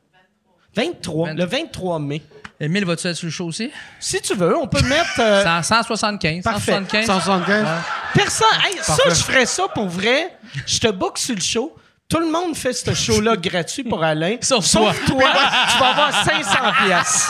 [0.76, 1.30] 23.
[1.30, 1.34] 23.
[1.34, 2.22] Le 23 mai.
[2.60, 3.72] Émile, vas-tu être sur le show aussi?
[4.00, 5.20] Si tu veux, on peut mettre.
[5.20, 6.44] euh, 100 175.
[6.44, 6.72] Parfait.
[6.72, 7.06] 175.
[7.06, 7.68] 175.
[8.16, 8.48] Personne.
[8.66, 10.36] Hey, ça, je ferais ça pour vrai.
[10.66, 11.76] Je te book sur le show.
[12.10, 14.38] Tout le monde fait ce show-là gratuit pour Alain.
[14.42, 14.92] Sauf toi.
[15.06, 17.30] tu vas avoir 500 pièces.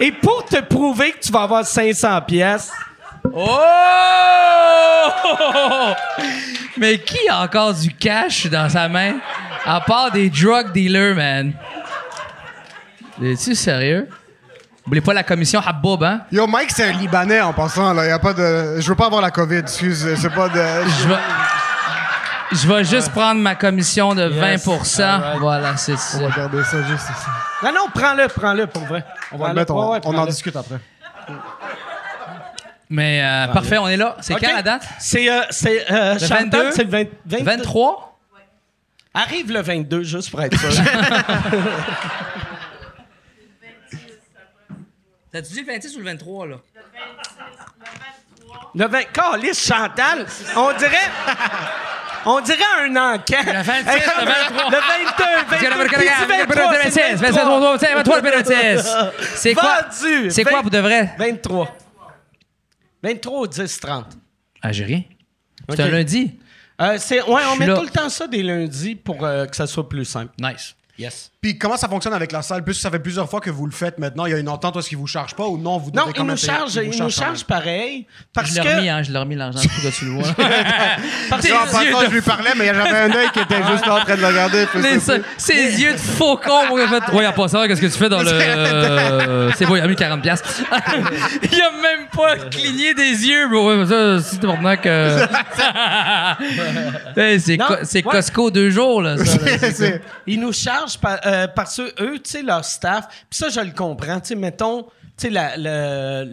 [0.00, 2.70] Et pour te prouver que tu vas avoir 500 pièces,
[3.32, 3.58] Oh!
[6.76, 9.14] Mais qui a encore du cash dans sa main?
[9.64, 11.52] À part des drug dealers, man.
[13.22, 14.08] Es-tu sérieux?
[14.86, 16.22] Oubliez pas la commission Habbob, hein?
[16.30, 17.92] Yo, Mike, c'est un Libanais en passant.
[17.94, 18.06] Là.
[18.06, 18.80] Y a pas de...
[18.80, 20.06] Je veux pas avoir la COVID, excuse.
[20.16, 20.54] C'est pas de.
[20.58, 21.14] Je vais,
[22.52, 26.18] je vais juste prendre ma commission de 20% Voilà, c'est ça.
[26.18, 27.26] On va garder ça juste ici.
[27.62, 29.04] non, non, prends-le, prends-le pour vrai.
[29.32, 30.78] On va le mettre, on, Ouais, ouais, on en discute après.
[32.90, 34.16] Mais euh, parfait, on est là.
[34.20, 34.40] C'est OK.
[34.42, 34.86] quand la date?
[34.98, 36.70] C'est, euh, c'est, euh, Chantal, 22?
[36.72, 37.44] c'est le 20 22.
[37.44, 38.18] 23?
[39.14, 40.70] Arrive le 22, juste pour être sûr.
[45.34, 46.56] T'as-tu dit le 26 ou le 23, là?
[48.72, 49.02] Le 20.
[49.12, 50.26] Calice, Chantal,
[50.56, 50.96] on dirait.
[52.26, 53.36] On dirait un encan.
[53.44, 54.70] Le 26, le 23.
[54.70, 55.82] Le 22, Parce que 22.
[55.82, 57.76] le qui dit 23, c'est 26, 23.
[57.76, 58.96] 23, 26.
[59.34, 59.86] C'est quoi?
[60.30, 61.14] C'est quoi pour de vrai?
[61.18, 61.76] 23.
[63.02, 64.06] 23 au 10, 30.
[64.62, 65.02] Ah, j'ai rien.
[65.68, 66.38] C'est un lundi?
[66.80, 67.76] Euh, c'est, ouais, on met là.
[67.76, 70.32] tout le temps ça des lundis pour euh, que ça soit plus simple.
[70.40, 70.74] Nice.
[70.96, 71.32] Yes.
[71.40, 72.62] Puis comment ça fonctionne avec la salle?
[72.62, 74.76] Plus ça fait plusieurs fois que vous le faites maintenant, il y a une entente,
[74.76, 75.76] est-ce qu'ils vous chargent pas ou non?
[75.78, 78.06] Vous Non, ils nous chargent, ils nous chargent pareil.
[78.32, 78.68] Parce Je l'ai que.
[78.76, 80.32] remis, hein, je l'ai remis l'argent pour que tu le vois.
[81.28, 81.48] parce que-
[82.06, 84.26] je lui parlais, mais j'avais un œil qui était juste là en train de le
[84.28, 84.66] regarder.
[85.00, 86.66] c'est- ses yeux de faucon.
[86.68, 88.28] Moi, fait, ouais, à pas ça, qu'est-ce que tu fais dans le.
[88.32, 90.20] euh, c'est bon, il a mis 40$.
[90.22, 90.48] piastres.
[91.42, 93.84] il a même pas cligné des yeux, bro.
[93.84, 95.26] Ça, si t'es maintenant que.
[97.16, 98.02] Hey, c'est c'est.
[98.02, 99.16] Costco deux jours, là.
[99.16, 99.58] ça, là.
[99.58, 103.38] c'est- c'est- Ils nous chargent par- euh, parce que eux, tu sais, leur staff, puis
[103.38, 104.20] ça, je le comprends.
[104.20, 106.24] Tu sais, mettons, tu sais, la, la,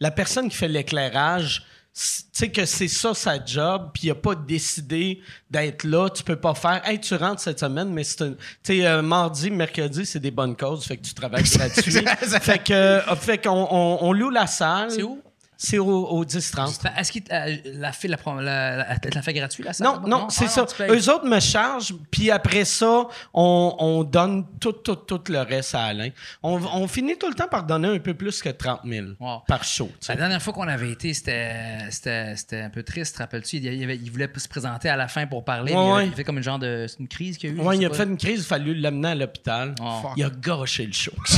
[0.00, 1.64] la personne qui fait l'éclairage,
[1.94, 2.00] tu
[2.32, 5.20] sais que c'est ça sa job, puis il a pas décidé
[5.50, 8.36] d'être là, tu peux pas faire, hey, tu rentres cette semaine, mais c'est un, tu
[8.62, 11.92] sais, euh, mardi, mercredi, c'est des bonnes causes, fait que tu travailles gratuit.
[12.40, 14.90] fait que, euh, fait qu'on on, on loue la salle.
[14.90, 15.20] C'est où?
[15.64, 16.80] C'est au, au 10-30.
[16.82, 19.86] Fait, Est-ce qu'il euh, la fait, la, la, fait gratuit, la salle?
[19.86, 20.66] Non, non, c'est Ah, ça.
[20.66, 20.90] payes.
[20.90, 25.76] Eux autres me chargent, puis après ça, on, on donne tout, tout, tout le reste
[25.76, 26.08] à Alain.
[26.42, 29.42] On, on finit tout le temps par donner un peu plus que 30 000 Wow.
[29.46, 29.88] par show.
[30.08, 33.58] La dernière fois qu'on avait été, c'était, un peu triste, te rappelles-tu?
[33.58, 35.72] Il, il voulait se présenter à la fin pour parler.
[35.74, 36.88] Ouais, mais il, fait comme une genre de.
[36.98, 37.68] Une crise qu'il y a eu?
[37.68, 37.96] sais il a pas.
[37.98, 39.76] fait une crise, il a fallu l'amener à l'hôpital.
[39.80, 40.08] Oh.
[40.16, 41.12] Il a gâché le show.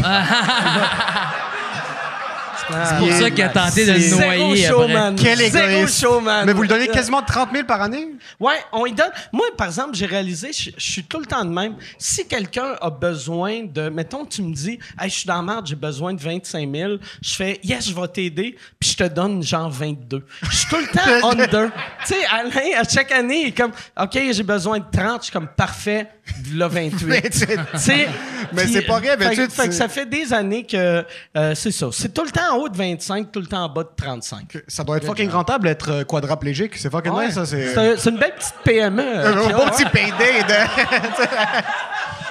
[2.68, 5.14] C'est pour ça qu'il a tenté de le Zéro noyer après.
[5.16, 6.00] Quel Zéro égoïste.
[6.00, 6.46] showman.
[6.46, 8.08] Mais vous lui donnez quasiment 30 000 par année?
[8.40, 9.10] Ouais, on y donne.
[9.32, 11.74] Moi, par exemple, j'ai réalisé, je, je suis tout le temps de même.
[11.98, 13.88] Si quelqu'un a besoin de.
[13.88, 16.92] Mettons, tu me dis, hey, je suis dans la merde, j'ai besoin de 25 000.
[17.22, 20.24] Je fais, yes, je vais t'aider, puis je te donne genre 22.
[20.50, 21.70] Je suis tout le temps under.
[22.06, 25.20] tu sais, Alain, à chaque année, il est comme, OK, j'ai besoin de 30.
[25.20, 26.08] Je suis comme, parfait,
[26.52, 27.04] là 28.
[27.06, 27.30] 28.
[27.74, 28.08] Tu sais,
[28.52, 31.04] Mais c'est pas rien, fait, 28, fait que c'est- ça fait des années que
[31.36, 31.88] euh, c'est ça.
[31.92, 34.58] C'est tout le temps en haut de 25, tout le temps en bas de 35.
[34.68, 36.76] Ça doit être fucking rentable d'être euh, quadraplégique.
[36.76, 37.26] C'est fucking Ouais.
[37.26, 37.46] nice, ça.
[37.46, 39.02] C'est C'est un- c'est une belle petite PME.
[39.06, 40.54] euh, un qui a- bon petit payday de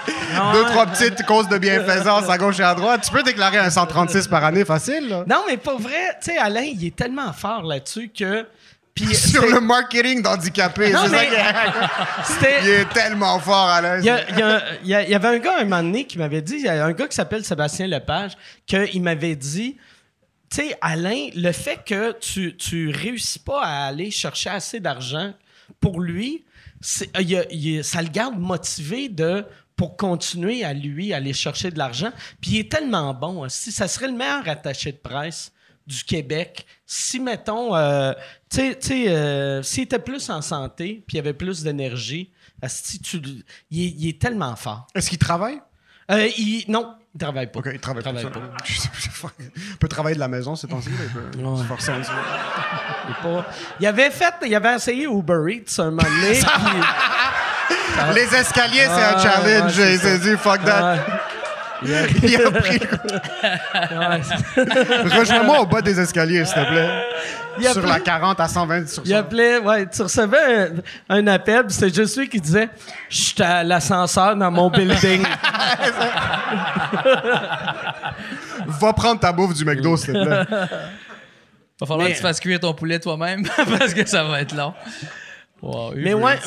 [0.53, 3.01] deux, trois petites causes de bienfaisance à gauche et à droite.
[3.05, 5.24] Tu peux déclarer un 136 par année facile, là.
[5.28, 6.17] Non, mais pas vrai.
[6.21, 8.45] Tu sais, Alain, il est tellement fort là-dessus que.
[9.11, 10.91] Sur le marketing d'handicapé.
[10.91, 11.21] Non, c'est ça
[12.41, 13.97] mais- Il est tellement fort, Alain.
[13.99, 14.05] Il
[14.86, 16.91] y, y avait un gars un moment donné qui m'avait dit, il y a un
[16.91, 18.34] gars qui s'appelle Sébastien Lepage,
[18.67, 19.78] qu'il m'avait dit,
[20.54, 25.34] tu sais, Alain, le fait que tu, tu réussis pas à aller chercher assez d'argent,
[25.80, 26.43] pour lui,
[27.20, 29.45] il a- il a- ça le garde motivé de
[29.76, 32.12] pour continuer à lui aller chercher de l'argent.
[32.41, 33.43] Puis il est tellement bon.
[33.43, 33.49] hein.
[33.49, 35.51] Si ça serait le meilleur attaché de presse
[35.88, 38.14] du Québec, si mettons, euh,
[38.49, 42.30] tu sais, euh, s'il était plus en santé, puis il avait plus d'énergie,
[43.04, 43.18] tu
[43.72, 44.88] il, est, il est tellement fort.
[44.95, 45.60] Est-ce qu'il travaille?
[46.12, 47.59] Euh, il, non, il travaille pas.
[47.59, 48.39] Ok, il travaille, Travaille pas.
[48.39, 49.30] pas.
[49.55, 50.89] Il peut travailler de la maison ces temps-ci.
[50.89, 51.91] il peut se forcer.
[53.07, 53.45] Il, est pas-
[53.80, 56.39] il avait fait, il avait essayé Uber Eats un moment donné.
[56.39, 59.78] puis- Les escaliers, c'est un challenge.
[59.78, 60.95] ouais, c'est Il s'est dit, fuck that.
[61.86, 61.93] Il
[62.41, 62.80] a pris.
[65.20, 66.89] Rejoins-moi au bas des escaliers, s'il te plaît.
[67.60, 70.72] Il Sur appelait- la 40 à 120 sur Il appelait, ouais, tu recevais
[71.10, 72.70] un, un appel, puis c'était juste lui qui disait
[73.10, 75.24] Je suis à l'ascenseur dans mon building.
[78.68, 80.45] Va prendre ta bouffe du McDo, s'il te plaît.
[81.80, 83.45] Va falloir Mais- que tu fasses cuire ton poulet toi-même
[83.78, 84.74] parce que ça va être long.
[85.62, 86.38] Wow, mais ouais,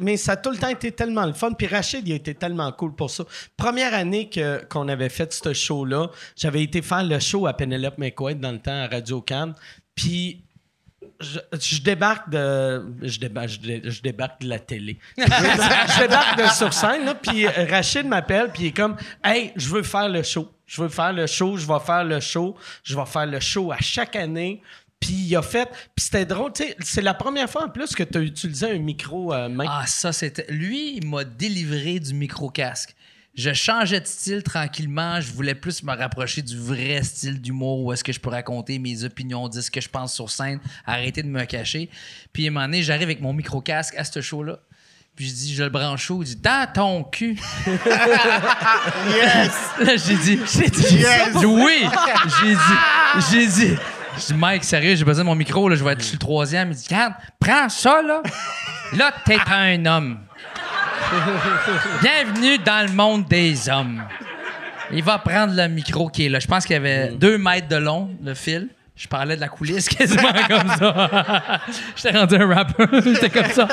[0.00, 1.52] mais ça a tout le temps été tellement le fun.
[1.52, 3.24] Puis Rachid, il a été tellement cool pour ça.
[3.56, 7.96] Première année que, qu'on avait fait ce show-là, j'avais été faire le show à Penelope
[7.96, 9.54] McQuaid dans le temps à Radio Cannes.
[9.94, 10.42] Puis
[11.20, 14.98] je, je débarque de je débarque, je, dé- je débarque de la télé.
[15.18, 19.68] je débarque de sur scène là, puis Rachid m'appelle puis il est comme "Hey, je
[19.68, 20.50] veux faire le show.
[20.66, 23.70] Je veux faire le show, je vais faire le show, je vais faire le show
[23.72, 24.62] à chaque année."
[25.00, 27.92] Puis il a fait, puis c'était drôle, tu sais, c'est la première fois en plus
[27.92, 29.64] que tu as utilisé un micro euh, main.
[29.68, 30.46] Ah, ça, c'était.
[30.48, 32.94] Lui, il m'a délivré du micro-casque.
[33.34, 35.20] Je changeais de style tranquillement.
[35.20, 38.78] Je voulais plus me rapprocher du vrai style d'humour où est-ce que je peux raconter
[38.78, 41.88] mes opinions, dire ce que je pense sur scène, arrêter de me cacher.
[42.32, 44.58] Puis à un moment donné, j'arrive avec mon micro-casque à ce show-là.
[45.16, 46.22] Puis je dis, je le branche où?
[46.22, 47.38] Il dit, dans ton cul.
[49.08, 49.52] Yes!
[49.80, 51.30] Là, j'ai dit, j'ai dit, Yes!
[51.32, 51.84] j'ai dit, oui.
[52.40, 53.76] J'ai dit, j'ai dit,
[54.18, 56.18] je dis, Mike, sérieux, j'ai besoin de mon micro, là, je vais être sur le
[56.18, 56.70] troisième.
[56.70, 58.22] Il dit, regarde, prends ça, là.
[58.94, 60.18] Là, t'es un homme.
[62.00, 64.02] Bienvenue dans le monde des hommes.
[64.92, 66.38] Il va prendre le micro qui est là.
[66.38, 68.68] Je pense qu'il y avait deux mètres de long, le fil.
[68.96, 71.60] Je parlais de la coulisse quasiment comme ça.
[71.96, 72.88] J'étais rendu un rappeur.
[73.04, 73.68] J'étais comme ça.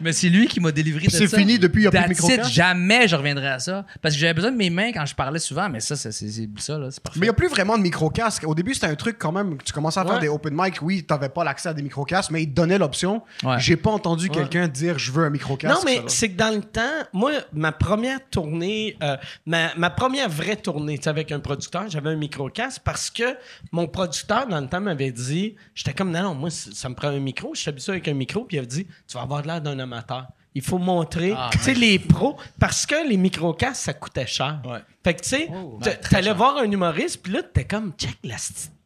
[0.00, 1.38] Mais c'est lui qui m'a délivré de C'est ça.
[1.38, 2.50] fini depuis, il y a plus de micro-casque?
[2.52, 3.84] Jamais je reviendrai à ça.
[4.02, 6.28] Parce que j'avais besoin de mes mains quand je parlais souvent, mais ça, c'est c'est-
[6.28, 6.90] c'est ça, là.
[6.90, 7.18] C'est parfait.
[7.20, 8.44] Mais il n'y a plus vraiment de micro-casque.
[8.46, 9.56] Au début, c'était un truc quand même.
[9.64, 10.20] Tu commençais à faire Ouais.
[10.20, 10.80] des open mic.
[10.82, 13.22] Oui, tu n'avais pas l'accès à des micro-casques, mais ils te donnaient l'option.
[13.42, 13.56] Ouais.
[13.58, 15.74] J'ai pas entendu quelqu'un dire je veux un micro-casque.
[15.74, 16.82] Non, mais c'est que dans le temps,
[17.12, 19.16] moi, ma première tournée, euh,
[19.46, 23.24] ma, ma première vraie tournée tu sais, avec un producteur, j'avais un micro-casque parce que
[23.72, 27.08] mon producteur, dans le temps, m'avait dit, j'étais comme, non, non, moi, ça me prend
[27.08, 29.42] un micro, je suis habitué avec un micro, puis il avait dit, tu vas avoir
[29.42, 30.26] l'air d'un amateur.
[30.54, 34.60] Il faut montrer, Ah, tu sais, les pros, parce que les micro-casques, ça coûtait cher.
[34.64, 34.78] Ouais.
[35.04, 38.16] Fait que, tu sais, Oh, t- t'allais voir un humoriste, puis là, t'es comme, check
[38.24, 38.36] la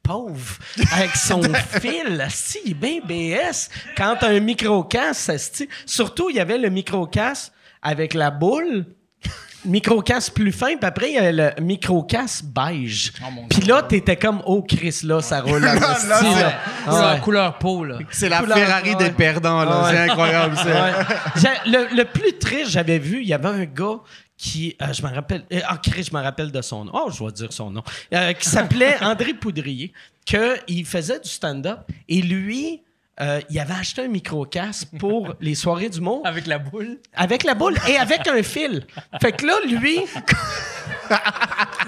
[0.02, 0.56] pauvre
[0.92, 1.40] avec son
[1.80, 3.68] fil, asti, il est bien BS.
[3.96, 7.52] Quand t'as un micro-casque, asti, surtout, il y avait le micro-casque
[7.82, 8.86] avec la boule,
[9.64, 13.12] micro-casque plus fin, puis après, il y avait le micro-casque beige.
[13.22, 15.60] Oh, Puis là, t'étais comme, oh, Chris, là, ça roule.
[15.62, 15.94] là, là.
[16.20, 16.52] Couleur,
[16.86, 17.20] Ah ouais.
[17.20, 17.98] couleur peau, là.
[18.10, 18.96] C'est la Couleur- Ferrari ouais.
[18.96, 19.82] des perdants, là.
[19.84, 19.90] Ouais.
[19.90, 21.52] C'est incroyable, ça.
[21.66, 23.98] Le, le plus triste, j'avais vu, il y avait un gars
[24.36, 26.92] qui, euh, je me rappelle, euh, ah, Chris, je me rappelle de son nom.
[26.94, 27.82] Oh, je vais dire son nom.
[28.14, 29.92] Euh, qui s'appelait André Poudrier,
[30.24, 32.82] qu'il faisait du stand-up et lui,
[33.20, 36.98] euh, il avait acheté un micro-casque pour les soirées du monde Avec la boule.
[37.14, 38.86] avec la boule et avec un fil.
[39.20, 39.98] Fait que là, lui,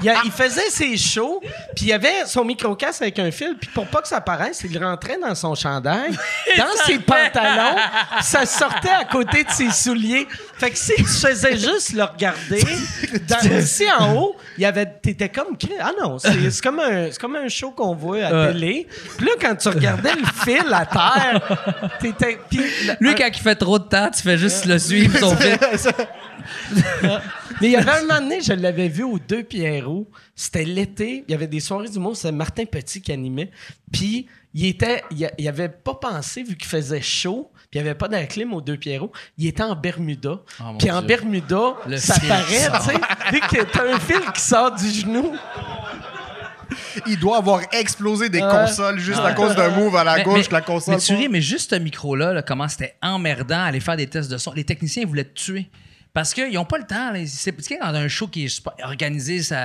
[0.03, 1.41] il, a- il faisait ses shows,
[1.77, 4.83] puis il avait son micro-casque avec un fil, puis pour pas que ça paraisse, il
[4.83, 6.11] rentrait dans son chandail,
[6.59, 7.77] dans ses pantalons,
[8.20, 10.27] ça sortait à côté de ses souliers.
[10.59, 12.65] Fait que si tu faisais juste le regarder,
[13.29, 17.37] dans- ici en haut, il y avait, t'étais comme, ah non, c'est comme un, comme
[17.37, 18.87] un show qu'on voit à télé.
[19.16, 22.39] Puis là, quand tu regardais le fil à terre, t'étais,
[23.01, 25.57] Lui, quand il fait trop de temps, tu fais juste le suivre, son fil.
[27.60, 30.09] Mais il y avait un moment donné, je l'avais vu aux deux Pierrot.
[30.35, 31.24] C'était l'été.
[31.28, 32.16] Il y avait des soirées du monde.
[32.16, 33.51] C'était Martin Petit qui animait.
[33.93, 37.89] Puis il était, il, il avait pas pensé, vu qu'il faisait chaud, puis il n'y
[37.89, 39.12] avait pas d'air clim aux deux Pierrot.
[39.39, 40.40] Il était en Bermuda.
[40.60, 41.09] Oh, puis en Dieu.
[41.09, 43.40] Bermuda, Le ça paraît, tu sais.
[43.56, 45.32] Que t'as un fil qui sort du genou.
[47.06, 48.48] Il doit avoir explosé des Ouais.
[48.51, 50.94] consoles juste à cause d'un move à la Mais- gauche mais- que la console.
[50.94, 54.31] Mais tu ris, mais juste ce micro-là, là, comment c'était emmerdant aller faire des tests
[54.31, 54.52] de son.
[54.52, 55.69] Les techniciens ils voulaient te tuer.
[56.15, 57.13] Parce qu'ils n'ont pas le temps.
[57.27, 59.57] C'est- dans un show qui est organisé sur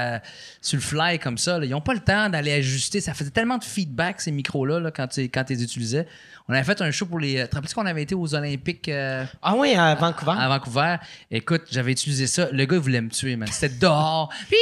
[0.77, 3.01] le fly comme ça, ils n'ont pas le temps d'aller ajuster.
[3.01, 6.07] Ça faisait tellement de feedback, ces micros-là, là, quand tu quand les utilisais.
[6.49, 7.41] On avait fait un show pour les.
[7.43, 10.33] Tu te rappelles qu'on avait été aux Olympiques euh, Ah oui, à Vancouver.
[10.37, 10.95] à Vancouver?
[11.29, 12.47] Écoute, j'avais utilisé ça.
[12.51, 13.49] Le gars, il voulait me tuer, man.
[13.51, 14.29] C'était dehors.
[14.47, 14.57] Puis, oui,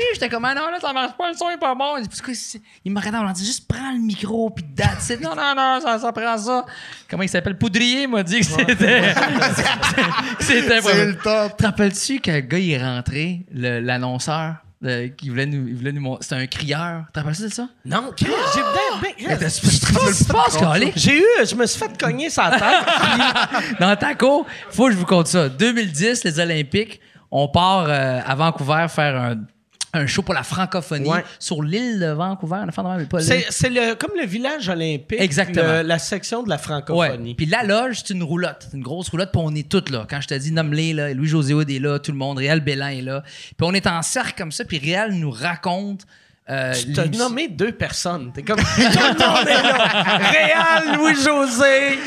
[0.00, 0.06] oui.
[0.14, 1.98] J'étais comme, ah non, là, ça marche pas, le son est pas bon.
[1.98, 5.20] Il dit, il m'a regardé, on dit, juste prends le micro, puis it.
[5.20, 6.64] Non, non, non, ça, ça prend ça.
[7.10, 7.58] Comment il s'appelle?
[7.58, 8.74] Poudrier m'a dit que c'était.
[10.40, 11.56] c'était C'est le top.
[11.56, 14.56] Te rappelles-tu que le gars, il est rentré, l'annonceur,
[15.16, 16.22] qui voulait nous, il voulait nous montrer.
[16.22, 17.04] C'était un crieur.
[17.12, 17.68] Te rappelles-tu de ça?
[17.84, 20.92] Non, Chris, j'ai Qu'est-ce qui se passe, Carly?
[20.96, 23.80] J'ai eu, je me suis fait cogner sa tête.
[23.80, 25.48] Dans ta cour, faut que je vous conte ça.
[25.48, 27.00] 2010, les Olympiques,
[27.30, 29.36] on part euh, à Vancouver faire un,
[29.94, 31.24] un show pour la francophonie Ouais.
[31.38, 32.62] sur l'île de Vancouver.
[33.20, 35.20] C'est le, comme le village olympique.
[35.20, 35.66] Exactement.
[35.66, 36.62] le- la section de la Ouais.
[36.62, 37.34] francophonie.
[37.34, 38.66] Puis la loge, c'est une roulotte.
[38.70, 40.06] C'est une grosse roulotte, puis on est toutes là.
[40.08, 43.02] Quand je te dis nomme-les, là, Louis-José est là, tout le monde, Réal Bélan est
[43.02, 43.22] là.
[43.24, 46.02] Puis on est en cercle comme ça, puis Réal nous raconte.
[46.50, 48.30] Euh, Tu t'as l'émission- nommé deux personnes.
[48.34, 48.58] T'es comme.
[48.58, 50.18] Tout le monde est là.
[50.30, 51.98] Réal, Louis-José.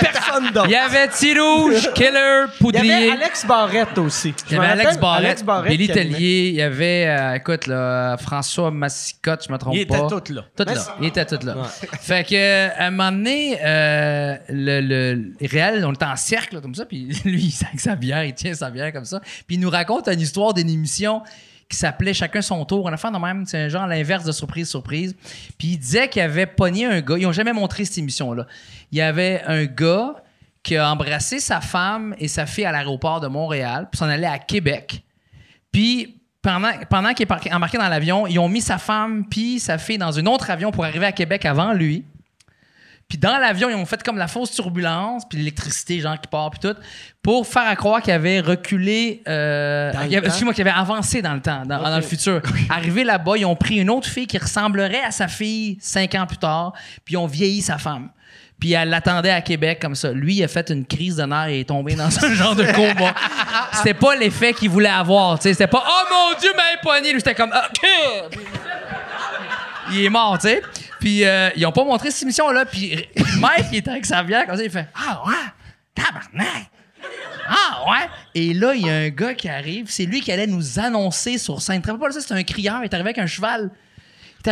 [0.00, 0.66] Personne d'autre.
[0.66, 3.10] Il y avait T-Rouge, Killer, Il y avait Poudrier.
[3.12, 4.34] Alex Barrette aussi.
[4.50, 5.88] Il y avait Alex Barrette, Billy.
[5.88, 9.96] Tellier, il y avait, euh, écoute, là, François Massicotte, je me trompe Il pas.
[9.98, 10.44] était tout là.
[10.56, 10.74] Tout là.
[11.00, 11.54] Il était tout là.
[12.00, 16.56] Fait que, euh, à un moment donné, euh, le, le réel, on était en cercle,
[16.56, 19.20] là, comme ça, puis lui, il sa bière, il tient sa bière comme ça.
[19.46, 21.22] Puis il nous raconte une histoire d'une émission
[21.68, 22.84] qui s'appelait Chacun son tour.
[22.84, 25.14] On a fait de même, c'est un genre l'inverse de surprise, surprise.
[25.58, 27.16] Puis il disait qu'il avait pogné un gars.
[27.18, 28.46] Ils ont jamais montré cette émission-là.
[28.92, 30.14] Il y avait un gars
[30.62, 34.26] qui a embrassé sa femme et sa fille à l'aéroport de Montréal, puis s'en allait
[34.26, 35.02] à Québec.
[35.70, 39.78] Puis pendant, pendant qu'il est embarqué dans l'avion, ils ont mis sa femme puis sa
[39.78, 42.04] fille dans un autre avion pour arriver à Québec avant lui.
[43.08, 46.50] Puis dans l'avion, ils ont fait comme la fausse turbulence, puis l'électricité, genre, qui part,
[46.50, 46.76] puis tout,
[47.22, 51.62] pour faire à croire qu'il avait reculé, euh, excuse-moi, qu'il avait avancé dans le temps,
[51.64, 52.42] dans, dans le futur.
[52.68, 56.26] Arrivé là-bas, ils ont pris une autre fille qui ressemblerait à sa fille cinq ans
[56.26, 56.72] plus tard,
[57.04, 58.10] puis ils ont vieilli sa femme.
[58.58, 60.10] Puis elle l'attendait à Québec comme ça.
[60.12, 62.64] Lui, il a fait une crise de nerfs et est tombé dans un genre de
[62.64, 63.14] coma.
[63.72, 65.38] C'était pas l'effet qu'il voulait avoir.
[65.38, 65.52] tu sais.
[65.52, 67.12] C'était pas Oh mon Dieu, m'a pogné.
[67.12, 67.88] Lui, c'était comme OK.
[69.92, 70.62] Il est mort, tu sais.
[71.00, 72.64] Puis euh, ils ont pas montré cette émission-là.
[72.64, 73.06] Puis
[73.38, 75.34] Mike, il était avec sa bière, comme ça, il fait Ah ouais,
[75.94, 76.70] tabarnak.
[77.48, 78.08] Ah ouais.
[78.34, 79.86] Et là, il y a un gars qui arrive.
[79.88, 81.80] C'est lui qui allait nous annoncer sur scène.
[81.84, 82.10] Rappelles pas?
[82.10, 82.78] C'est un crieur.
[82.80, 83.70] Il est arrivé avec un cheval.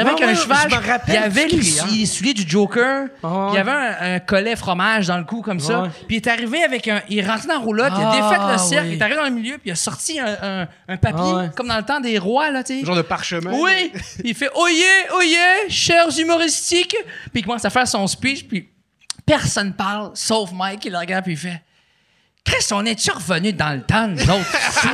[0.01, 0.69] Il T'es avec un cheval.
[0.71, 3.07] je me rappelle Il y avait du les, souliers du Joker.
[3.23, 5.89] Il y avait un, un collet fromage dans le cou comme ça.
[6.09, 7.01] Puis il est arrivé avec un.
[7.09, 8.93] Il est rentré dans la roulotte, il a Ah, défait le cercle, oui.
[8.95, 11.35] il est arrivé dans le milieu, puis il a sorti un, un- un papier, Ah
[11.37, 11.51] ouais.
[11.57, 12.85] comme dans le temps des rois, là, tu sais.
[12.87, 13.53] Genre de parchemin.
[13.55, 13.93] Oui!
[14.25, 16.97] il fait Oyez, oyez, chers humoristiques!
[17.33, 18.69] Puis il commence à faire son speech, puis
[19.25, 21.63] personne parle, sauf Mike, il le regarde, puis il fait
[22.45, 24.53] Chris, on est-tu revenu dans le temps, nous autres?
[24.83, 24.89] tu?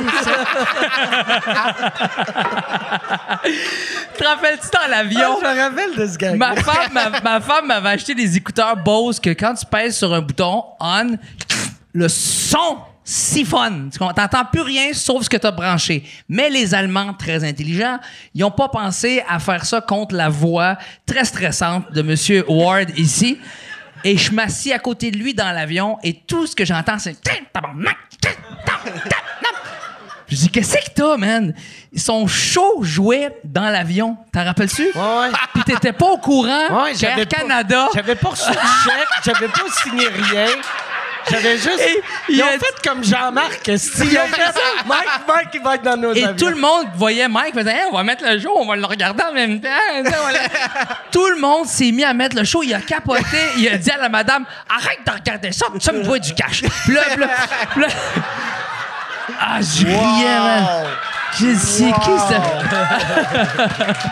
[4.17, 5.37] Te rappelles-tu dans l'avion?
[5.41, 6.33] je me rappelle de ce gars.
[6.35, 10.13] Ma femme, m'a- ma femme m'avait acheté des écouteurs Bose que quand tu pèses sur
[10.13, 11.17] un bouton on,
[11.93, 13.89] le son siphonne.
[13.91, 13.97] Tu?
[13.99, 16.05] T'entends plus rien sauf ce que t'as branché.
[16.29, 17.99] Mais les Allemands, très intelligents,
[18.33, 22.91] ils ont pas pensé à faire ça contre la voix très stressante de Monsieur Ward
[22.97, 23.37] ici.
[24.03, 27.15] Et je m'assis à côté de lui dans l'avion et tout ce que j'entends, c'est...
[30.27, 31.53] Je dis, qu'est-ce que t'as, man?
[31.95, 34.15] Son show jouait dans l'avion.
[34.31, 34.83] T'en rappelles-tu?
[34.83, 35.29] Ouais, ouais.
[35.53, 36.93] Puis t'étais pas au courant Ouais,
[37.25, 37.89] pas- Canada...
[37.93, 40.47] J'avais pas reçu de chèque, j'avais pas signé rien.
[41.29, 41.79] J'avais juste.
[41.79, 43.67] Et ils il ont a- fait comme Jean-Marc.
[43.67, 43.77] Ils ont
[44.27, 44.53] fait
[44.85, 46.35] Mike, Mike, il va être dans nos Et avions.
[46.35, 48.85] tout le monde voyait Mike, faisait Hey, on va mettre le show, on va le
[48.85, 49.69] regarder en même temps.
[50.03, 50.11] Sais,
[51.11, 52.63] tout le monde s'est mis à mettre le show.
[52.63, 53.21] Il a capoté.
[53.57, 56.63] Il a dit à la madame Arrête de regarder ça, ça me doit du cash.
[56.87, 57.21] Là, puis
[57.81, 57.87] là-
[59.39, 59.95] Ah, je riais,
[60.39, 60.85] man.
[61.39, 62.41] Je dis C'est qui ça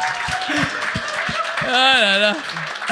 [1.72, 2.34] Ah là là.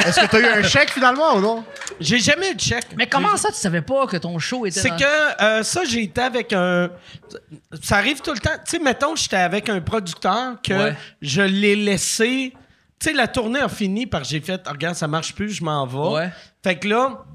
[0.05, 1.63] Est-ce que t'as eu un chèque finalement ou non?
[1.99, 2.87] J'ai jamais eu de chèque.
[2.95, 4.79] Mais comment ça, tu savais pas que ton show était.
[4.79, 6.89] C'est dans- que euh, ça, j'ai été avec un.
[7.81, 8.51] Ça arrive tout le temps.
[8.65, 10.95] Tu sais, mettons, j'étais avec un producteur que Ouais.
[11.21, 12.53] je l'ai laissé.
[12.99, 15.51] Tu sais, la tournée a fini parce que j'ai fait, Ah, regarde, ça marche plus,
[15.51, 16.15] je m'en vais.
[16.15, 16.29] Ouais.
[16.63, 17.25] Fait que là,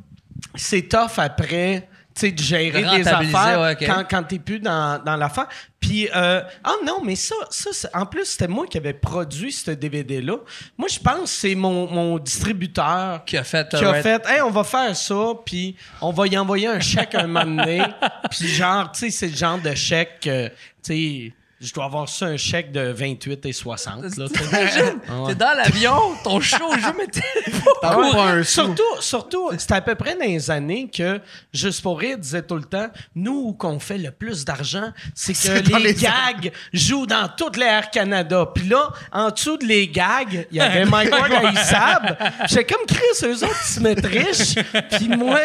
[0.54, 1.88] c'est tough après.
[2.14, 5.48] Tu sais, de gérer De des affaires ouais, quand, quand t'es plus dans, dans l'affaire.
[5.80, 9.72] Puis, euh, ah non, mais ça, ça en plus, c'était moi qui avais produit ce
[9.72, 10.36] DVD-là.
[10.78, 13.68] Moi, je pense que c'est mon, mon distributeur Qui a fait.
[13.68, 16.80] qui a euh, fait hey, on va faire ça puis on va y envoyer un
[16.80, 17.82] chèque un moment donné
[18.30, 21.32] puis genre tu sais c'est le genre de chèque que, tu sais
[21.62, 24.44] je dois avoir ça un chèque de 28 et 60 là, tu sais.
[24.48, 25.00] T'imagines?
[25.28, 27.06] T'es dans l'avion, ton show même
[27.80, 27.96] pas
[28.32, 28.52] un sou.
[28.52, 31.20] Surtout, surtout, c'était à peu près dans les années que
[31.52, 35.32] Juste pour rire disait tout le temps, nous, où qu'on fait le plus d'argent, c'est
[35.34, 38.46] que les, les- gags jouent dans toutes les Air Canada.
[38.54, 42.16] Puis là, en dessous de les gags, il y avait Mike Ward à Issab.
[42.48, 44.54] J'étais comme Chris, eux autres, ils se mettent riches.
[44.92, 45.40] Puis moi,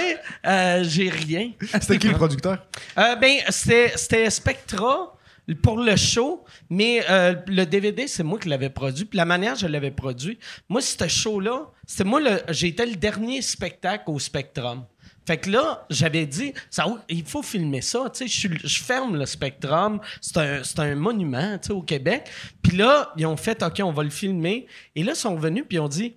[0.46, 1.52] euh, j'ai rien.
[1.74, 2.58] C'était qui le producteur?
[2.98, 5.14] Euh, ben, c'était c'était Spectra
[5.56, 9.06] pour le show, mais euh, le DVD, c'est moi qui l'avais produit.
[9.06, 10.38] Puis la manière je l'avais produit,
[10.70, 14.86] moi, ce show-là, c'était moi, été le dernier spectacle au Spectrum.
[15.26, 18.10] Fait que là, j'avais dit, ça, il faut filmer ça.
[18.14, 20.00] Tu sais, je, ferme le Spectrum.
[20.22, 22.30] C'est un, un monument, tu sais, au Québec.
[22.62, 24.68] Puis là, ils ont fait, OK, on va le filmer.
[24.96, 26.16] Et là, ils sont venus, puis ils ont dit,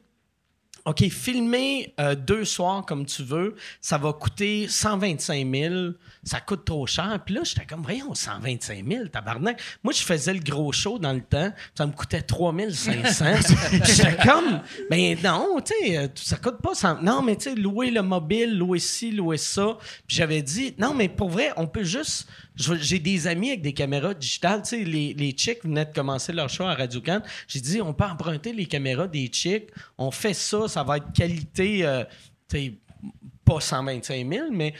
[0.86, 5.74] OK, filmer euh, deux soirs comme tu veux, ça va coûter 125 000.
[6.22, 7.20] Ça coûte trop cher.
[7.24, 9.60] Puis là, j'étais comme, voyons, 125 000, tabarnak.
[9.82, 11.52] Moi, je faisais le gros show dans le temps.
[11.74, 13.24] Ça me coûtait 3 500.
[13.84, 17.02] j'étais comme, ben non, tu sais, euh, ça coûte pas 100.
[17.02, 19.76] Non, mais tu sais, louer le mobile, louer ci, louer ça.
[20.06, 22.26] Puis j'avais dit, non, mais pour vrai, on peut juste.
[22.60, 24.62] J'ai des amis avec des caméras digitales.
[24.62, 25.34] Tu sais, les, les
[25.64, 27.22] venaient de commencer leur show à Radio Can.
[27.48, 29.70] J'ai dit, on peut emprunter les caméras des chicks.
[29.98, 31.86] On fait ça, ça va être qualité.
[31.86, 32.04] euh,
[33.50, 34.74] pas 125 000, mais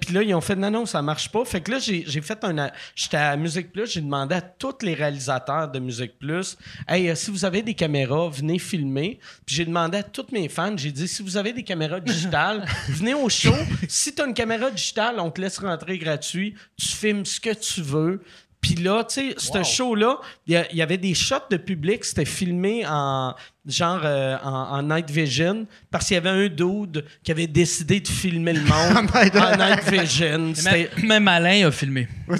[0.00, 1.44] puis là, ils ont fait non, non, ça marche pas.
[1.44, 2.70] Fait que là, j'ai j'ai fait un.
[2.94, 7.14] J'étais à Musique Plus, j'ai demandé à tous les réalisateurs de Musique Plus Hey, euh,
[7.16, 9.18] si vous avez des caméras, venez filmer.
[9.44, 12.64] Puis j'ai demandé à tous mes fans, j'ai dit si vous avez des caméras digitales,
[12.88, 13.54] venez au show.
[13.88, 16.54] Si tu as une caméra digitale, on te laisse rentrer gratuit.
[16.76, 18.22] Tu filmes ce que tu veux.
[18.62, 21.56] Puis là, tu sais, ce show-là, il y a- il y, avait des shots de
[21.56, 23.34] public, c'était filmé en
[23.66, 27.98] genre euh, en, en night vision, parce qu'il y avait un dude qui avait décidé
[28.00, 30.52] de filmer le monde en night vision.
[30.64, 32.06] Même, même Alain a filmé.
[32.28, 32.38] Ouais.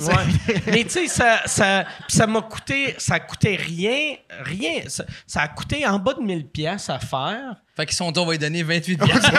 [0.68, 4.82] Mais tu sais, ça, ça, ça m'a coûté, ça coûtait rien, rien.
[4.86, 7.56] Ça, ça a coûté en bas de 1000 pièces à faire.
[7.76, 9.32] Fait qu'ils sont dit, on va lui donner 28 piastres.
[9.32, 9.38] Ouais,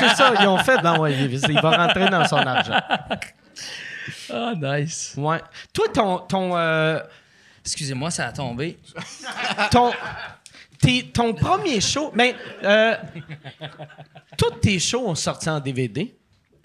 [0.00, 0.82] c'est ça, ils ont fait.
[0.82, 2.80] Non, ouais, il, il va rentrer dans son argent.
[4.30, 5.14] Ah, nice.
[5.16, 5.40] Ouais.
[5.72, 7.00] Toi, ton, ton, euh,
[7.64, 8.78] Excusez-moi, ça a tombé.
[9.70, 9.92] ton,
[10.80, 12.94] tes- ton premier show, mais euh,
[14.36, 16.14] tous tes shows ont sorti en DVD.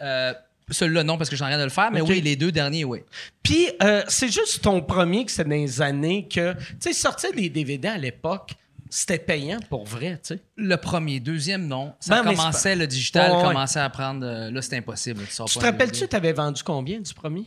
[0.01, 0.33] Euh,
[0.69, 2.99] Celui-là, non, parce que j'en rien de le faire, mais oui, les deux derniers, oui.
[3.41, 3.67] Puis,
[4.07, 7.89] c'est juste ton premier que c'est dans les années que, tu sais, sortir des DVD
[7.89, 8.53] à l'époque,
[8.95, 10.39] c'était payant pour vrai, tu sais.
[10.55, 11.93] Le premier, deuxième, non.
[11.99, 13.43] Ça Ben, mais commençait, le digital Ouais, ouais.
[13.47, 14.25] commençait à prendre.
[14.25, 15.21] euh, là, c'était impossible.
[15.25, 17.45] Tu, Tu te rappelles-tu, tu avais vendu combien du premier?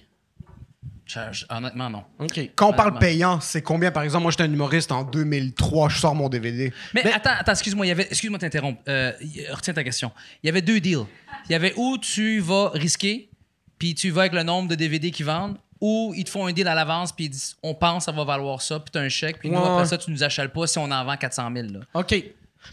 [1.51, 2.03] Honnêtement, non.
[2.19, 2.51] OK.
[2.57, 3.93] Quand on parle payant, c'est combien?
[3.93, 6.73] Par exemple, moi j'étais un humoriste en 2003, je sors mon DVD.
[6.95, 8.83] Mais, attends, attends, excuse-moi, il y avait, excuse-moi de t'interrompre.
[8.89, 9.13] Euh,
[9.53, 10.11] retiens ta question.
[10.43, 11.05] Il y avait deux deals.
[11.49, 13.31] Il y avait où tu vas risquer,
[13.79, 15.59] puis tu vas avec le nombre de DVD qu'ils vendent,
[15.89, 18.13] ou ils te font un deal à l'avance, puis ils disent on pense que ça
[18.17, 20.23] va valoir ça, puis tu as un chèque, puis nous, Ouais, après ça, tu nous
[20.25, 21.69] achètes pas si on en vend 400 000.
[21.69, 21.81] là.
[21.95, 22.15] OK.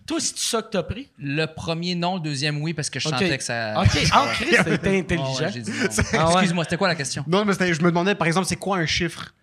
[0.08, 1.10] Toi, c'est ça que t'as pris?
[1.20, 2.16] Le premier, non.
[2.16, 3.14] Le deuxième, oui, parce que je OK.
[3.14, 3.80] sentais que ça.
[3.80, 3.90] OK.
[4.12, 5.50] Ah, Chris, t'es ouais, intelligent.
[5.52, 5.72] dit.
[6.14, 6.34] Ah ouais.
[6.34, 7.24] Excuse-moi, c'était quoi la question?
[7.28, 9.34] Non, mais c'était- je me demandais par exemple, c'est quoi un chiffre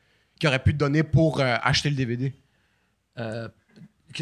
[0.40, 2.32] qui aurait pu te donner pour euh, acheter le DVD
[3.18, 3.48] Euh,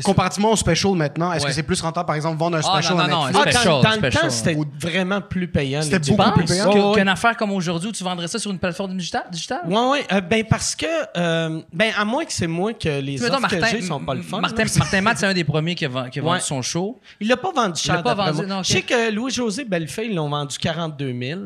[0.04, 1.48] Comparativement au special maintenant, est-ce Ouais.
[1.50, 3.46] que c'est plus rentable par exemple vendre un Ah, special non, à non, non, Netflix?
[3.46, 5.82] Ah, Special, dans, dans le special, temps, c'était vraiment plus payant.
[5.82, 6.90] C'était beaucoup plus payant.
[6.90, 6.94] Ouais.
[7.00, 9.24] Qu'une affaire comme aujourd'hui, où tu vendrais ça sur une plateforme digitale?
[9.30, 9.60] digitale?
[9.66, 10.06] Ouais, ouais.
[10.12, 10.86] Euh, ben, parce que,
[11.16, 14.40] euh, ben, à moins que c'est moi que les que j'ai sont pas le fun.
[14.40, 14.70] Martin, là.
[14.78, 16.40] Martin Matt, c'est un des premiers qui a, ven- qui a vendu Ouais.
[16.40, 17.00] son show.
[17.20, 17.94] Il l'a pas vendu cher.
[17.96, 18.62] l'a pas vendu, non.
[18.62, 21.40] Je sais que Louis-José Bellefeuille, ils l'ont vendu 42 000.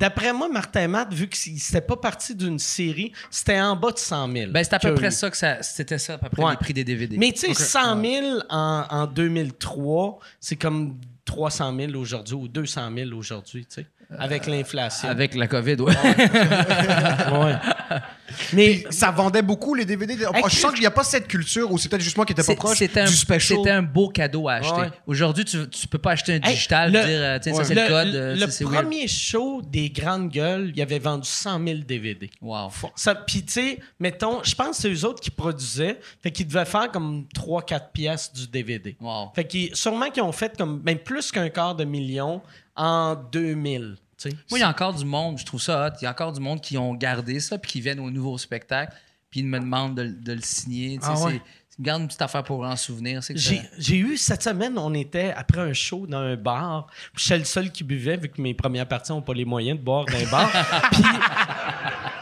[0.00, 3.98] D'après moi, Martin Matt, vu que c'était pas parti d'une série, c'était en bas de
[3.98, 4.50] 100 000.
[4.50, 5.62] Ben, c'est à peu près ça que ça.
[5.62, 6.50] C'était ça, à peu près Ouais.
[6.52, 7.18] les prix des DVD.
[7.18, 10.96] Mais tu sais, 100 000 en, en 2003, c'est comme
[11.26, 13.86] 300 000 aujourd'hui ou 200 000 aujourd'hui, tu sais,
[14.18, 15.08] avec l'inflation.
[15.08, 15.94] Avec la COVID, ouais.
[15.94, 17.54] Ouais.
[18.52, 20.16] Mais Ça vendait beaucoup les DVD.
[20.28, 22.24] Oh, Hey, je sens qu'il n'y a pas cette culture, ou c'est peut-être juste moi
[22.24, 23.58] qui n'étais pas proche C'était un, du special.
[23.58, 24.80] c'était un beau cadeau à acheter.
[24.80, 24.90] Ouais.
[25.06, 27.64] Aujourd'hui, tu, tu peux pas acheter un digital le- et dire, euh, tiens, ça Ouais.
[27.64, 28.14] c'est le, code.
[28.14, 28.74] euh, le ça, weird.
[28.84, 32.30] premier show des grandes gueules, il avait vendu 100 000 DVD.
[32.40, 32.70] Wow.
[32.94, 35.98] Ça, Puis, tu sais, mettons, je pense que c'est eux autres qui produisaient.
[36.22, 38.96] Fait qu'ils devaient faire comme 3-4 pièces du DVD.
[39.00, 39.32] Wow.
[39.34, 42.40] Fait qu'ils, sûrement qu'ils ont fait comme ben, plus qu'un quart de million
[42.80, 43.96] en 2000.
[44.16, 44.36] tu sais.
[44.50, 45.96] Moi, il y a encore du monde, je trouve ça hot.
[46.00, 48.38] Il y a encore du monde qui ont gardé ça puis qui viennent au nouveau
[48.38, 48.94] spectacle
[49.30, 50.98] puis ils me demandent de, de le signer.
[51.02, 51.32] Ah ouais.
[51.32, 51.40] c'est-
[51.78, 53.20] Ils me gardent une petite affaire pour en souvenir.
[53.78, 56.88] J'ai, eu cette semaine, on était après un show dans un bar.
[57.16, 59.84] J'étais le seul qui buvait, vu que mes premières parties n'ont pas les moyens de
[59.84, 60.50] boire dans un bar.
[60.92, 61.02] Puis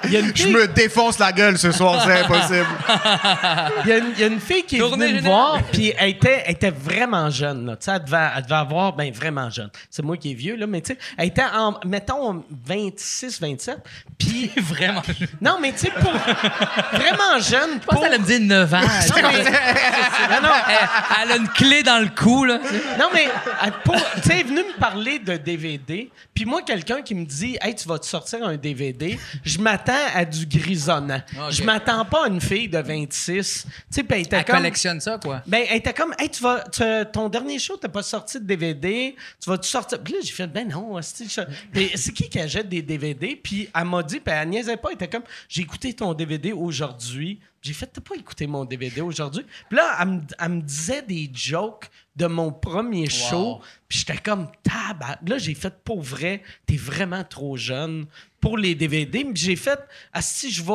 [0.04, 2.66] Je fille- me défonce la gueule ce soir, c'est impossible.
[3.84, 5.62] Il y, a une, il y a une fille qui est Tournée venue me voir,
[5.72, 7.66] puis elle était, elle était vraiment jeune.
[7.66, 7.76] Là.
[7.76, 9.70] Tu sais, Elle, devait, elle devait avoir, ben vraiment jeune.
[9.90, 13.78] C'est moi qui est vieux, là, mais tu sais, elle était en, mettons, 26, 27.
[14.18, 15.02] Puis, Vraiment.
[15.40, 17.80] non, mais tu sais, pour vraiment jeune.
[17.80, 18.80] Je pense qu'elle me dire 9 ans.
[18.82, 19.44] Elle, Non, mais,
[20.30, 22.58] non, non, elle- elle a une clé dans le cou, là.
[22.98, 23.28] non, mais
[23.64, 26.10] elle, pour- tu sais, elle est venue me parler de DVD.
[26.34, 29.87] Puis moi, quelqu'un qui me dit, hey, tu vas te sortir un DVD, je m'attends
[29.92, 31.20] à du grisonnant.
[31.36, 31.50] Ok.
[31.52, 33.66] Je m'attends pas à une fille de 26.
[33.66, 34.56] Tu sais, elle était Elle comme.
[34.56, 35.42] collectionne ça, quoi.
[35.46, 36.82] Ben, elle était comme, hey, tu vas, tu-
[37.12, 40.02] ton dernier show, t'as pas sorti de DVD, tu vas-tu sortir?
[40.02, 43.36] Puis là, j'ai fait, ben non, c'est qui qui achète des DVD?
[43.36, 46.52] Puis elle m'a dit, puis elle niaisait pas, elle était comme, j'ai écouté ton DVD
[46.52, 47.40] aujourd'hui.
[47.60, 49.44] J'ai fait, t'as pas écouté mon DVD aujourd'hui?
[49.68, 53.60] Puis là, elle me, elle me disait des jokes de mon premier show.
[53.88, 55.18] Puis j'étais comme, tabac.
[55.26, 58.06] Là, j'ai fait, pour vrai, t'es vraiment trop jeune
[58.40, 59.26] pour les DVD.
[59.34, 59.78] J'ai fait,
[60.12, 60.72] ah, si je vais.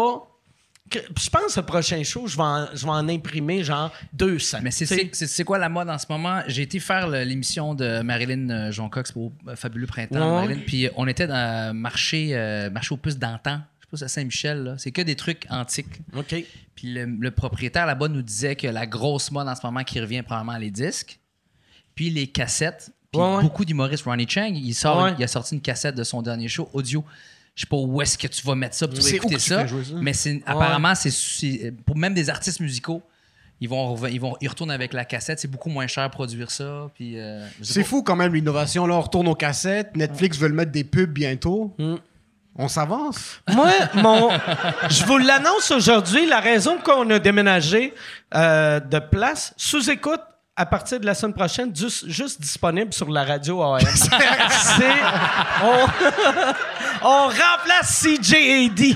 [0.92, 4.60] Je pense que le prochain show, je vais en, je vais en imprimer genre 200.
[4.62, 6.42] Mais c'est- quoi la mode en ce moment?
[6.48, 10.16] J'ai été faire l'émission de Marilyn euh, Joncox pour euh, Fabuleux Printemps.
[10.20, 10.42] Ouais.
[10.48, 13.62] Marilyn, puis on était dans le marché, euh, marché aux puces d'antan.
[13.80, 14.64] Je sais pas, c'est à Saint-Michel.
[14.64, 14.76] là.
[14.78, 16.02] C'est que des trucs antiques.
[16.16, 16.36] OK.
[16.76, 20.00] Puis le, le propriétaire là-bas nous disait que la grosse mode en ce moment qui
[20.00, 21.18] revient probablement les disques,
[21.96, 22.92] puis les cassettes.
[23.12, 23.42] Puis ouais.
[23.42, 24.04] beaucoup d'humoristes.
[24.04, 25.14] Ronnie Chang, il, sort, Ouais.
[25.18, 27.04] il a sorti une cassette de son dernier show audio.
[27.56, 29.40] Je sais pas où est-ce que tu vas mettre ça pour C'est où écouter que
[29.40, 29.94] tu ça, fais jouer ça?
[30.02, 33.02] mais c'est apparemment c'est c'est- pour même des artistes musicaux.
[33.62, 36.90] Ils vont, ils vont ils retournent avec la cassette, c'est beaucoup moins cher produire ça.
[36.96, 37.88] Puis euh, C'est pas.
[37.88, 38.86] fou quand même l'innovation.
[38.88, 39.96] Là, on retourne aux cassettes.
[39.96, 41.74] Netflix veut le mettre des pubs bientôt.
[41.78, 41.96] Mm.
[42.56, 43.40] On s'avance.
[43.52, 44.30] Moi, mon,
[44.90, 47.94] je vous l'annonce aujourd'hui, la raison qu'on a déménagé
[48.36, 50.22] euh, de place, sous-écoute
[50.56, 53.80] à partir de la semaine prochaine, juste, juste disponible sur la radio AM.
[53.88, 54.86] C'est...
[55.64, 55.88] On,
[57.08, 58.96] on remplace CJAD.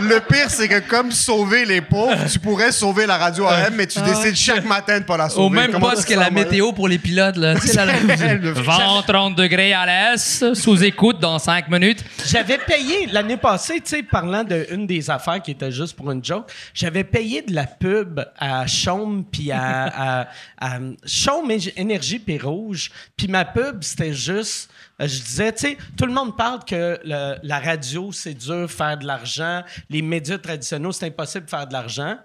[0.00, 3.88] Le pire, c'est que comme sauver les pauvres, tu pourrais sauver la radio AM, mais
[3.88, 5.46] tu décides chaque matin de pas la sauver.
[5.46, 7.36] Au même Comment poste que la météo pour les pilotes.
[7.36, 7.56] Là.
[7.56, 12.04] Tu sais, là, là, Le- Vent 30 degrés à l'est, sous écoute dans 5 minutes.
[12.26, 16.24] J'avais payé l'année passée, tu sais, parlant d'une des affaires qui était juste pour une
[16.24, 20.27] joke, j'avais payé de la pub à Chaume puis à, à,
[20.60, 22.90] Ége- Énergie puis Rouge.
[23.16, 26.98] Puis ma pub, c'était juste, euh, je disais, tu sais, tout le monde parle que
[27.04, 31.66] le- la radio, c'est dur faire de l'argent, les médias traditionnels, c'est impossible de faire
[31.66, 32.16] de l'argent.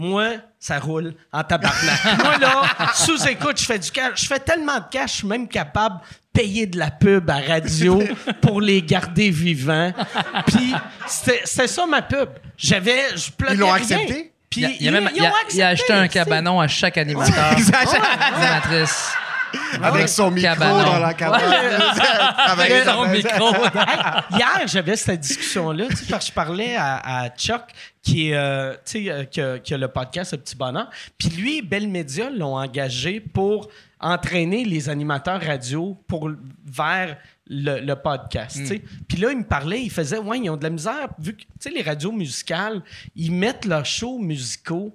[0.00, 2.04] Moi, ça roule en tabarnak.
[2.22, 2.62] Moi, là,
[2.94, 4.22] sous écoute, je fais du cash.
[4.22, 7.40] Je fais tellement de cash, je suis même capable de payer de la pub à
[7.40, 8.00] radio
[8.40, 9.92] pour les garder vivants.
[10.46, 10.72] Puis,
[11.08, 12.28] c'était ça ma pub.
[12.56, 13.16] J'avais.
[13.16, 14.32] je Ils l'ont accepté?
[14.50, 16.68] Puis, Il a, il a même il a, ont il a acheté un cabanon à
[16.68, 17.52] chaque animateur.
[17.56, 17.94] Exact.
[18.34, 19.12] animatrice.
[19.82, 20.82] Avec son micro Cabanon.
[20.82, 21.40] dans la cabane.
[21.40, 23.48] Travailler Son micro.
[23.78, 27.62] Hey, hier, j'avais cette discussion-là, tu sais, parce que je parlais à, à Chuck,
[28.02, 30.88] qui, est, euh, tu sais, euh, qui, a, qui a le podcast Le Petit Bonheur.
[31.16, 33.68] Puis lui, Bell Media l'ont engagé pour
[34.00, 36.30] entraîner les animateurs radio pour,
[36.66, 37.16] vers
[37.48, 38.56] le, le podcast.
[38.56, 38.82] tu sais.
[39.08, 41.42] Puis là, il me parlait, il faisait, ouais, ils ont de la misère, vu que,
[41.42, 42.82] tu sais, les radios musicales,
[43.16, 44.94] ils mettent leurs shows musicaux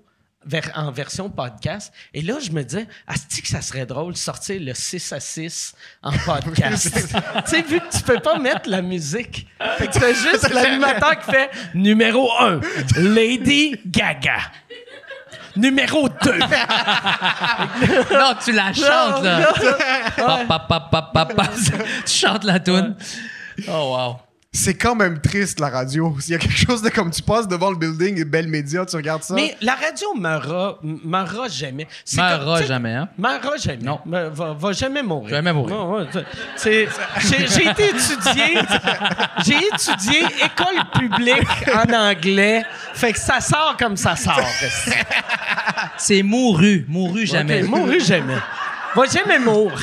[0.75, 1.93] en version podcast.
[2.13, 5.19] Et là, je me disais, Asti que ça serait drôle de sortir le 6 à
[5.19, 6.93] 6 en podcast.
[6.93, 7.11] tu
[7.45, 9.47] sais, vu que tu peux pas mettre la musique.
[9.77, 12.59] Fait que c'est juste l'animateur qui fait numéro 1,
[12.97, 14.37] Lady Gaga.
[15.55, 16.15] Numéro 2.
[18.11, 19.53] Non, tu la chantes, là.
[20.47, 21.51] Pap, pap, pap.
[22.05, 22.95] tu chantes la toune.
[23.67, 24.17] Oh, wow.
[24.55, 26.15] C'est quand même triste, la radio.
[26.19, 28.85] S'il y a quelque chose de comme tu passes devant le building et Belle Média,
[28.85, 29.33] tu regardes ça.
[29.33, 31.87] Mais la radio meura, meura jamais.
[32.05, 32.21] Sais,
[32.67, 33.09] jamais, hein?
[33.17, 33.81] Meura jamais.
[33.81, 33.99] Non.
[34.05, 35.29] Me- Va, va jamais mourir.
[35.31, 35.75] Jamais mourir.
[35.89, 36.05] Ouais,
[36.55, 36.87] c'est-
[37.21, 38.59] j'ai, j'ai été étudié.
[39.43, 42.63] j'ai étudié école publique en anglais.
[42.93, 44.39] Fait que ça sort comme ça sort.
[45.97, 46.85] C'est mouru.
[46.87, 47.63] Mouru jamais.
[47.63, 48.37] Ok, mourir jamais.
[48.95, 49.79] Va jamais mourir.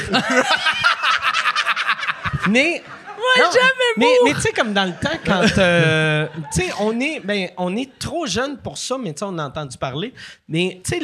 [2.49, 2.83] mais.
[3.39, 3.65] Va non, jamais
[4.24, 5.59] mais, tu sais, comme dans le temps, quand.
[5.59, 9.24] euh, tu sais, on est, ben, on est trop jeune pour ça, mais tu sais,
[9.28, 10.12] on a entendu parler.
[10.48, 11.01] Mais tu sais,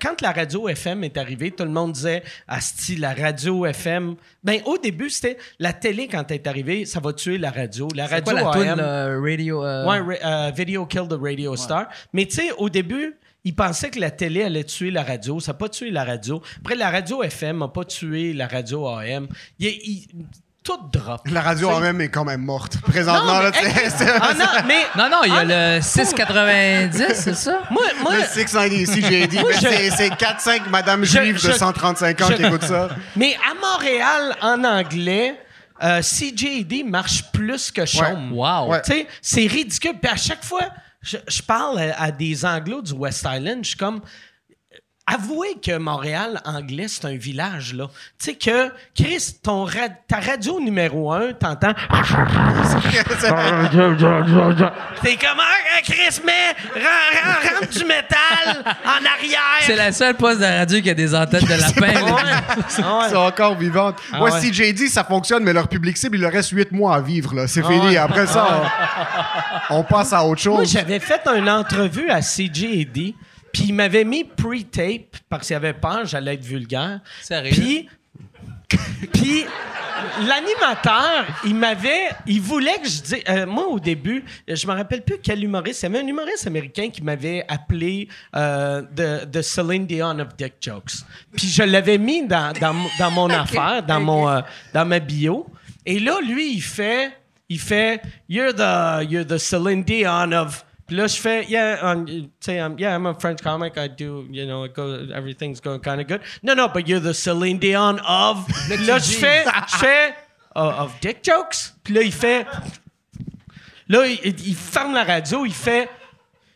[0.00, 4.16] quand la radio FM est arrivée, tout le monde disait Asti, la radio FM.
[4.44, 7.88] Ben, au début, c'était la télé, quand elle est arrivée, ça va tuer la radio.
[7.94, 9.64] La C'est radio quoi la toune, AM, là, radio...
[9.64, 11.88] euh, Ouais, ra- euh, Video Kill the Radio Star.
[12.12, 15.40] Mais tu sais, au début, ils pensaient que la télé allait tuer la radio.
[15.40, 16.42] Ça n'a pas tué la radio.
[16.58, 19.28] Après, la radio FM n'a pas tué la radio AM.
[19.58, 20.06] Il, il-
[20.68, 21.20] tout drop.
[21.30, 22.76] La radio en même est quand même morte.
[22.82, 25.76] Présentement, Non, là, mais, tu sais, ah non, mais Non, non, il y a Ah,
[25.76, 27.60] le 6,90, c'est ça?
[27.70, 29.38] moi, moi, le 690 j'ai dit.
[29.38, 32.88] Je- c'est- C'est 4-5 Madame Je- Juive de je- 135 ans je- qui écoutent ça.
[33.16, 35.40] mais à Montréal, en anglais,
[35.82, 38.32] euh, CJD marche plus que Chaume.
[38.32, 38.68] Wow.
[38.70, 38.82] Ouais.
[38.82, 39.94] Tu sais, c'est ridicule.
[40.00, 40.68] Puis à chaque fois,
[41.02, 44.00] je, je parle à, à des Anglos du West Island, je suis comme.
[45.10, 47.86] Avouez que Montréal anglais, c'est un village, là.
[48.18, 51.72] Tu sais que, Chris, ton ra- ta radio numéro un, t'entends.
[55.02, 56.80] T'es comme, ah, Chris, mais ren-
[57.14, 59.38] ren- rentre du métal en arrière.
[59.62, 62.02] C'est la seule poste de radio qui a des antennes de lapin.
[62.02, 62.22] Ouais.
[62.78, 63.96] Ils sont encore vivantes.
[64.12, 64.30] Ah ouais.
[64.40, 67.34] CJD, ça fonctionne, mais leur public cible, il leur reste 8 mois à vivre.
[67.34, 67.46] là.
[67.46, 67.96] C'est fini.
[67.96, 68.62] Après ça,
[69.70, 70.72] on, on passe à autre Moi, chose.
[70.72, 73.14] j'avais fait une entrevue à CJD,
[73.52, 77.00] puis il m'avait mis pre-tape parce qu'il avait peur, j'allais être vulgaire.
[77.22, 77.50] Sérieux?
[77.52, 77.88] Puis,
[79.12, 79.44] puis
[80.26, 85.02] l'animateur, il m'avait, il voulait que je dise, euh, moi au début, je me rappelle
[85.02, 89.42] plus quel humoriste, il y avait un humoriste américain qui m'avait appelé euh, the, the
[89.42, 91.04] Celine Dion of Dick Jokes.
[91.36, 94.40] Puis je l'avais mis dans, dans, mon- dans mon affaire, dans mon, euh,
[94.72, 95.46] dans ma bio.
[95.86, 97.12] Et là, lui, il fait,
[97.48, 102.06] il fait, you're the, you're the Celine Dion of puis là, je fais, yeah, um,
[102.48, 103.76] um, yeah, I'm a French comic.
[103.76, 106.22] I do, you know, it goes, everything's going kind of good.
[106.42, 108.46] No, no, but you're the Celine Dion of.
[108.68, 110.14] Puis là, je fais, je fais,
[110.56, 111.72] uh, of dick jokes.
[111.84, 112.46] Puis là, il fait,
[113.86, 115.90] là, il, il ferme la radio, il fait,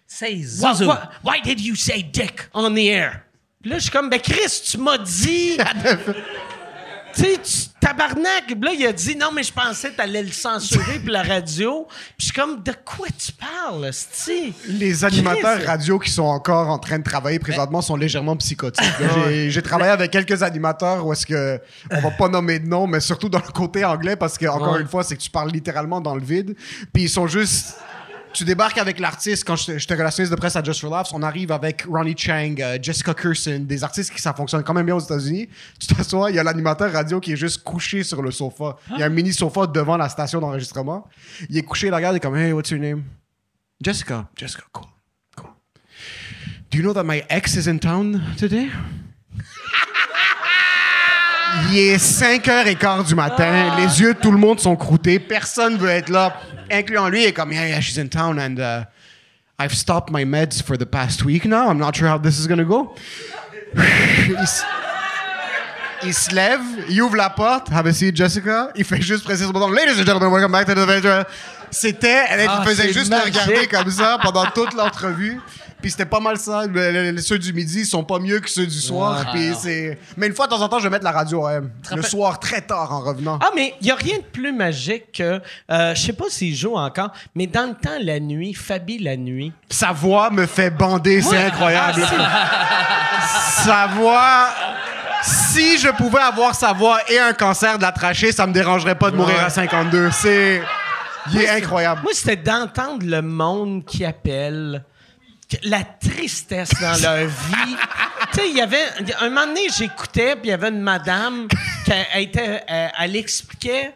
[0.06, 3.22] C'est why, why, why did you say dick on the air?
[3.60, 5.58] Puis là, je suis comme, ben Chris, tu m'as dit.
[7.14, 8.46] Tu sais, tu- tabarnak.
[8.46, 11.22] Puis là, il a dit, non, mais je pensais que t'allais le censurer pour la
[11.22, 11.86] radio.
[12.16, 14.54] Puis je suis comme, de quoi tu parles, sti?
[14.68, 15.66] Les animateurs Chris.
[15.66, 18.84] radio qui sont encore en train de travailler présentement sont légèrement psychotiques.
[19.26, 21.60] J'ai- J'ai travaillé avec quelques animateurs où est-ce que
[21.90, 24.74] on va pas nommer de nom, mais surtout dans le côté anglais parce que encore
[24.74, 24.80] Ouais.
[24.80, 26.54] une fois, c'est que tu parles littéralement dans le vide.
[26.92, 27.76] Puis ils sont juste
[28.32, 31.22] tu débarques avec l'artiste, quand j'étais j'étais relationniste de presse à Just for Laughs, on
[31.22, 34.96] arrive avec Ronnie Chang, euh, Jessica Curson, des artistes qui ça fonctionne quand même bien
[34.96, 35.48] aux États-Unis.
[35.78, 38.76] Tu t'assois, il y a l'animateur radio qui est juste couché sur le sofa.
[38.90, 41.06] Il y a un mini sofa devant la station d'enregistrement.
[41.48, 43.04] Il est couché, il regarde, il comme Hey, what's your name?
[43.80, 44.28] Jessica.
[44.36, 44.86] Jessica, cool.
[45.36, 45.50] Cool.
[46.70, 48.68] Do you know that my ex is in town today?
[51.70, 55.90] Il est 5h15 du matin, les yeux de tout le monde sont croûtés, personne veut
[55.90, 56.34] être là,
[56.70, 58.84] incluant lui, il est comme, yeah, yeah, she's in town and uh,
[59.58, 62.46] I've stopped my meds for the past week now, I'm not sure how this is
[62.46, 62.94] gonna go.
[66.02, 69.44] il, se lève, il ouvre la porte, have a seat, Jessica, il fait juste presser
[69.44, 71.26] le bouton, ladies and gentlemen, welcome back to the.
[71.70, 73.34] C'était, elle Ah, faisait juste le magique.
[73.34, 75.40] regarder comme ça pendant toute l'entrevue.
[75.82, 76.62] Puis c'était pas mal ça.
[76.66, 79.24] Le- ceux du midi sont pas mieux que ceux du soir.
[79.26, 79.56] Ah, puis non.
[79.60, 79.98] c'est...
[80.16, 81.70] Mais une fois de temps en temps, je vais mettre la radio AM.
[81.94, 83.38] Le soir, très tard en revenant.
[83.42, 85.40] Ah, mais il n'y a rien de plus magique que.
[85.70, 89.16] euh, Je sais pas s'il joue encore, mais dans le temps, la nuit, Fabi la
[89.16, 89.52] nuit.
[89.68, 92.02] Sa voix me fait bander, c'est incroyable.
[93.64, 94.48] Sa voix,
[95.22, 98.96] si je pouvais avoir sa voix et un cancer de la trachée, ça me dérangerait
[98.96, 100.10] pas de mourir à 52.
[100.10, 100.62] C'est.
[101.32, 102.00] Il est incroyable.
[102.02, 104.82] Moi, c'était d'entendre le monde qui appelle,
[105.62, 107.76] la tristesse dans leur vie.
[108.32, 108.84] tu sais, il y avait.
[109.20, 111.48] Un moment donné, j'écoutais, puis il y avait une madame
[111.84, 112.62] qui elle était.
[112.66, 113.92] Elle, elle expliquait.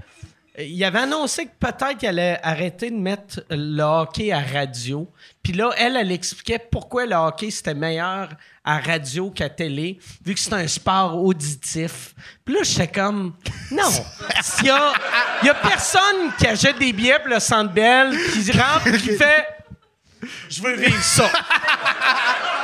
[0.58, 5.06] Il avait annoncé que peut-être qu'elle allait arrêter de mettre le hockey à radio.
[5.42, 8.30] Puis là, elle, elle expliquait pourquoi le hockey, c'était meilleur
[8.64, 12.14] à radio qu'à télé, vu que c'est un sport auditif.
[12.44, 13.34] Puis là, j'étais comme,
[13.70, 13.84] non.
[14.60, 14.92] Il y a,
[15.44, 19.46] y a personne qui achète des billets pour le Centre Bell, qui rentre, qui fait,
[20.48, 21.30] je veux vivre ça.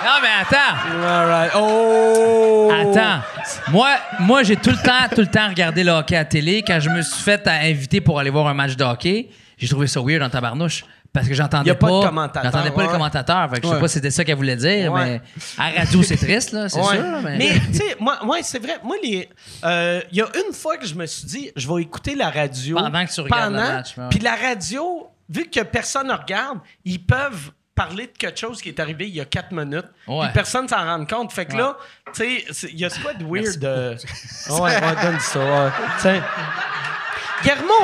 [0.05, 1.07] Non, mais attends.
[1.07, 1.53] All right.
[1.55, 2.73] Oh!
[2.73, 3.23] Attends.
[3.71, 3.89] Moi,
[4.19, 6.65] moi j'ai tout le temps, tout le temps regardé le hockey à télé.
[6.67, 9.87] Quand je me suis fait inviter pour aller voir un match de hockey, j'ai trouvé
[9.87, 10.85] ça weird en tabarnouche.
[11.13, 13.51] Parce que j'entendais pas, pas J'entendais pas le commentateur.
[13.51, 15.05] Fait que je sais pas si c'était ça qu'elle voulait dire, Ouais.
[15.05, 15.21] mais
[15.59, 17.05] à radio, c'est triste, là, c'est sûr.
[17.23, 18.79] Mais, Mais, tu sais, moi, c'est vrai.
[18.83, 19.29] Moi, les,
[19.63, 22.31] euh, il y a une fois que je me suis dit, je vais écouter la
[22.31, 22.77] radio.
[22.77, 23.95] Pendant que tu regardes le match.
[24.09, 28.69] Puis la radio, vu que personne ne regarde, ils peuvent parler de quelque chose qui
[28.69, 29.87] est arrivé il y a quatre minutes.
[30.07, 30.27] Ouais.
[30.27, 31.33] Puis personne s'en rend compte.
[31.33, 31.77] Fait que là,
[32.13, 33.97] tu sais, il y a quoi de weird de.
[34.51, 35.39] ouais, ouais, donne ça.
[35.41, 35.71] Ouais.
[36.01, 36.23] Tiens.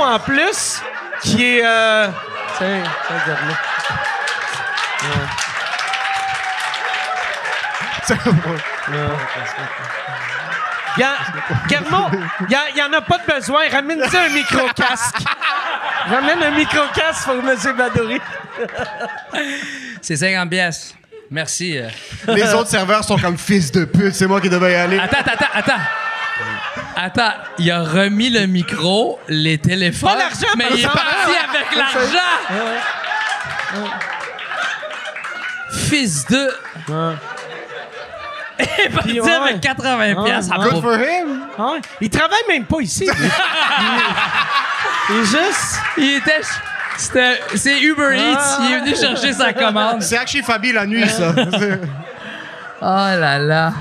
[0.01, 0.81] En plus,
[1.23, 1.65] qui est.
[1.67, 2.09] euh,
[2.59, 2.83] Tiens,
[8.05, 8.19] tiens.
[10.99, 11.17] Il y a-
[11.69, 12.11] Guillermo,
[12.41, 13.69] il n'y en a pas de besoin.
[13.71, 15.15] Ramène-y un micro-casque.
[16.11, 17.57] Ramène un micro-casque pour M.
[17.77, 18.21] Badouri.
[20.03, 20.95] c'est 50 pièces.
[21.31, 21.77] Merci.
[21.79, 21.89] euh.
[22.29, 24.99] Les autres serveurs sont comme fils de pute, c'est moi qui devais y aller.
[24.99, 25.83] Attends, attends, attends, attends.
[26.97, 30.99] Attends, il a remis le micro, les téléphones, Pas l'argent, mais par il est exemple.
[30.99, 32.19] parti avec l'argent.
[35.71, 36.51] Fils de.
[38.59, 39.31] Il est parti Puis, ouais.
[39.31, 41.41] avec 80 pièces à Good for him.
[41.59, 41.81] Ah ouais.
[42.01, 43.05] Il travaille même pas ici.
[43.07, 43.13] Il,
[45.11, 45.81] il- il est juste.
[45.97, 46.41] Il était.
[46.97, 48.59] c'était- C'est Uber Eats.
[48.63, 50.03] Il est venu chercher sa commande.
[50.03, 51.33] C'est actually Fabi la nuit, ça.
[52.81, 53.73] Oh là là.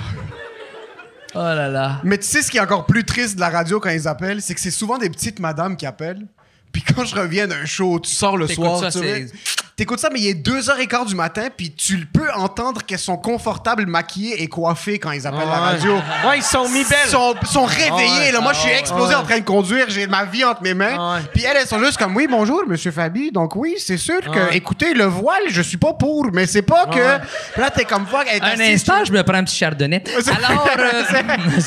[1.35, 1.99] Oh là là.
[2.03, 4.41] Mais tu sais ce qui est encore plus triste de la radio quand ils appellent,
[4.41, 6.25] c'est que c'est souvent des petites madames qui appellent.
[6.71, 9.31] Puis quand je reviens d'un show, tu sors le T'écoutes soir, ça, tu c'est- vois,
[9.77, 13.85] t'écoutes ça, mais il est 2h15 du matin, puis tu peux entendre qu'elles sont confortables,
[13.85, 15.93] maquillées et coiffées quand ils appellent la radio.
[16.27, 17.07] Ouais, ils sont mis Ils belles.
[17.07, 18.19] sont, sont réveillés.
[18.19, 18.31] ouais.
[18.31, 18.41] là.
[18.41, 19.23] Moi, je suis Ah explosé Ah ouais.
[19.23, 19.85] en train de conduire.
[19.89, 20.95] J'ai ma vie entre mes mains.
[20.99, 21.21] Ah ouais.
[21.33, 23.31] Puis elles, elles sont juste comme, oui, bonjour, monsieur Fabi.
[23.31, 24.57] Donc oui, c'est sûr que, ouais.
[24.57, 27.59] écoutez, le voile, je suis pas pour, mais c'est pas que...
[27.59, 30.03] là, t'es comme, est Un instant, je me prends un petit chardonnay.
[30.47, 30.67] Alors.
[30.79, 31.03] euh,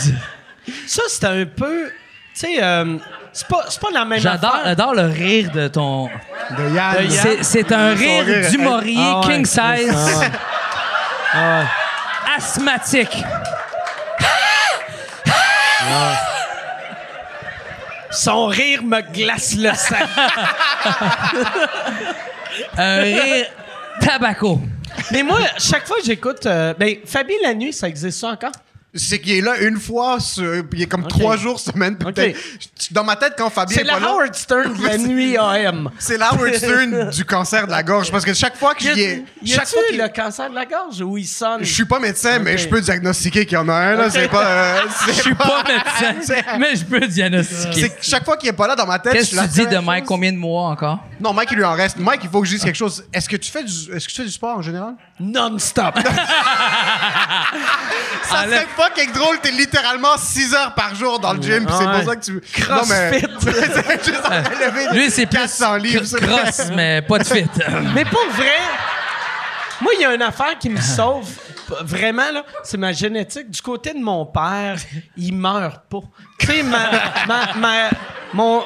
[0.86, 1.86] Ça, c'était un peu.
[2.34, 2.96] Tu sais, euh,
[3.32, 4.64] c'est pas, c'est pas la même J'adore affaire.
[4.66, 6.08] j'adore le rire de ton.
[6.56, 6.96] De Yann.
[6.96, 7.10] De Yann.
[7.10, 8.50] C'est- C'est un rire rire.
[8.50, 9.26] d'humorier Ah ouais.
[9.34, 9.94] king size,
[11.32, 11.34] Ah.
[11.34, 11.62] Ah
[12.36, 13.22] asthmatique.
[18.10, 19.96] Son rire me glace le sang.
[22.76, 23.46] Un rire
[24.00, 24.60] tabaco.
[25.12, 26.44] Mais moi, chaque fois que j'écoute.
[26.46, 28.50] euh, ben, Fabi la nuit, ça existe ça encore?
[28.92, 32.36] C'est qu'il est là une fois, sur- il est comme trois jours semaine peut-être.
[32.90, 35.90] Dans ma tête, quand Fabien C'est est la là, Howard Stern de la nuit AM.
[35.98, 38.10] c'est la Howard Stern du cancer de la gorge.
[38.10, 39.24] Parce que chaque fois Y ai...
[39.42, 41.62] y Chaque fois qu'il- le cancer de la gorge ou il sonne?
[41.62, 43.94] Je suis pas médecin, mais je peux diagnostiquer qu'il y en a un.
[43.94, 44.46] Là, c'est pas.
[44.46, 47.92] euh, Je suis pas médecin, mais je peux diagnostiquer.
[48.02, 50.04] Chaque fois qu'il est pas là dans ma tête, Qu'est-ce que tu dis de Mike?
[50.04, 50.98] Combien de mois encore?
[51.20, 51.98] Non, Mike, il lui en reste.
[51.98, 53.04] Mike, il faut que je dise quelque chose.
[53.12, 54.94] Est-ce que tu fais du, est-ce que tu fais du sport en général?
[55.18, 55.98] Non-stop.
[58.24, 59.38] Ça serait fucking drôle.
[59.40, 62.40] T'es littéralement 6 heures par jour dans le gym, puis c'est pour ça que tu.
[62.40, 62.68] Crossfit.
[62.68, 63.22] Non, mais.
[63.40, 66.04] c'est juste en train de lever Lui, c'est plus 400 livres.
[66.18, 67.46] cross, mais pas de fit.
[67.94, 68.58] Mais pour vrai,
[69.80, 71.28] moi, il y a une affaire qui me sauve.
[71.82, 73.50] Vraiment, là, c'est ma génétique.
[73.50, 74.76] Du côté de mon père,
[75.16, 76.00] il meurt pas.
[76.38, 76.90] Tu sais, ma,
[77.26, 77.90] ma, ma,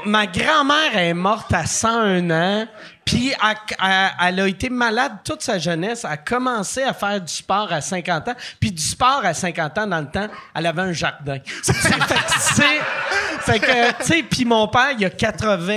[0.04, 2.66] ma grand-mère est morte à 101 ans.
[3.04, 3.34] Puis
[3.78, 6.04] elle, a été malade toute sa jeunesse.
[6.04, 8.34] Elle a commencé à faire du sport à 50 ans.
[8.58, 11.38] Puis du sport à 50 ans, dans le temps, elle avait un jardin.
[11.62, 15.72] fait que, tu sais, puis mon père, il a 80,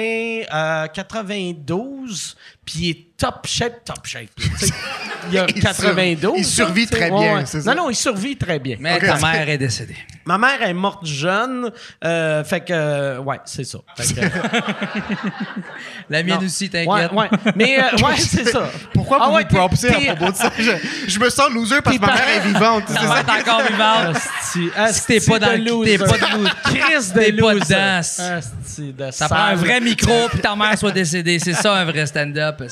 [0.54, 4.30] euh, 92, puis il est top shape, top shape.
[5.32, 6.34] Il a Il 92.
[6.38, 7.74] il survit très bien, c'est ça.
[7.74, 8.78] Non, non, il survit très bien.
[8.80, 9.96] Mais ta mère est décédée.
[10.26, 11.72] Ma mère est morte jeune,
[12.04, 13.78] euh, fait que, euh, ouais, c'est ça.
[13.96, 14.20] Fait que,
[16.10, 16.46] La mienne non.
[16.46, 17.12] aussi, t'inquiète.
[17.12, 17.30] ouais.
[17.56, 18.70] Mais, euh, ouais, c'est ça.
[18.94, 20.52] Pourquoi Ah vous propsez t'es- à propos de ça?
[20.58, 20.72] Je,
[21.08, 22.86] je me sens loser parce que ma mère est vivante.
[22.88, 24.18] Ta mère est encore vivante.
[24.92, 27.76] Si t'es pas dans le- t'es pas de- Chris de t'es pas loser.
[28.80, 29.12] dedans.
[29.12, 31.40] Ça prend un vrai micro puis ta mère soit décédée.
[31.40, 32.64] C'est ça un vrai stand-up.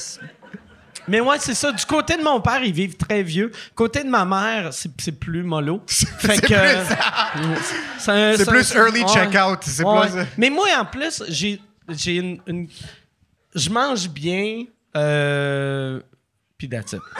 [1.08, 1.72] Mais ouais, c'est ça.
[1.72, 3.52] Du côté de mon père, ils vivent très vieux.
[3.76, 5.80] Côté de ma mère, c'est c'est plus mollo.
[5.80, 6.28] que.
[6.28, 9.08] plus euh, C'est plus early ouais.
[9.14, 9.60] check-out.
[9.64, 10.10] C'est Ouais.
[10.10, 10.22] plus.
[10.38, 12.68] Mais moi, en plus, j'ai, j'ai une, une-
[13.54, 14.64] Je mange bien.
[14.96, 16.00] Euh...
[16.58, 17.02] Puis that's it.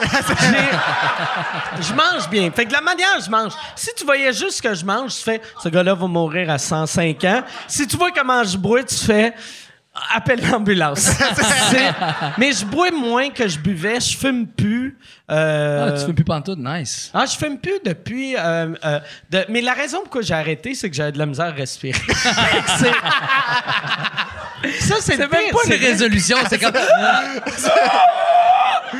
[1.80, 2.50] Je mange bien.
[2.50, 3.52] Fait que la manière je mange.
[3.74, 6.56] Si tu voyais juste ce que je mange, tu fais ce gars-là va mourir à
[6.58, 7.42] 105 ans.
[7.68, 9.34] Si tu vois comment je bois, tu fais
[10.14, 11.10] appelle l'ambulance.
[12.38, 14.00] Mais je bois moins que je buvais.
[14.00, 14.98] Je fume plus.
[15.30, 17.10] Euh, Ah, tu fais plus pantoute, nice.
[17.14, 18.36] ah, je fume plus depuis.
[18.36, 19.00] euh, euh,
[19.30, 21.98] de- mais la raison pourquoi j'ai arrêté, c'est que j'avais de la misère à respirer.
[22.78, 22.92] C'est-
[24.80, 26.72] ça, c'est même pas une résolution, c'est comme.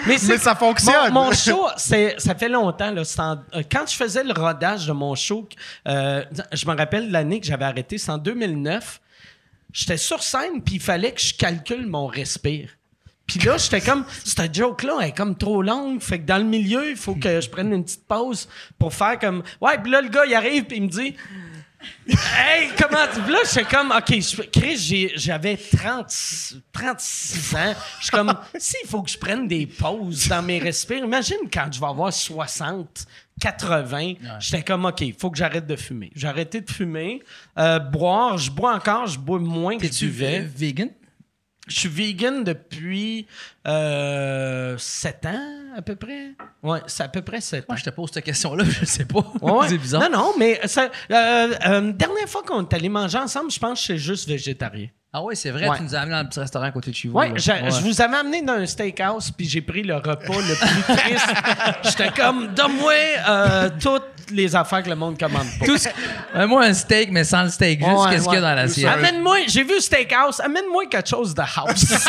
[0.07, 1.13] Mais, Mais ça fonctionne.
[1.13, 2.91] Mon, mon show, c'est- ça fait longtemps.
[2.91, 5.49] Là, en- euh, quand je faisais le rodage de mon show,
[5.89, 9.01] euh, je me rappelle l'année que j'avais arrêté, c'est en 2009.
[9.77, 12.71] J'étais sur scène, puis il fallait que je calcule mon respire.
[13.27, 16.01] Puis là, j'étais comme, cette joke-là est comme trop longue.
[16.01, 18.49] Fait que dans le milieu, il faut que je prenne une petite pause
[18.79, 19.43] pour faire comme.
[19.61, 21.15] Ouais, puis là, le gars, il arrive, puis il me dit.
[22.09, 23.31] Hey, comment tu.
[23.31, 26.07] Là, j'étais comme, OK, Chris, j'avais 30
[26.73, 27.75] 36 ans.
[27.99, 31.69] Je suis comme, s'il faut que je prenne des pauses dans mes respires, imagine quand
[31.71, 33.07] je vais avoir 60,
[33.41, 34.15] 80.
[34.41, 36.11] J'étais comme, OK, il faut que j'arrête de fumer.
[36.15, 37.23] J'ai arrêté de fumer.
[37.59, 40.41] Euh, boire, je bois encore, je bois moins que je T'es-tu buvais.
[40.41, 40.89] vegan?
[41.69, 43.27] Je suis vegan depuis
[43.67, 46.33] euh, 7 ans, à peu près?
[46.63, 47.67] Ouais, c'est à peu près 7 ans.
[47.71, 49.21] Moi, je te pose cette question-là, je sais pas.
[49.43, 49.69] Ouais.
[49.69, 50.03] c'est bizarre.
[50.11, 53.81] Non, non, mais ça, euh, euh, dernière fois qu'on est allé manger ensemble, je pense
[53.81, 54.89] que c'est juste végétarien.
[55.13, 55.77] Ah ouais, c'est vrai, Ouais.
[55.79, 57.19] tu nous as amené dans le petit restaurant à côté de chez vous.
[57.37, 60.95] J'a- je vous avais amené dans un steakhouse, puis j'ai pris le repas le plus
[60.97, 61.27] triste.
[61.85, 62.93] J'étais comme, donne-moi
[63.29, 65.65] euh, toutes les affaires que le monde commande pas.
[65.65, 65.89] Tout ce-
[66.35, 67.79] Euh, moi, un steak, mais sans le steak.
[67.83, 68.89] Juste Ouais, qu'est-ce qu'il y a dans l'assiette.
[68.93, 71.95] Amène-moi, j'ai vu steakhouse, amène-moi quelque chose de house.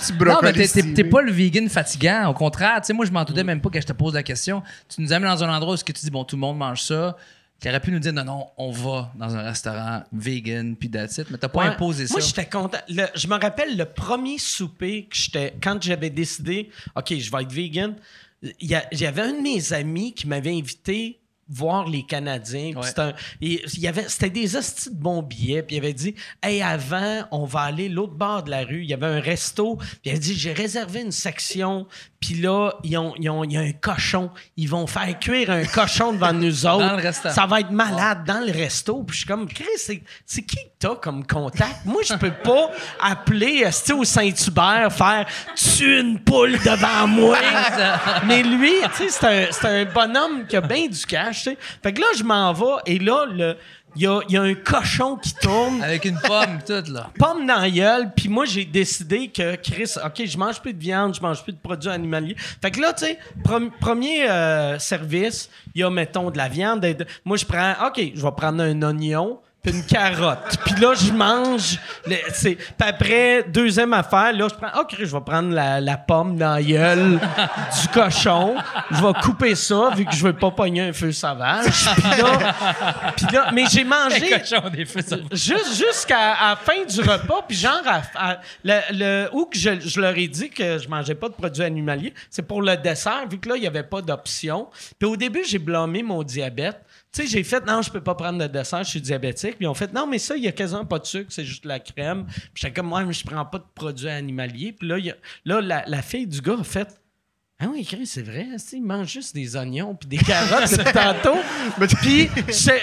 [0.00, 0.52] Petit Non, mais
[0.94, 2.28] t'es- pas le vegan fatigant.
[2.28, 4.22] Au contraire, tu sais, moi, je m'en doutais même pas que je te pose la
[4.22, 4.62] question.
[4.94, 6.58] Tu nous amènes dans un endroit où ce que tu dis, bon, tout le monde
[6.58, 7.16] mange ça.
[7.60, 11.18] Tu aurais pu nous dire, non, non, on va dans un restaurant vegan, puis that's
[11.18, 11.26] it.
[11.30, 11.66] Mais t'as pas Ouais.
[11.66, 12.14] imposé ça.
[12.14, 12.78] Moi, j'étais content.
[12.88, 15.54] Le- je me rappelle le premier souper que j'étais.
[15.62, 17.94] Quand j'avais décidé, OK, je vais être vegan,
[18.42, 21.19] il y, y avait un de mes amis qui m'avait invité
[21.50, 22.72] voir les Canadiens.
[22.76, 23.14] Ouais.
[24.08, 25.62] c'était des hosties de bons billets.
[25.62, 28.82] Puis il avait dit, hey, avant, on va aller l'autre bord de la rue.
[28.82, 29.76] Il y avait un resto.
[29.76, 31.86] Puis il a dit, j'ai réservé une section.
[32.20, 34.30] Puis là, ils ont, ils ont- il y a un cochon.
[34.56, 36.78] Ils vont faire cuire un cochon devant nous autres.
[36.90, 37.34] Dans le restaurant.
[37.34, 39.02] Ça va être malade dans le resto.
[39.02, 40.02] Puis je suis comme, Chris, c'est,
[40.42, 41.84] qui que t'as comme contact?
[41.84, 42.70] Moi, je peux pas
[43.00, 43.64] appeler
[43.94, 47.38] au Saint-Hubert, faire tu une poule devant moi.
[48.26, 51.39] Mais lui, tu sais, c'est un, c'est un bonhomme qui a bien du cash.
[51.82, 53.56] Fait que là, je m'en vais et là, le-
[53.96, 57.10] il y a, il y a un cochon qui tourne Avec une pomme, tout, là.
[57.18, 60.78] pomme dans la gueule, puis moi, j'ai décidé que, Chris, OK, je mange plus de
[60.78, 62.36] viande, je mange plus de produits animaliers.
[62.62, 63.18] Fait que là, tu sais,
[63.80, 66.86] premier euh, service, il y a, mettons, de la viande.
[67.24, 70.56] Moi, je prends, OK, je vais prendre un oignon, puis une carotte.
[70.64, 71.78] Puis là, je mange.
[72.06, 75.96] le- c'est- Puis après, deuxième affaire, là, je prends, OK, je vais prendre la, la
[75.98, 78.56] pomme dans la gueule du cochon.
[78.90, 81.66] Je vais couper ça, vu que je veux pas pogner un feu sauvage.
[81.94, 82.54] Puis là,
[83.16, 84.30] puis là, mais j'ai mangé.
[84.30, 85.26] cochon des feux sauvages.
[85.32, 89.78] Juste jusqu'à la fin du repas, puis genre, à, à- le, le- où que je,
[89.80, 93.24] je leur ai dit que je mangeais pas de produits animaliers, c'est pour le dessert,
[93.30, 94.68] vu que là, il n'y avait pas d'option.
[94.98, 96.80] Puis au début, j'ai blâmé mon diabète.
[97.12, 99.56] Tu sais, j'ai fait, non, je peux pas prendre de dessert, je suis diabétique.
[99.56, 101.44] Puis ils ont fait, non, mais ça, il y a quasiment pas de sucre, c'est
[101.44, 102.26] juste de la crème.
[102.26, 104.72] Puis j'étais comme, moi, mais je prends pas de produits animaliers.
[104.72, 106.88] Puis là, il y a- là la, la fille du gars a fait,
[107.58, 111.38] ah oui, c'est vrai, il mange juste des oignons puis des carottes depuis tantôt.
[112.00, 112.30] Puis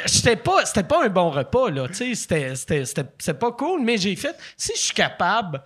[0.05, 3.51] j'étais pas, c'était pas un bon repas là, tu sais, c'était- c'était c'était- c'était pas
[3.53, 5.63] cool, mais j'ai fait, si je suis capable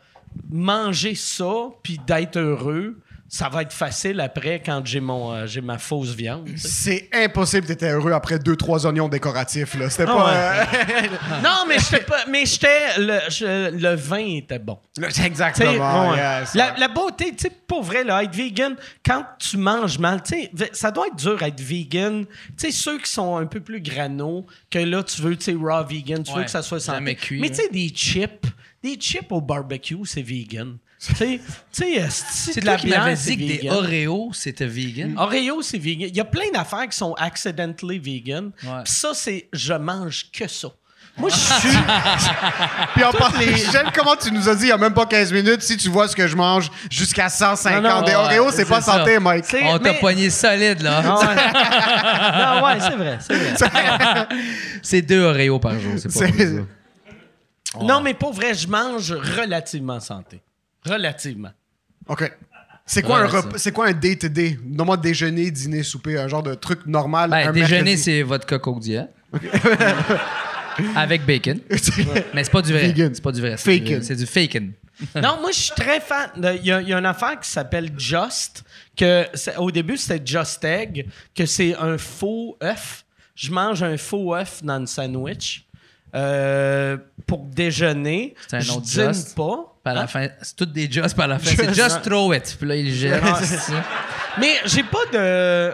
[0.49, 1.51] de manger ça
[1.83, 3.01] puis d'être heureux,
[3.33, 6.49] ça va être facile après quand j'ai mon, euh, j'ai ma fausse viande.
[6.57, 9.73] C'est impossible d'être heureux après deux, trois oignons décoratifs.
[9.75, 9.89] là.
[9.89, 10.65] C'était pas.
[10.67, 11.09] ouais.
[11.41, 14.77] non, mais j'étais pas, mais j'étais, le, je- le vin était bon.
[14.99, 16.09] euh, Exactement.
[16.11, 16.17] ouais.
[16.17, 16.55] yes.
[16.55, 18.75] la, la beauté, tu sais, pour vrai, là, être vegan,
[19.05, 22.25] quand tu manges mal, tu sais, ça doit être dur être vegan.
[22.25, 25.55] Tu sais, ceux qui sont un peu plus grano, que là, tu veux, tu sais,
[25.57, 26.79] raw vegan, tu veux que ça soit
[27.15, 28.45] cuit, Mais tu sais, des chips,
[28.83, 30.75] des chips au barbecue, c'est vegan.
[31.03, 33.69] Tu sais, euh, C'est de la bière, dit que des.
[33.71, 35.15] Oreos, c'était vegan.
[35.17, 36.07] Oreo, c'est vegan.
[36.09, 38.51] Il y a plein d'affaires qui sont accidentally vegan.
[38.63, 38.83] Ouais.
[38.83, 40.67] Puis ça, c'est je mange que ça.
[41.17, 41.77] Moi, je suis.
[42.93, 43.39] Puis en parlant,
[43.71, 45.89] j'aime comment tu nous as dit il y a même pas 15 minutes, si tu
[45.89, 48.01] vois ce que je mange jusqu'à 150 Non, non.
[48.03, 48.99] des Ouais, Oreos, c'est c'est pas ça.
[48.99, 49.45] santé, Mike.
[49.45, 51.01] tu sais, On t'a mais- poigné solide, là.
[51.03, 52.59] Ah ouais.
[52.61, 53.17] non, ouais, c'est vrai,
[53.57, 54.27] c'est vrai.
[54.83, 57.81] C'est deux Oreos par jour, c'est pas ça.
[57.81, 60.41] Non, mais pour vrai, je mange relativement santé.
[60.85, 61.51] Relativement.
[62.07, 62.31] OK.
[62.85, 64.59] C'est quoi, Ouais, un c'est quoi un day-to-day?
[64.65, 67.29] Normalement, déjeuner, dîner, souper, un genre de truc normal.
[67.29, 69.07] Ben, un déjeuner, c'est vodka Coke Diet.
[70.95, 71.59] Avec bacon.
[72.33, 72.87] Mais c'est pas du vrai.
[72.87, 73.13] Vegan.
[73.13, 73.55] C'est pas du vrai.
[73.57, 74.03] c'est du- Faken.
[74.03, 74.73] C'est du faken.
[75.15, 76.29] Non, moi, je suis très fan.
[76.37, 78.63] de- Il y, a- il y a une affaire qui s'appelle Just,
[78.95, 79.25] que
[79.57, 83.03] au début, c'était Just Egg, que c'est un faux œuf.
[83.35, 85.65] Je mange un faux œuf dans le sandwich.
[86.13, 88.35] euh, pour déjeuner.
[88.49, 89.70] C'est un je dîne pas.
[89.83, 90.07] Puis à la Hein?
[90.07, 92.01] fin, c'est toutes des just, puis à la fin, c'est Just.
[92.03, 92.55] throw it.
[92.59, 93.21] Puis là, il jette.
[93.25, 93.39] Ah.
[94.39, 95.73] Mais j'ai pas de.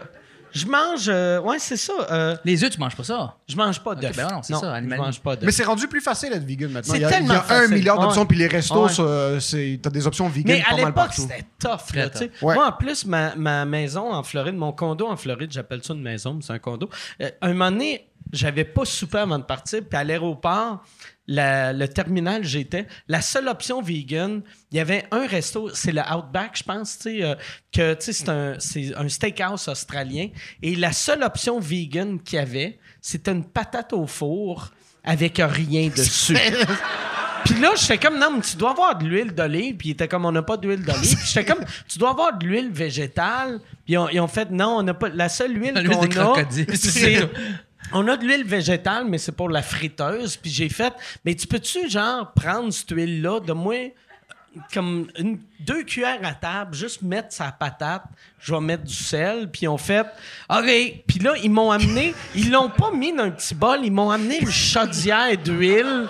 [0.54, 1.08] Je mange.
[1.10, 1.94] euh, ouais, c'est ça.
[2.10, 3.36] euh, Les œufs, tu manges pas ça?
[3.48, 4.16] je mange pas d'œuf.
[4.16, 4.98] ben non, c'est ça, je animal.
[5.00, 5.36] mange pas.
[5.42, 6.94] Mais c'est rendu plus facile d'être vegan maintenant.
[6.94, 7.76] C'est Il y a, il y a tellement un facile.
[7.76, 8.28] milliard d'options, Ouais.
[8.28, 8.90] puis les restos, Ouais.
[8.94, 11.22] ça, c'est- t'as des options vegan Mais à pas mal l'époque, partout.
[11.22, 11.94] c'était tough.
[11.96, 12.32] Là, tu sais.
[12.42, 12.56] Ouais.
[12.56, 16.02] Moi, en plus, ma, ma maison en Floride, mon condo en Floride, j'appelle ça une
[16.02, 16.90] maison, mais c'est un condo.
[17.22, 20.84] Euh, un moment donné, j'avais pas soupé avant de partir, puis à l'aéroport,
[21.28, 24.41] la- le terminal j'étais, la seule option vegan,
[24.72, 27.36] il y avait un resto, c'est le Outback, je pense, tu sais, euh,
[27.72, 30.30] que tu sais, c'est un, c'est un steakhouse australien,
[30.62, 34.72] et la seule option vegan qu'il y avait, c'était une patate au four
[35.04, 36.38] avec rien dessus.
[37.45, 39.78] Puis là, j'étais comme, non, mais tu dois avoir de l'huile d'olive.
[39.78, 41.16] Puis il était comme, on n'a pas d'huile d'olive.
[41.16, 43.60] Puis j'étais comme, tu dois avoir de l'huile végétale.
[43.86, 45.08] Puis ils ont, ils ont fait, non, on n'a pas.
[45.08, 46.34] La seule huile qu'on a,
[46.76, 47.30] c'est.
[47.94, 50.38] On a de l'huile végétale, mais c'est pour la friteuse.
[50.38, 50.94] Puis j'ai fait,
[51.24, 53.94] mais tu peux-tu, genre, prendre cette huile-là, de moi,
[54.74, 55.08] comme
[55.60, 58.04] deux cuillères à table, juste mettre sa patate,
[58.40, 60.06] je vais mettre du sel, puis ont fait
[60.49, 61.04] OK.
[61.08, 64.10] Puis là, ils m'ont amené, ils l'ont pas mis dans un petit bol, ils m'ont
[64.10, 66.08] amené une chaudière d'huile.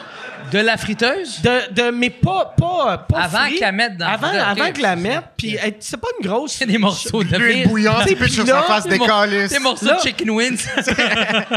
[0.51, 1.41] De la friteuse?
[1.41, 3.55] De, de, mais pas, pas, pas Avant frit.
[3.55, 6.61] que la mette dans la Avant, avant que la mette, puis c'est pas une grosse...
[6.61, 7.67] A des morceaux de viande.
[7.69, 9.51] bouillante, tu pitches sur sa face Des calices.
[9.51, 10.65] Des morceaux Là- de chicken wings.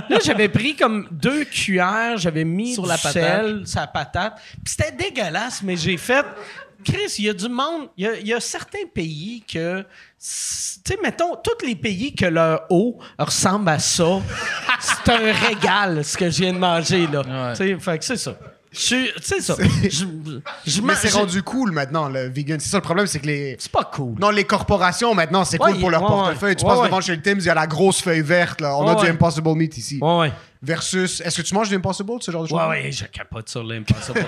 [0.08, 3.12] Là, j'avais pris comme deux cuillères, j'avais mis Sur du la patate.
[3.12, 4.34] sel, sa patate.
[4.64, 6.24] Puis c'était dégueulasse, mais j'ai fait...
[6.82, 7.88] Chris, il y a du monde...
[7.98, 9.80] Il y a, il y a certains pays que...
[9.82, 9.86] Tu
[10.18, 14.20] sais, mettons, tous les pays que leur eau ressemble à ça,
[14.80, 17.20] c'est un régal, ce que je viens de manger, là.
[17.20, 17.52] Ouais.
[17.52, 18.34] Tu sais, fait que c'est ça.
[18.72, 19.56] Suis- C'est ça.
[19.82, 20.04] Je,
[20.66, 22.60] je Mais ma- c'est rendu cool maintenant, le vegan.
[22.60, 23.56] C'est ça le problème, c'est que les.
[23.58, 24.14] C'est pas cool.
[24.20, 26.50] Non, les corporations maintenant, c'est Ouais, cool pour leur ouais, portefeuille.
[26.50, 26.56] ouais.
[26.56, 28.60] Tu passes devant chez le Tim's, il y a la grosse feuille verte.
[28.60, 28.76] Là.
[28.76, 29.06] On a du.
[29.10, 29.98] Impossible Meat ici.
[30.00, 30.32] Ouais, ouais.
[30.62, 31.22] Versus.
[31.22, 32.60] Est-ce que tu manges du Impossible, ce genre de choses?
[32.60, 34.26] Ouais, ouais, je capote sur l'impossible.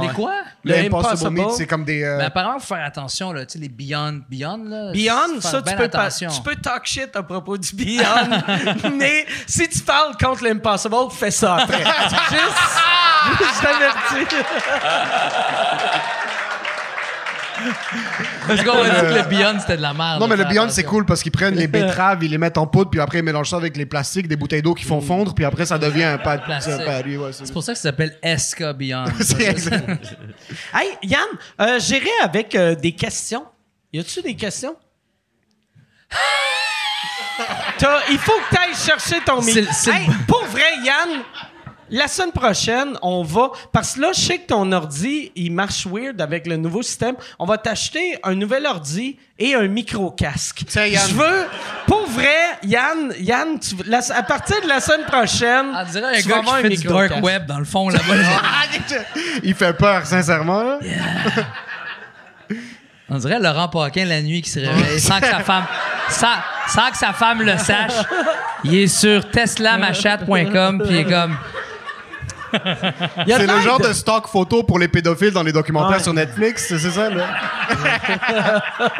[0.00, 0.34] Les quoi?
[0.64, 1.30] Le Le Impossible, Impossible.
[1.30, 2.02] Meat, c'est comme des.
[2.02, 3.46] euh, Mais apparemment, faut faire attention, là.
[3.46, 4.22] Tu sais, les Beyond.
[4.28, 4.90] Beyond, là.
[4.92, 6.30] Beyond, ça, tu peux, pas, attention.
[6.30, 8.42] tu peux talk shit à propos du Beyond,
[8.98, 11.78] mais si tu parles contre l'Impossible, fais ça après.
[11.84, 14.36] juste, juste t'avertis.
[18.48, 20.20] Parce qu'on a dit que le Beyond, c'était de la merde.
[20.20, 22.66] Non, mais le Beyond, c'est cool parce qu'ils prennent les betteraves, ils les mettent en
[22.66, 25.34] poudre, puis après, ils mélangent ça avec les plastiques, des bouteilles d'eau qui font fondre,
[25.34, 26.40] puis après, ça devient un pad.
[26.60, 29.04] C'est- pour ça que ça s'appelle SK Beyond.
[29.20, 30.16] C'est exact.
[30.74, 31.20] Hey, Yann,
[31.60, 33.44] euh, j'irai avec euh, des questions.
[33.92, 34.74] Y a-tu des questions?
[38.10, 39.62] Il faut que tu ailles chercher ton micro.
[39.72, 41.22] c'est- Hey, pour vrai, Yann,
[41.90, 43.50] la semaine prochaine, on va.
[43.72, 47.14] Parce que là, je sais que ton ordi, il marche weird avec le nouveau système.
[47.38, 50.62] On va t'acheter un nouvel ordi et un micro-casque.
[50.68, 51.08] Tiens, Yann.
[51.08, 51.46] Je veux.
[51.86, 55.66] Pour vrai, Yann, Yann tu- la- à partir de la semaine prochaine.
[55.74, 58.14] On dirait un tu gars qui fait du dark web dans le fond là-bas.
[58.16, 58.28] là.
[59.42, 60.62] Il fait peur, sincèrement.
[60.62, 60.78] là.
[63.10, 65.64] On dirait Laurent Paquin la nuit qui se réveille sans que sa femme,
[66.10, 66.34] sans,
[66.68, 67.92] sans que sa femme le sache.
[68.64, 71.36] Il est sur teslamachat.com puis il est comme.
[73.26, 76.02] Il C'est le genre de stock photo pour les pédophiles dans les documentaires Ouais.
[76.02, 77.24] sur Netflix, c'est c'est ça, là?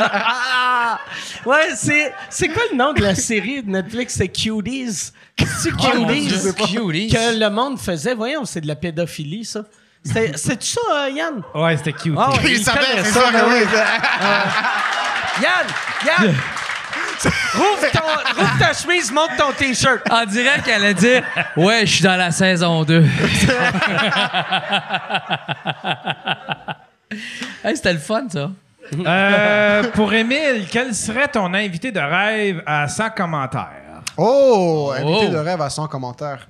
[0.00, 0.98] Ah!
[1.44, 4.14] Ouais, c'est, c'est quoi le nom de la série de Netflix?
[4.16, 5.12] C'est Cuties.
[5.38, 7.08] C'est Oh, mon Cuties.
[7.12, 8.14] Que le monde faisait.
[8.14, 9.60] Voyons, c'est de la pédophilie, ça.
[10.04, 11.42] C'est, c'est ça, euh, Yann?
[11.54, 12.14] Ouais, c'était cute.
[12.16, 13.60] Ah, ouais, Il savait, connaît c'est ça, ça, oui.
[15.42, 15.66] Yann!
[16.06, 16.34] Yann!
[17.54, 20.00] Rouvre, ton, rouvre ta chemise, monte ton T-shirt.
[20.10, 21.20] On dirait qu'elle a dit
[21.56, 23.04] Ouais, je suis dans la saison 2.
[27.64, 28.50] hey, C'était le fun, ça.
[29.06, 34.00] Euh, pour Émile, quel serait ton invité de rêve à 100 commentaires?
[34.16, 35.32] Oh, invité Oh.
[35.32, 36.48] de rêve à 100 commentaires.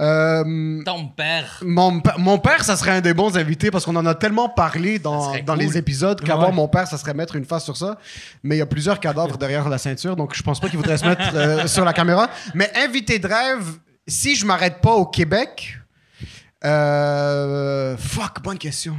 [0.00, 1.58] Euh, Ton père.
[1.62, 2.00] mon,
[2.38, 5.54] père, ça serait un des bons invités parce qu'on en a tellement parlé dans, dans
[5.54, 5.58] cool.
[5.64, 6.54] les épisodes qu'avoir Ouais.
[6.54, 7.98] mon père, ça serait mettre une face sur ça.
[8.44, 10.98] Mais il y a plusieurs cadavres derrière la ceinture, donc je pense pas qu'il voudrait
[10.98, 12.28] se mettre euh, sur la caméra.
[12.54, 13.64] Mais invité de rêve,
[14.06, 15.76] si je m'arrête pas au Québec,
[16.64, 18.96] euh, fuck, bonne question.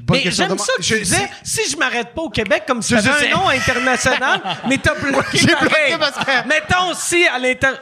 [0.00, 2.80] Bonne Mais j'aime ça que tu je- disais, si je m'arrête pas au Québec, comme
[2.82, 3.08] si sais.
[3.32, 5.38] un nom international, mais t'as bloqué.
[5.44, 7.72] Bloqué parce que- Mettons si à l'inter...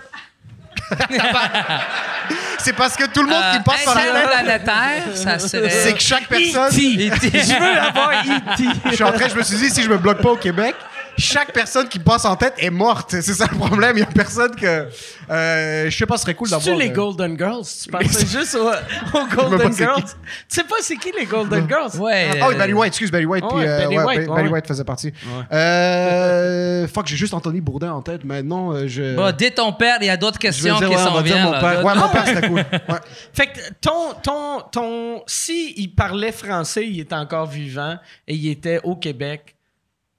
[2.59, 3.95] C'est parce que tout le monde qui Euh, passe par
[4.45, 5.71] la tête, ça serait.
[5.71, 6.69] c'est que chaque personne.
[6.69, 7.31] E.T.
[7.33, 8.65] Je veux avoir E E.T.
[8.91, 10.75] Je suis en train, je me suis dit, si je me bloque pas au Québec,
[11.19, 13.11] chaque personne qui passe en tête est morte.
[13.11, 13.97] C'est ça le problème.
[13.97, 14.89] Il y a personne que.
[15.31, 16.77] Euh, je sais pas, ce serait cool d'avoir.
[16.77, 17.65] les euh, Golden Girls?
[17.83, 20.03] Tu pensais juste aux, Golden Girls?
[20.05, 20.11] Tu
[20.49, 21.97] sais pas c'est qui les Golden Girls?
[21.99, 22.29] Ouais.
[22.41, 23.45] Ah oui, euh, Barry White, excuse, Barry White.
[23.49, 24.53] Puis, euh, Barry ouais, White, Ba- Barry ouais.
[24.55, 25.13] White faisait partie.
[25.53, 28.25] Euh, fuck, j'ai juste Anthony Bourdin en tête.
[28.25, 29.17] Maintenant, euh, je.
[29.17, 31.47] Bah, dès ton père, il y a d'autres questions dire, qui s'en va dire viennent.
[31.47, 31.85] mon père.
[31.85, 32.57] Ouais, mon père, c'était cool.
[32.57, 33.01] Ouais.
[33.33, 37.97] Fait que ton, ton, ton, si il parlait français, il était encore vivant
[38.29, 39.56] et il était au Québec,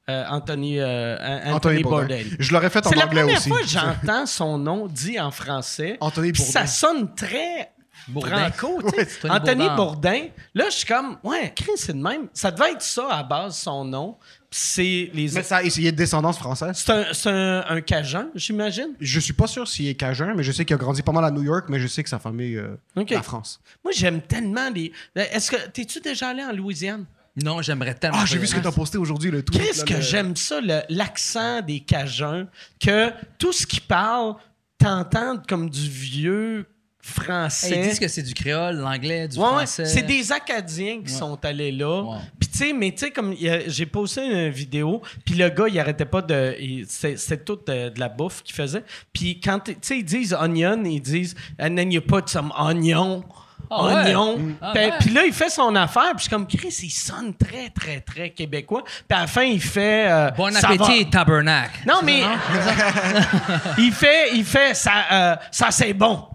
[0.09, 2.23] euh, Anthony, euh, Anthony, Bourdain.
[2.39, 3.49] Je l'aurais fait en C'est la anglais première aussi.
[3.49, 5.97] fois que j'entends son nom dit en français.
[5.99, 6.51] Anthony Bourdain.
[6.51, 7.71] Ça sonne très
[8.07, 8.49] Bourdin.
[8.51, 9.23] franco, tu sais.
[9.25, 10.25] Ouais, Anthony Anthony Bourdain.
[10.55, 12.27] Là, je suis comme, ouais, Chris, c'est de même.
[12.33, 14.17] Ça devait être ça à base, son nom.
[14.49, 15.29] C'est les.
[15.33, 16.71] Mais ça, a de descendance française.
[16.77, 18.91] C'est un, c'est un, un Cajun, j'imagine.
[19.01, 21.25] Je suis pas sûr s'il est cajun, mais je sais qu'il a grandi pas mal
[21.25, 23.09] à New York, mais je sais que sa famille euh, Ok.
[23.09, 23.59] la France.
[23.83, 24.93] Moi, j'aime tellement les.
[25.15, 25.57] Est-ce que.
[25.69, 27.03] T'es-tu déjà allé en Louisiane?
[27.43, 28.17] Non, j'aimerais tellement.
[28.21, 29.61] Ah, j'ai vu ce que t'as posté aujourd'hui, le tweet.
[29.61, 32.47] Qu'est-ce que le- j'aime ça, le- l'accent des Cajuns,
[32.79, 34.35] que tout ce qu'ils parlent,
[34.79, 36.65] t'entends comme du vieux
[36.99, 37.71] français.
[37.83, 39.85] Ils disent que c'est du créole, l'anglais, du Ouais, ouais, français.
[39.85, 42.01] c'est des Acadiens qui sont allés là.
[42.01, 42.17] Ouais.
[42.39, 43.33] Puis tu sais, mais tu sais, comme
[43.67, 46.55] j'ai posté une vidéo, puis le gars, il arrêtait pas de...
[46.87, 48.83] C'était tout de, de la bouffe qu'il faisait.
[49.13, 53.23] Puis quand, tu sais, ils disent onion, ils disent «and then you put some onion».
[53.69, 54.03] Ah?
[54.05, 54.37] Oignon.
[54.61, 55.13] Ah Puis- ouais.
[55.13, 58.29] Là, il fait son affaire, puis je suis comme, Chris, il sonne très, très, très
[58.29, 58.83] québécois.
[58.85, 60.09] Puis à la fin, il fait.
[60.09, 61.79] euh, Bon appétit, tabernacle.
[61.85, 62.21] Non, mais.
[63.77, 66.25] il fait, il fait, ça, euh, ça c'est bon.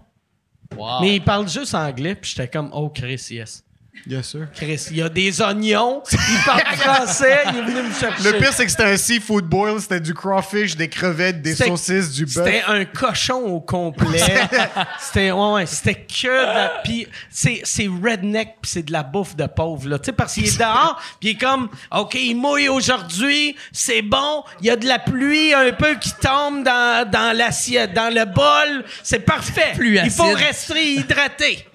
[0.75, 1.01] Wow.
[1.01, 3.63] Mais il parle juste anglais, puis j'étais comme, oh, Chris, yes.
[4.05, 4.47] Yes, sir.
[4.53, 8.31] Chris, il y a des oignons, il parle français, il est venu me chercher.
[8.31, 12.11] Le pire, c'est que c'était un seafood boil, c'était du crawfish, des crevettes, des saucisses,
[12.11, 12.43] du bœuf.
[12.45, 14.19] C'était un cochon au complet.
[14.99, 19.03] c'était ouais, ouais, c'était que de la puis c'est c'est redneck puis c'est de la
[19.03, 22.15] bouffe de pauvre là, tu sais parce qu'il est dehors, puis il est comme OK,
[22.15, 26.63] il mouille aujourd'hui, c'est bon, il y a de la pluie un peu qui tombe
[26.63, 29.73] dans dans l'assiette, dans le bol, c'est parfait.
[29.79, 31.67] Il faut rester hydraté.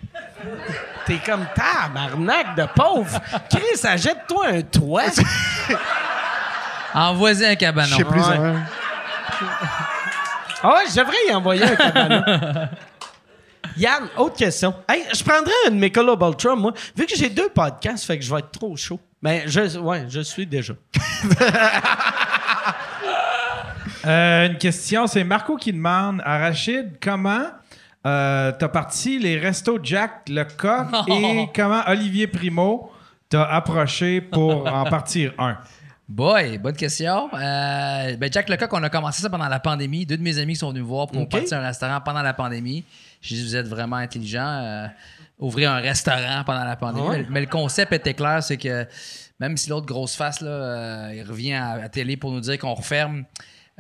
[1.06, 3.20] T'es comme tabarnak de pauvre.
[3.50, 5.04] Chris, achète-toi un toit.
[6.94, 7.96] Envoie-y un Je cabanon.
[7.96, 8.20] sais plus.
[8.20, 8.36] Ouais.
[8.36, 8.62] hein.
[10.62, 12.22] Ah ouais, je devrais y envoyer un cabanon.
[13.76, 14.74] Yann, autre question.
[14.88, 16.72] Hey, je prendrais une Michelob Ultra, moi.
[16.96, 18.98] Vu que j'ai deux podcasts, fait que je vais être trop chaud.
[19.22, 20.74] Mais je, ouais, je suis déjà.
[24.06, 27.46] Euh, une question, c'est Marco qui demande à Rachid comment
[28.08, 32.90] euh, t'as parti les restos Jack Lecoq et comment Olivier Primo
[33.28, 35.58] t'a approché pour en partir un?
[36.08, 37.28] Boy, bonne question.
[37.34, 40.06] Euh, ben Jack Lecoq, on a commencé ça pendant la pandémie.
[40.06, 41.28] Deux de mes amis sont venus me voir pour Ok.
[41.30, 42.84] partir un restaurant pendant la pandémie.
[43.20, 44.46] Je dis, vous êtes vraiment intelligent.
[44.62, 44.86] euh,
[45.38, 47.08] ouvrir un restaurant pendant la pandémie.
[47.10, 48.86] Mais, mais le concept était clair, c'est que
[49.38, 52.74] même si l'autre grosse face, là, il revient à la télé pour nous dire qu'on
[52.74, 53.24] referme.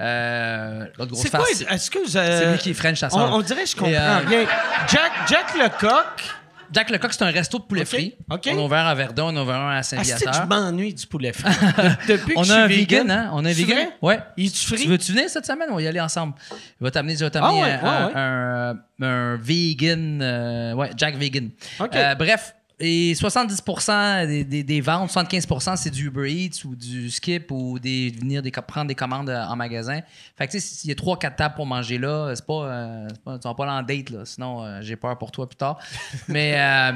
[0.00, 1.40] Euh, l'autre grosse quoi?
[1.40, 1.62] face.
[1.68, 3.74] Est-ce que vous, C'est euh, lui qui est French à on, on dirait que je
[3.76, 4.46] comprends Et, euh, rien.
[4.88, 6.24] Jack, Jack Lecoq.
[6.70, 8.14] Jack Lecoq, c'est un resto de poulet Ok, frit.
[8.30, 8.50] ok.
[8.52, 10.46] On a ouvert à Verdun, on a ouvert un à Est-ce que je Saint-Viateur.
[10.48, 11.48] m'ennuie du poulet frit?
[11.48, 13.30] De- Depuis que On je a un suis vegan, hein?
[13.32, 13.74] On a un vegan.
[13.78, 13.88] vrai?
[14.02, 14.20] Ouais.
[14.36, 14.76] Il est-tu frit?
[14.82, 15.68] Tu veux-tu venir cette semaine?
[15.70, 16.34] On va y aller ensemble.
[16.52, 18.12] Il va t'amener, Ah ouais, un, ouais, ouais.
[18.14, 21.48] un- un vegan, euh, ouais, Jack Vegan.
[21.80, 21.94] OK.
[21.94, 27.10] Euh, bref, et 70% des, des- des ventes, 75% c'est du Uber Eats ou du
[27.10, 30.00] Skip ou des, venir des, prendre des commandes euh, en magasin.
[30.36, 33.06] Fait que tu sais, s'il y a 3-4 tables pour manger là, c'est pas, euh,
[33.10, 35.48] c'est pas- tu vas pas aller en date là, sinon euh, j'ai peur pour toi
[35.48, 35.78] plus tard.
[36.28, 36.92] Mais euh,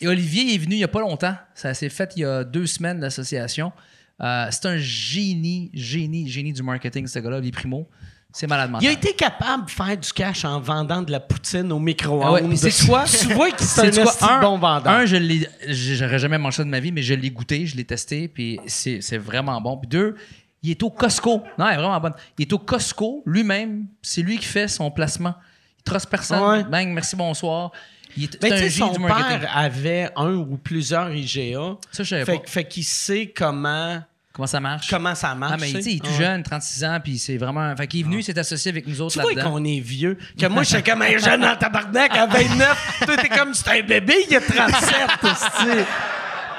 [0.00, 1.34] et Olivier est venu il y a pas longtemps.
[1.54, 3.72] Ça s'est fait il y a deux semaines l'association.
[4.20, 7.88] C'est un génie, génie, génie du marketing, ce gars-là, Olivier Primo.
[8.32, 8.84] C'est malade mental.
[8.84, 12.22] Il a été capable de faire du cash en vendant de la poutine au micro-ondes.
[12.24, 13.04] Ah ouais, c'est quoi?
[13.04, 14.92] Tu vois qu'il c'est un Un, bon vendeur.
[14.92, 17.74] un, je l'ai, j'aurais jamais mangé ça de ma vie, mais je l'ai goûté, je
[17.76, 19.78] l'ai testé, puis c'est, vraiment bon.
[19.78, 20.14] Puis deux,
[20.62, 21.42] il est au Costco.
[21.58, 22.12] Non, elle est vraiment bonne.
[22.36, 23.86] Il est au Costco lui-même.
[24.02, 25.34] C'est lui qui fait son placement.
[25.78, 26.42] Il trosse personne.
[26.42, 26.64] Ouais.
[26.64, 27.72] Bang, merci, bonsoir.
[28.14, 31.76] Il est, tu un son du père avait un ou plusieurs IGA.
[31.92, 32.46] Ça, je savais Fait, pas.
[32.46, 34.02] fait qu'il sait comment,
[34.38, 34.88] Comment ça marche?
[34.88, 35.52] comment ça marche.
[35.54, 37.74] Ah, mais sais, il est tout jeune, 36 ans, puis c'est vraiment.
[37.76, 39.50] Fait qu'il est venu, il s'est associé avec nous autres là-dedans.
[39.50, 40.16] qu'on est vieux.
[40.40, 42.98] Que moi, je suis comme un jeune en tabarnak à 29.
[43.04, 44.94] Toi, t'es comme, c'est un bébé, il a 37.
[45.24, 45.84] esti.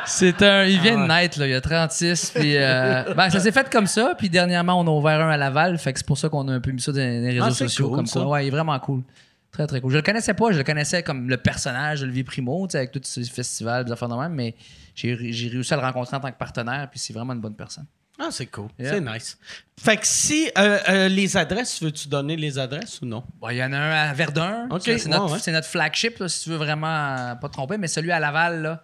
[0.05, 0.65] C'est un.
[0.65, 1.47] Il vient Ah de naître, là.
[1.47, 2.31] Il a 36.
[2.35, 2.57] Puis.
[2.57, 4.13] euh, ben, ça s'est fait comme ça.
[4.17, 5.77] Puis dernièrement, on a ouvert un à Laval.
[5.77, 7.51] Fait que c'est pour ça qu'on a un peu mis ça dans les réseaux Ah,
[7.51, 7.87] sociaux.
[7.87, 8.19] cool, comme ça.
[8.19, 8.29] quoi.
[8.29, 9.03] Ouais, il est vraiment cool.
[9.51, 9.91] Très, très cool.
[9.91, 10.51] Je le connaissais pas.
[10.51, 13.91] Je le connaissais comme le personnage d'Olivier Primo, tu sais, avec tous ces festivals, des
[13.91, 14.33] affaires de même.
[14.33, 14.53] Mais
[14.99, 16.87] j'ai réussi à le rencontrer en tant que partenaire.
[16.89, 17.85] Puis c'est vraiment une bonne personne.
[18.21, 18.67] Ah, c'est cool.
[18.77, 18.89] Yeah.
[18.95, 19.37] C'est nice.
[19.79, 23.23] Fait que si euh, euh, les adresses, veux-tu donner les adresses ou non?
[23.39, 24.67] Bon, Il y en a un à Verdun.
[24.81, 25.53] C'est notre, ouais.
[25.53, 27.77] notre flagship, là, si tu veux vraiment euh, pas te tromper.
[27.77, 28.83] Mais celui à Laval, là,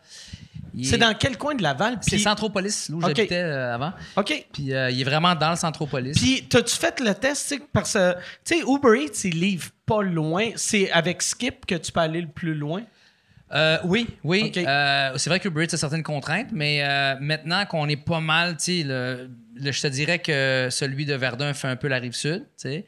[0.81, 1.97] C'est est- dans quel coin de Laval?
[1.99, 3.07] C'est Centropolis, là où Ok.
[3.13, 3.91] j'habitais euh, avant.
[4.15, 4.47] OK.
[4.53, 6.13] Puis euh, il est vraiment dans le Centropolis.
[6.13, 8.13] Puis, t'as-tu fait le test, parce que,
[8.45, 10.51] tu sais, Uber Eats, ils livrent pas loin.
[10.55, 12.83] C'est avec Skip que tu peux aller le plus loin?
[13.53, 14.51] Euh, oui, oui.
[14.57, 18.19] Euh, c'est vrai que Uber Eats a certaines contraintes, mais euh, maintenant qu'on est pas
[18.19, 21.87] mal, tu sais, le, le- je te dirais que celui de Verdun fait un peu
[21.87, 22.85] la rive sud, tu sais.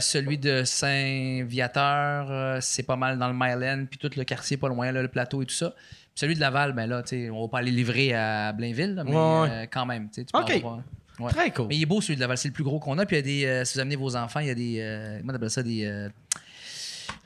[0.00, 4.68] Celui de Saint-Viateur, c'est pas mal dans le Mile End, puis tout le quartier pas
[4.68, 5.70] loin, là, le plateau et tout ça.
[5.70, 8.94] Puis celui de Laval, ben là, tu sais, on va pas aller livrer à Blainville,
[8.94, 10.50] là, mais Ouais, quand même, tu Ok.
[10.50, 10.80] avoir-
[11.20, 11.30] ouais.
[11.30, 11.66] Très cool.
[11.68, 13.06] Mais il est beau celui de Laval, c'est le plus gros qu'on a.
[13.06, 15.32] Puis il y a des, si vous amenez vos enfants, il y a des, comment
[15.32, 16.08] on appelle ça, des,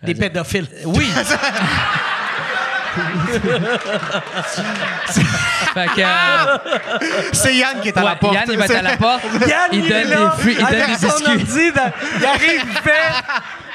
[0.03, 0.69] Des pédophiles.
[0.87, 1.07] oui.
[5.99, 6.59] euh,
[7.33, 8.35] C'est Yann qui est à ouais, la porte.
[8.35, 9.23] Yann il va être à la porte.
[9.47, 11.27] Yann, il est donne là, des fruits, il donne des son biscuits.
[11.27, 12.93] ordi dans- il arrive, il fait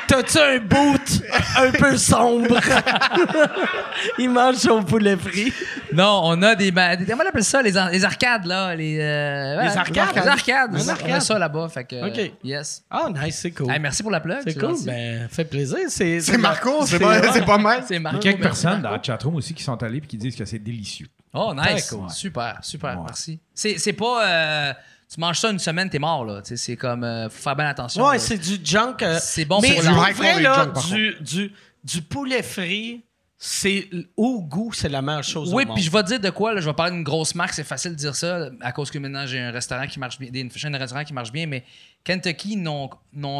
[0.09, 1.21] T'as-tu un boot
[1.57, 2.57] un peu sombre?
[4.17, 5.53] Il mange son poulet frit.
[5.93, 7.61] Non, on a des, comment on appelle ça?
[7.61, 10.15] Les, ar- les arcades là, les, euh, Les arcades?
[10.15, 10.73] Les arcades.
[10.73, 11.21] Les On a arcades.
[11.21, 12.31] ça là-bas, fait que Ok.
[12.43, 12.83] yes.
[12.89, 13.71] Ah, nice, c'est cool.
[13.71, 14.39] Hey, merci pour la plug.
[14.43, 14.85] c'est cool, gentil.
[14.85, 15.77] ben, fait plaisir.
[15.89, 17.83] C'est Marco, c'est pas, c'est pas mal.
[17.87, 18.17] c'est Il y Marco.
[18.17, 18.83] a quelques personnes Marco.
[18.87, 21.07] dans la chatroom aussi qui sont allées et qui disent que c'est délicieux.
[21.33, 21.89] Oh, nice.
[21.91, 22.09] Cool.
[22.09, 23.03] Super, super, Ouais.
[23.05, 23.39] merci.
[23.53, 24.25] C'est c'est pas.
[24.25, 24.73] euh,
[25.13, 26.41] tu manges ça une semaine, t'es mort, là.
[26.43, 27.03] C'est comme.
[27.03, 28.05] euh, faut faire bien attention.
[28.05, 28.97] Ouais, c'est du junk.
[29.01, 30.11] euh, C'est bon mais pour l'enfant.
[30.13, 31.53] vrai, Du là, junk, du, du,
[31.83, 33.03] du poulet frit,
[33.41, 36.53] c'est au goût, c'est la meilleure chose Oui, puis je vais te dire de quoi,
[36.53, 38.99] là, je vais parler d'une grosse marque, c'est facile de dire ça, à cause que
[38.99, 41.63] maintenant j'ai un restaurant qui marche bien, une chaîne de restaurants qui marche bien, mais
[42.03, 42.89] Kentucky n'ont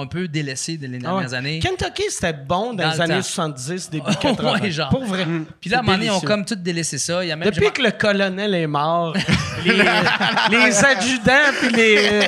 [0.02, 1.22] un peu délaissé de les Ah ouais.
[1.22, 1.60] dernières années.
[1.60, 3.22] Kentucky, c'était bon dans, Dans les le années temps.
[3.24, 4.70] 70, début Ouais, 80.
[4.70, 4.90] genre.
[4.90, 5.26] Pour vrai.
[5.60, 7.24] Puis là, à un moment donné, ils ont comme tout délaissé ça.
[7.24, 9.16] Il y a même, Depuis je que le colonel est mort,
[9.66, 12.20] les, les adjudants puis les,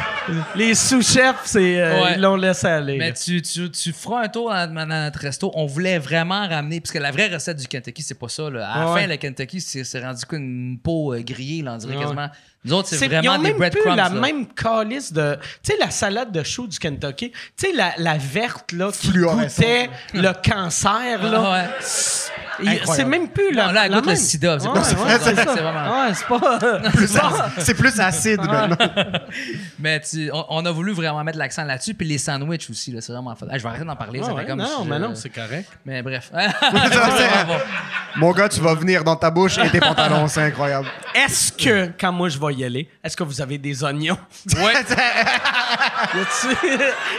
[0.56, 2.12] les sous-chefs, euh, Ouais.
[2.14, 2.96] ils l'ont laissé aller.
[2.96, 5.50] Mais tu, tu, tu feras un tour dans, dans notre resto.
[5.54, 8.48] On voulait vraiment ramener, parce que la vraie recette du Kentucky, c'est pas ça.
[8.48, 8.70] Là.
[8.70, 9.00] À la Ouais.
[9.02, 12.02] fin, le Kentucky, c'est rendu qu'une peau euh, grillée, là, on dirait Ouais.
[12.02, 12.28] quasiment.
[12.64, 13.96] Nous autres, c'est C'est- ils vraiment ont des même plus breadcrumbs.
[13.96, 14.10] la là.
[14.10, 15.38] même calice de.
[15.62, 17.30] Tu sais, la salade de choux du Kentucky.
[17.30, 21.42] Tu sais, la, la verte, là, qui goûtait le cancer, là.
[21.42, 22.80] Ah ouais.
[22.94, 24.20] C'est même plus la, Non, là, elle la goûte le même.
[24.20, 26.58] sida, c'est Ouais, c'est vraiment- Ouais, c'est pas.
[26.92, 27.18] Plus
[27.64, 28.76] C'est plus acide maintenant.
[29.78, 31.94] Mais tu- on, on a voulu vraiment mettre l'accent là-dessus.
[31.94, 33.34] Puis les sandwichs aussi, là, c'est vraiment.
[33.50, 34.22] Ah, je vais arrêter d'en parler.
[34.22, 35.70] ça fait comme non, si je- mais non, c'est correct.
[35.86, 36.30] Mais bref.
[36.34, 40.88] c'est- Mon gars, tu vas venir dans ta bouche et tes pantalons, c'est incroyable.
[41.14, 44.18] Est-ce que, quand moi je vais y aller, est-ce que vous avez des oignons?
[44.56, 44.72] Ouais.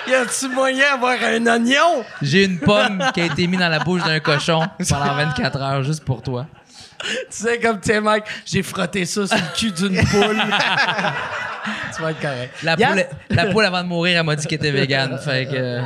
[0.08, 2.04] Y a-tu- moyen d'avoir un oignon?
[2.22, 5.84] J'ai une pomme qui a été mise dans la bouche d'un cochon pendant 24 heures
[5.84, 6.48] juste pour toi.
[7.04, 10.38] Tu sais, comme, tu sais, mec, j'ai frotté ça sur le cul d'une poule.
[11.96, 12.54] tu vas être correct.
[12.64, 12.94] La Yann?
[12.94, 13.06] poule,
[13.36, 15.18] la poule, avant de mourir, elle m'a dit qu'elle était végane.
[15.18, 15.82] Fait que.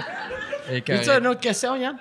[0.81, 1.09] correcte.
[1.19, 1.95] une autre question, Yann?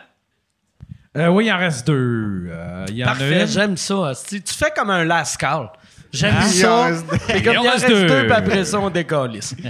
[1.17, 2.49] Euh, oui, il en reste deux.
[2.51, 3.47] Euh, Il y en a Parfait, une.
[3.47, 4.13] j'aime ça.
[4.29, 5.69] Tu fais comme un last call.
[6.15, 6.91] J'aime en ça.
[7.29, 8.23] comme il en reste deux, deux.
[8.25, 9.55] puis après ça, on décalisse.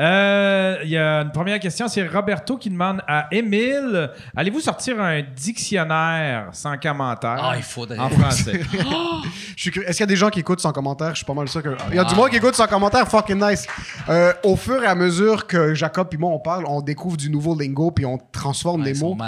[0.00, 5.00] Euh, Il y a une première question, c'est Roberto qui demande à Émile Allez-vous sortir
[5.00, 7.38] un dictionnaire sans commentaire?
[7.42, 7.98] Ah, il faudrait.
[7.98, 8.52] en français
[9.56, 9.88] curieux.
[9.88, 11.10] Est-ce qu'il y a des gens qui écoutent sans commentaire?
[11.10, 11.70] Je suis pas mal sûr que.
[11.90, 13.66] Il y a du monde qui écoute sans commentaire, fucking nice.
[14.08, 17.28] Euh, au fur et à mesure que Jacob et moi on parle, on découvre du
[17.28, 19.24] nouveau lingo puis on transforme Ouais, les ils sont mots.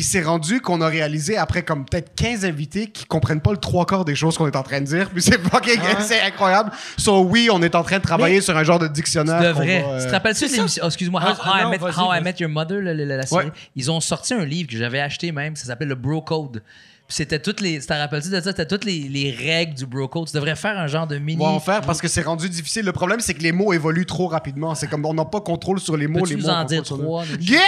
[0.00, 3.58] Puis c'est rendu qu'on a réalisé après comme peut-être 15 invités qui comprennent pas le
[3.58, 5.10] trois quarts des choses qu'on est en train de dire.
[5.10, 6.70] Puis c'est fucking, c'est incroyable.
[6.96, 9.42] So oui, on est en train de travailler sur un genre de dictionnaire.
[9.42, 9.82] Devrais.
[9.82, 10.82] va, euh, Tu te rappelles-tu de c'est l'émission?
[10.82, 11.20] oh, excuse-moi.
[11.22, 12.22] Ah, How, I Met, vas-y, How I vas-y.
[12.22, 13.44] Met Your Mother, la série.
[13.48, 13.52] Ouais.
[13.76, 15.54] Ils ont sorti un livre que j'avais acheté même.
[15.54, 16.62] Ça s'appelle le Bro Code.
[17.10, 17.80] Puis c'était toutes les.
[17.80, 18.50] Tu te rappelles-tu de ça?
[18.50, 20.28] C'était toutes les, les règles du Bro Code.
[20.28, 21.42] Tu devrais faire un genre de mini.
[21.42, 22.84] On va en faire parce que c'est rendu difficile.
[22.84, 24.76] Le problème, c'est que les mots évoluent trop rapidement.
[24.76, 26.20] C'est comme on n'a pas contrôle sur les mots.
[26.20, 27.58] Peux-tu les nous mots en dire trois, Get!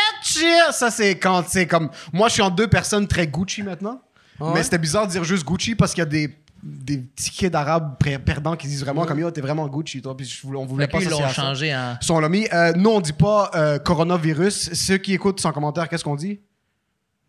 [0.70, 1.90] Ça, c'est quand c'est comme.
[2.12, 4.00] Moi, je suis en deux personnes très Gucci maintenant.
[4.38, 4.52] Ouais.
[4.54, 7.96] Mais c'était bizarre de dire juste Gucci parce qu'il y a des, des tickets d'arabes
[7.98, 10.16] per- perdants qui disent vraiment comme yo, t'es vraiment Gucci, toi.
[10.16, 11.96] Puis je on voulait Fait pas ils l'ont changé en.
[12.00, 12.46] So, on l'a mis.
[12.52, 14.72] Euh, nous, on dit pas euh, coronavirus.
[14.72, 16.38] Ceux qui écoutent sans commentaire, qu'est-ce qu'on dit?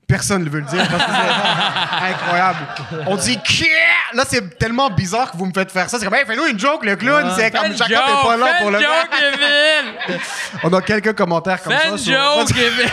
[0.08, 2.60] Personne ne veut le dire parce que c'est incroyable.
[3.08, 3.68] On dit Kia!
[4.14, 5.98] Là, c'est tellement bizarre que vous me faites faire ça.
[5.98, 7.32] C'est comme, hey, fais-nous une joke, le clown.
[7.36, 10.20] c'est comme, Jacob est pas là pour le faire.
[10.64, 11.90] On a quelques commentaires comme Fais ça.
[11.90, 12.90] une sur- joke, Kevin!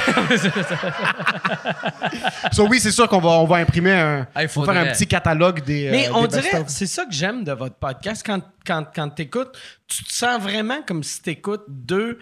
[2.52, 4.26] So, oui, c'est sûr qu'on va, on va imprimer un.
[4.34, 4.48] Faire
[4.92, 5.88] petit catalogue des.
[5.90, 8.22] Mais euh, on des dirait, c'est ça que j'aime de votre podcast.
[8.24, 9.56] Quand, quand, quand t'écoutes,
[9.86, 12.18] tu te sens vraiment comme si t'écoutes deux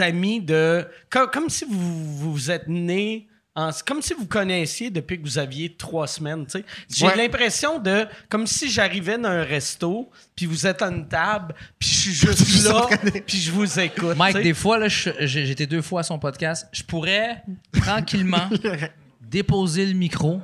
[0.00, 0.86] amis de.
[1.10, 3.28] Comme, comme si vous vous êtes nés.
[3.56, 6.64] En- comme si vous connaissiez depuis que vous aviez trois semaines, tu sais.
[6.90, 7.16] J'ai Ouais.
[7.16, 11.88] l'impression de comme si j'arrivais dans un resto, puis vous êtes à une table, puis
[11.88, 12.88] je suis juste là,
[13.26, 14.16] puis je vous écoute.
[14.16, 16.66] Mike, des fois, là, je- j'étais deux fois à son podcast.
[16.72, 18.48] Je pourrais tranquillement
[19.20, 20.40] déposer le micro,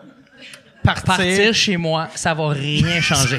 [0.82, 1.04] partir.
[1.16, 3.38] partir chez moi, ça va rien changer.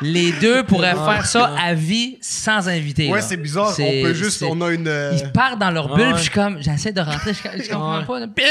[0.00, 3.08] Les deux pourraient faire ça à vie sans inviter.
[3.08, 3.22] Ouais, là.
[3.22, 3.72] c'est bizarre.
[3.78, 4.42] On peut juste.
[4.42, 4.86] On a une.
[4.88, 6.12] euh, Ils partent dans leur bulle, Ouais.
[6.12, 8.04] puis je suis comme, j'essaie de rentrer, je, je comprends Ouais.
[8.04, 8.26] pas.
[8.34, 8.44] Pip,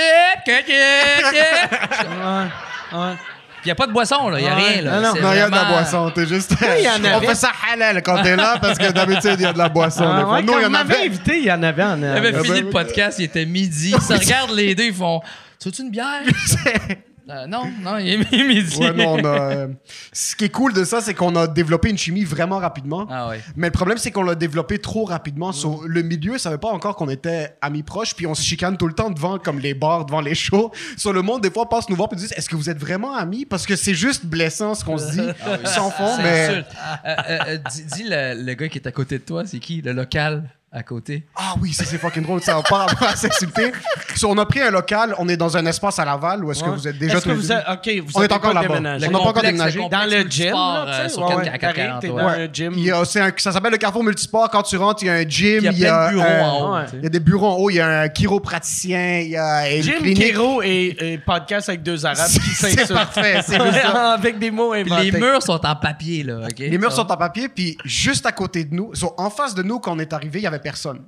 [3.64, 4.39] il n'y a pas de boisson, là.
[4.39, 4.61] Il n'y a Ouais.
[4.73, 4.99] rien, là.
[5.01, 5.31] Non, non.
[5.34, 6.11] Il y a de la vraiment- boisson.
[6.11, 6.53] T'es juste.
[6.77, 7.27] il y en on avait.
[7.27, 10.01] fait ça halal quand t'es là parce que d'habitude, il y a de la boisson.
[10.05, 10.34] des Ah, fois.
[10.35, 11.05] ouais, Nous, il y on en m'avait avait.
[11.07, 13.93] invité, il y en avait Il avait fini le podcast, il était midi.
[13.95, 15.22] Ils se regardent les deux, ils font
[15.59, 16.22] Tu veux-tu une bière?
[17.29, 18.77] Euh, Non, non, il est midi.
[18.77, 19.67] Ouais, non, on a, euh,
[20.13, 23.07] Ce qui est cool de ça, c'est qu'on a développé une chimie vraiment rapidement.
[23.09, 23.41] Ah ouais.
[23.55, 25.51] Mais le problème, c'est qu'on l'a développé trop rapidement.
[25.51, 28.87] Sur le milieu, savait pas encore qu'on était amis proches, puis on se chicane tout
[28.87, 30.71] le temps devant, comme les bars, devant les shows.
[30.95, 33.15] Sur le monde, des fois, passe nous voir puis disent Est-ce que vous êtes vraiment
[33.15, 33.45] amis?
[33.45, 35.27] Parce que c'est juste blessant ce qu'on se dit,
[35.65, 36.13] sans fond.
[36.17, 36.47] C'est Mais.
[36.49, 36.61] Euh,
[37.05, 37.15] euh,
[37.47, 39.81] euh, dis dis le, le gars qui est à côté de toi, c'est qui?
[39.81, 40.49] Le local?
[40.77, 42.41] À côté ah oui, ça c'est fucking drôle.
[42.41, 43.71] Ça pas rapport à s'insulter.
[44.15, 45.13] So, on a pris un local.
[45.17, 46.43] On est dans un espace à Laval.
[46.43, 48.75] Où est-ce que vous êtes déjà tous les vous On est encore là-bas.
[48.77, 49.79] On n'a pas encore déménagé.
[49.89, 52.21] Dans le gym, là, tu sais, sur ouais, 4- ouais, à t'arrives, 440, t'es ouais.
[52.21, 52.43] dans Ouais.
[52.43, 52.73] un gym.
[52.75, 54.49] Il y a- c'est un- ça s'appelle le Carrefour Multisport.
[54.49, 55.59] Quand tu rentres, il y a un gym.
[55.71, 56.85] Il y a plein de bureaux un- en haut.
[56.93, 57.69] Il y a des bureaux en haut.
[57.69, 59.19] Il y a un chiropraticien.
[59.19, 60.17] Il y a une clinique.
[60.17, 62.93] Kero et, et podcast avec deux Arabes qui C'est s'insultent.
[62.93, 64.13] parfait, c'est ça.
[64.13, 65.11] avec des mots inventés.
[65.11, 66.39] les murs sont en papier, là.
[66.57, 69.79] Les murs sont en papier, puis juste à côté de nous, en face de nous,
[69.79, 71.06] quand on est arrivé, il y avait personne.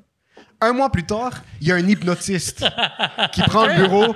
[0.61, 1.31] Un mois plus tard,
[1.61, 2.65] il y a un hypnotiste
[3.31, 4.13] qui prend le bureau,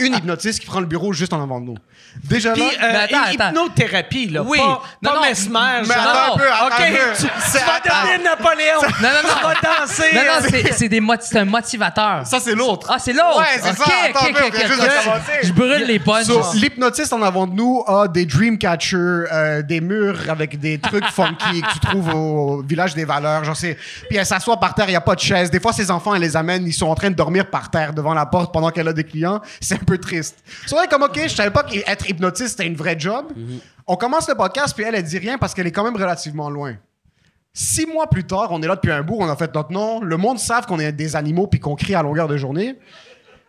[0.00, 1.76] une hypnotiste qui prend le bureau juste en avant de nous.
[2.24, 3.48] Déjà Puis, là, euh, Mais attends, attends.
[3.50, 4.42] hypnothérapie, là.
[4.42, 4.58] Oui.
[4.58, 5.22] Pas, Non, pas non.
[5.22, 5.58] mesmer,
[5.88, 5.96] mais genre.
[6.08, 7.16] attends un peu, attends OK, un peu.
[7.16, 8.80] tu, tu vas devenir Napoléon.
[8.82, 9.34] Non, non, non.
[9.38, 10.14] Tu vas danser.
[10.14, 12.26] Non, non, c'est- c'est des moti- c'est un motivateur.
[12.26, 12.88] ça c'est l'autre.
[12.90, 13.38] Ah, c'est l'autre.
[13.38, 13.84] Ouais, c'est Ok, ça.
[14.10, 14.86] Attends ok, un peu, on ok, vient juste ok.
[14.88, 15.32] de commencer.
[15.42, 16.24] Je brûle les punches.
[16.24, 20.78] So, L'hypnotiste en avant de nous a des dream catchers, euh, des murs avec des
[20.78, 23.76] trucs funky que tu trouves au village des valeurs, sais.
[24.08, 25.50] Puis elle s'assoit par terre, il y a pas de chaise.
[25.50, 27.92] Des fois ses enfants elle les amène, ils sont en train de dormir par terre
[27.92, 29.40] devant la porte pendant qu'elle a des clients.
[29.60, 30.38] C'est un peu triste.
[30.66, 33.26] C'est vrai comme OK, je savais pas qu'être hypnotiste c'était une vraie job.
[33.86, 36.50] On commence le podcast puis elle elle dit rien parce qu'elle est quand même relativement
[36.50, 36.74] loin.
[37.54, 40.00] Six mois plus tard, on est là depuis un bout, on a fait notre nom.
[40.00, 42.76] Le monde savent qu'on est des animaux puis qu'on crie à longueur de journée.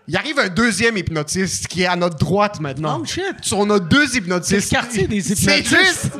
[0.07, 2.99] Il arrive un deuxième hypnotiste qui est à notre droite maintenant.
[3.01, 3.23] Oh, shit.
[3.53, 4.49] On a deux hypnotistes.
[4.67, 5.77] C'est le quartier des C'est hypnotistes.
[5.77, 6.11] juste.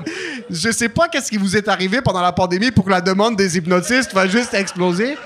[0.52, 3.36] Je sais pas qu'est-ce qui vous est arrivé pendant la pandémie pour que la demande
[3.36, 5.18] des hypnotistes va juste exploser.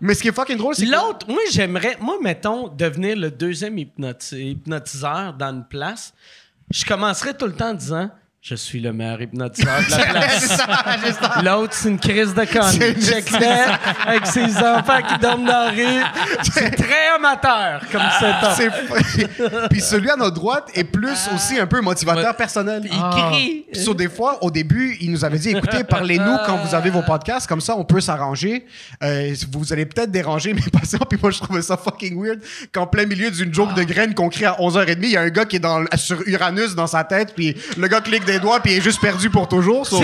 [0.00, 3.76] Mais ce qui est fucking drôle, c'est L'autre, moi, j'aimerais, moi, mettons, devenir le deuxième
[3.76, 6.14] hypnoti- hypnotiseur dans une place.
[6.70, 8.10] Je commencerais tout le temps en disant
[8.42, 10.58] Je suis le meilleur hypnotiseur de la place.
[11.44, 12.72] L'autre, c'est une crise de conne.
[12.72, 16.02] C'est- Check-le avec ses enfants qui dorment dans la rue.
[16.50, 19.04] C'est très amateur comme setup.
[19.04, 22.80] C'est- Puis celui à notre droite est plus aussi un peu motivateur personnel.
[22.84, 23.66] Il crie.
[23.72, 26.88] Puis sur des fois, au début, il nous avait dit écoutez, parlez-nous quand vous avez
[26.88, 28.64] vos podcasts, comme ça on peut s'arranger.
[29.02, 30.98] Euh, vous allez peut-être déranger mes patients.
[31.10, 32.40] Puis moi, je trouvais ça fucking weird
[32.72, 35.28] qu'en plein milieu d'une joke de graines qu'on crie à 11h30, il y a un
[35.28, 38.60] gars qui est dans, sur Uranus dans sa tête, puis le gars clique des doigts,
[38.60, 39.86] puis il est juste perdu pour toujours.
[39.86, 39.98] So-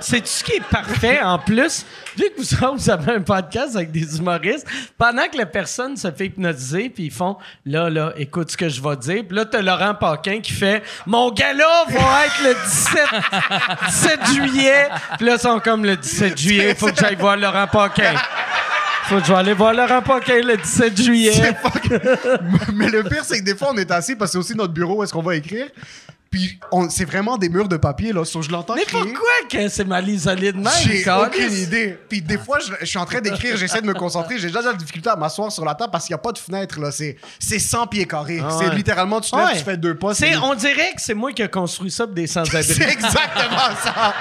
[0.00, 1.84] sais-tu ce qui est parfait en plus?
[2.16, 5.96] Vu que vous, autres, vous avez un podcast avec des humoristes, pendant que la personne
[5.96, 9.22] se fait hypnotiser, puis ils font là, là, écoute ce que je vais dire.
[9.28, 13.02] Puis là, t'as Laurent Paquin qui fait Mon gala va être le 17,
[13.88, 14.88] 17 juillet.
[15.16, 18.14] Puis là, ils sont comme le 17 juillet, faut que j'aille voir Laurent Paquin.
[19.04, 21.32] Faut que je vais aller voir Laurent Paquin le 17 juillet.
[21.62, 22.00] Fuck-
[22.74, 24.72] Mais le pire, c'est que des fois, on est assis parce que c'est aussi notre
[24.74, 25.66] bureau où est-ce qu'on va écrire.
[26.30, 26.60] Puis
[26.90, 28.24] c'est vraiment des murs de papier, là.
[28.24, 29.02] So, je l'entends Mais crier.
[29.02, 30.68] pourquoi que c'est mal isolé de même?
[30.82, 31.98] J'ai aucune idée.
[32.08, 34.38] Puis des fois, je, je suis en train d'écrire, j'essaie de me concentrer.
[34.38, 36.32] J'ai déjà de la difficulté à m'asseoir sur la table parce qu'il n'y a pas
[36.32, 36.78] de fenêtre.
[36.80, 36.90] là.
[36.90, 38.40] C'est c'est 100 pieds carrés.
[38.44, 39.56] Ah C'est littéralement, tu te lèves, Ouais.
[39.58, 40.14] tu fais deux pas.
[40.14, 42.62] C'est- on dirait que c'est moi qui ai construit ça pour des sans-abri.
[42.64, 44.14] C'est exactement ça.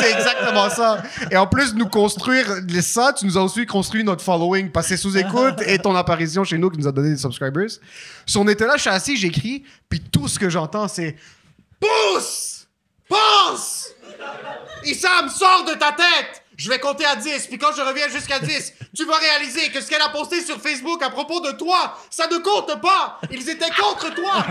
[0.00, 1.02] c'est exactement ça.
[1.30, 2.46] Et en plus nous construire
[2.82, 5.94] ça, tu nous as aussi construit notre following parce que c'est sous écoute et ton
[5.94, 7.68] apparition chez nous qui nous a donné des subscribers.
[8.26, 10.99] Si on était là, je suis assis, j'écris, puis tout ce que j'entends, c'est
[11.80, 12.66] Pousse!
[13.08, 13.88] Pense!
[14.84, 16.44] Issam, sors de ta tête!
[16.56, 19.80] Je vais compter à 10, puis quand je reviens jusqu'à 10, tu vas réaliser que
[19.80, 23.18] ce qu'elle a posté sur Facebook à propos de toi, ça ne compte pas!
[23.30, 24.44] Ils étaient contre toi!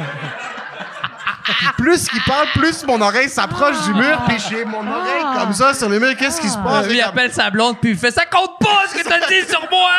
[1.77, 5.73] Plus qu'il parle, plus mon oreille s'approche du mur, puis j'ai mon oreille comme ça
[5.73, 6.15] sur le mur.
[6.17, 6.87] Qu'est-ce qui se passe?
[6.87, 9.47] Lui, il appelle sa blonde, puis il fait Ça compte pas ce que t'as dit
[9.49, 9.89] sur moi!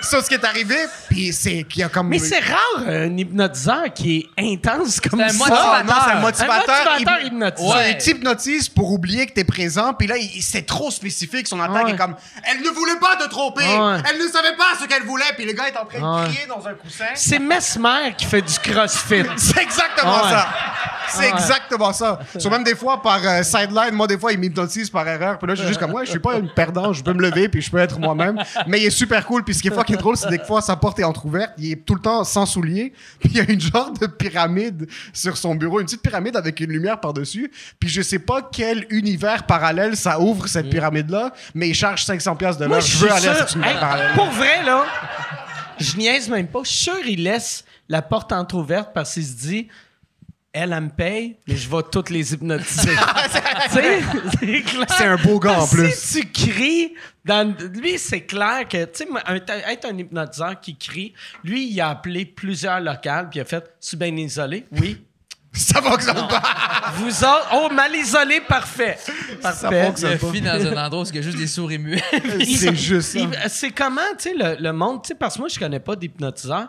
[0.00, 0.76] Ça, ce qui est arrivé,
[1.10, 2.08] puis c'est qu'il y a comme.
[2.08, 5.34] Mais c'est rare un hypnotiseur qui est intense comme C'est un ça.
[5.38, 5.74] motivateur.
[5.74, 6.74] Ah, non, c'est un motivateur.
[6.76, 7.76] Un motivateur Il- hypnotiseur.
[7.76, 7.90] Ouais.
[7.92, 11.48] Il t'hypnotise pour oublier que t'es présent, puis là, il- c'est trop spécifique.
[11.48, 11.90] Son attaque Ouais.
[11.92, 13.96] est comme Elle ne voulait pas te tromper, Ouais.
[14.08, 16.46] elle ne savait pas ce qu'elle voulait, puis le gars est en train de crier
[16.46, 17.06] dans un coussin.
[17.14, 19.24] C'est Mesmer qui fait du crossfit.
[19.36, 20.30] C'est exactement Ouais.
[20.30, 20.48] ça.
[21.08, 22.18] C'est exactement ça.
[22.38, 25.38] Sur même des fois, par euh, sideline, moi, des fois, il m'hypnotise par erreur.
[25.38, 27.22] Puis là, je suis juste comme, moi, je suis pas une perdant, je peux me
[27.22, 28.42] lever, puis je peux être moi-même.
[28.66, 29.42] Mais il est super cool.
[29.44, 31.84] Puis ce qui est fucking drôle, c'est des fois, sa porte est entrouverte, il est
[31.84, 32.92] tout le temps sans souliers.
[33.20, 36.60] Puis il y a une genre de pyramide sur son bureau, une petite pyramide avec
[36.60, 37.50] une lumière par-dessus.
[37.80, 42.36] Puis je sais pas quel univers parallèle ça ouvre, cette pyramide-là, mais il charge 500$
[42.36, 42.80] piastres de l'heure.
[42.80, 44.12] je Je veux suis aller à sûr- cet univers Hey, parallèle.
[44.14, 44.84] Pour vrai, là,
[45.78, 46.60] je niaise même pas.
[46.64, 49.68] Je suis sûr qu'il laisse la porte entrouverte parce qu'il se dit
[50.58, 52.90] elle, elle me paye, mais je vais toutes les hypnotiser.
[53.70, 55.92] C'est un beau gars, en plus.
[55.94, 56.94] Si tu cries,
[57.24, 59.08] dans, lui, c'est clair que, tu sais,
[59.68, 61.12] être un hypnotiseur qui crie,
[61.44, 65.04] lui, il a appelé plusieurs locales, puis il a fait «Tu bien isolé?» Oui.
[65.52, 66.42] Ça fonctionne pas.
[66.96, 68.98] Vous autres, oh, mal isolé, parfait.
[69.40, 69.86] Parfait.
[69.86, 70.18] fonctionne.
[70.22, 72.02] Il fini dans un endroit où il y a juste des souris muets.
[72.44, 73.48] C'est juste ça.
[73.48, 75.96] C'est comment, tu sais, le, le monde, tu sais, parce que moi, je connais pas
[75.96, 76.68] d'hypnotiseur.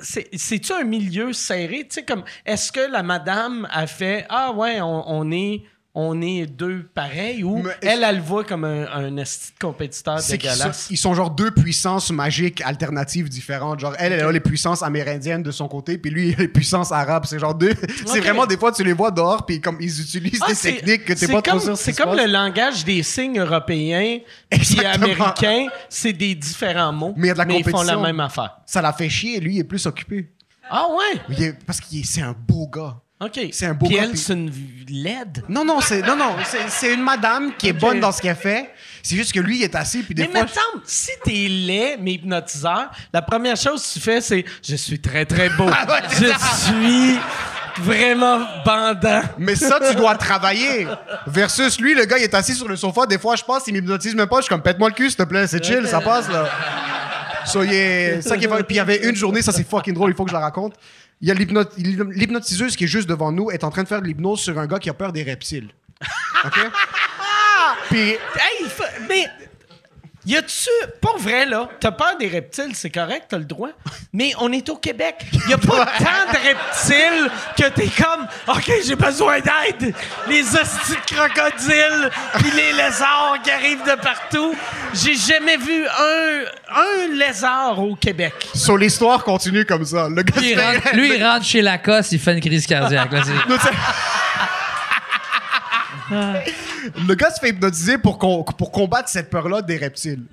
[0.00, 1.80] C'est- C'est-tu un milieu serré?
[1.88, 5.62] Tu sais, comme, est-ce que la madame a fait, ah ouais, on, on est,
[6.00, 9.24] on est deux pareils, ou Mais- elle, elle le voit comme un, un
[9.60, 10.86] compétiteur C'est qu'ils sont, dégueulasse?
[10.90, 13.80] ils sont genre deux puissances magiques alternatives différentes.
[13.80, 16.48] Genre, elle, elle a les puissances amérindiennes de son côté, puis lui, il a les
[16.48, 17.24] puissances arabes.
[17.26, 17.74] C'est genre deux.
[18.06, 21.04] C'est vraiment des fois, tu les vois dehors, puis comme ils utilisent Ah, des techniques
[21.04, 24.24] que t'es pas trop comme- qui C'est comme le langage des signes européens et
[24.86, 28.20] américains, c'est des différents mots, Mais il y a de la ils font la même
[28.20, 28.58] affaire.
[28.66, 30.32] Ça l'a fait chier, lui, il est plus occupé.
[30.70, 31.36] Ah ouais?
[31.44, 32.96] Est- parce que c'est un beau gars.
[33.20, 33.40] OK.
[33.52, 34.52] C'est un beau Puis elle, c'est une
[34.88, 35.42] laide.
[35.48, 37.78] Non, non, c'est non, non, c'est- c'est une madame qui est Ok.
[37.80, 38.70] bonne dans ce qu'elle fait.
[39.02, 40.42] C'est juste que lui, il est assis, puis des Mais fois.
[40.42, 44.76] me semble, si t'es laid, mais hypnotiseur, la première chose que tu fais, c'est Je
[44.76, 45.66] suis très, très beau.
[45.72, 47.18] Ah je suis
[47.82, 49.22] vraiment bandant.
[49.38, 50.86] Mais ça, tu dois travailler.
[51.26, 53.06] Versus lui, le gars, il est assis sur le sofa.
[53.06, 54.36] Des fois, je pense, il m'hypnotise même pas.
[54.38, 55.46] Je suis comme, pète-moi le cul, s'il te plaît.
[55.46, 56.48] C'est chill, ça passe, là.
[57.46, 58.48] So, il est- ça qui est...
[58.48, 60.40] Puis il y avait une journée, ça c'est fucking drôle, il faut que je la
[60.40, 60.74] raconte.
[61.20, 64.00] Il y a l'hypno- l'hypnotiseuse qui est juste devant nous, est en train de faire
[64.00, 65.70] de l'hypnose sur un gars qui a peur des reptiles.
[66.44, 66.58] OK?
[67.90, 68.66] Puis Hey,
[69.08, 69.26] mais.
[70.28, 70.68] Y a-tu.
[71.00, 73.70] Pour vrai, là, t'as peur des reptiles, c'est correct, t'as le droit.
[74.12, 75.24] Mais on est au Québec.
[75.48, 78.26] Y a pas tant de reptiles que t'es comme.
[78.48, 79.94] OK, j'ai besoin d'aide.
[80.28, 84.54] Les hosties de crocodiles, puis les lézards qui arrivent de partout.
[84.92, 86.42] J'ai jamais vu un,
[86.76, 88.34] un lézard au Québec.
[88.54, 90.08] sur l'histoire continue comme ça.
[90.10, 93.10] Le gars Lui, il rentre, lui, il rentre chez Lacoste, il fait une crise cardiaque.
[93.12, 93.22] là,
[96.10, 100.24] Le gars se fait hypnotiser pour, pour combattre cette peur-là des reptiles.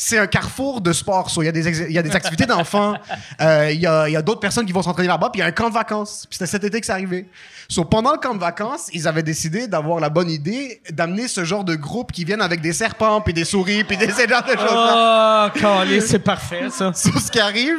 [0.00, 1.28] C'est un carrefour de sport.
[1.28, 2.94] so, Il y, a des y a des activités d'enfants.
[3.40, 5.30] euh, Il y a, y a d'autres personnes qui vont s'entraîner là-bas.
[5.30, 6.24] Puis il y a un camp de vacances.
[6.30, 7.28] Puis c'était cet été que c'est arrivé.
[7.68, 11.42] So, pendant le camp de vacances, ils avaient décidé d'avoir la bonne idée d'amener ce
[11.42, 14.52] genre de groupe qui viennent avec des serpents, puis des souris, puis des genre de
[14.52, 15.52] choses-là.
[15.56, 16.92] Oh, c'est parfait, ça.
[16.92, 17.78] So, ce qui arrive,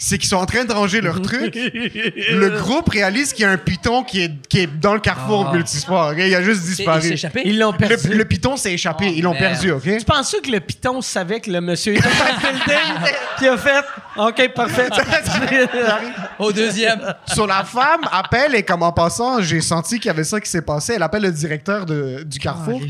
[0.00, 1.54] c'est qu'ils sont en train de ranger leur truc.
[1.54, 5.52] le groupe réalise qu'il y a un python qui est, qui est dans le carrefour
[5.52, 6.10] multisport.
[6.12, 6.18] ok?
[6.18, 7.06] Il a juste Il disparu.
[7.08, 7.42] échappé.
[7.44, 8.08] Ils l'ont perdu.
[8.08, 9.06] Le, le python s'est échappé.
[9.14, 9.60] Ils l'ont merde.
[9.60, 9.98] perdu, OK?
[9.98, 13.10] Tu penses que le piton savait que le monsieur était dans le building?
[13.36, 13.84] Puis il a fait?
[14.16, 14.88] OK, parfait.
[16.38, 17.00] Au deuxième.
[17.26, 20.48] Sur la femme, appelle et comme en passant, j'ai senti qu'il y avait ça qui
[20.50, 20.94] s'est passé.
[20.94, 22.80] Elle appelle le directeur de- du carrefour.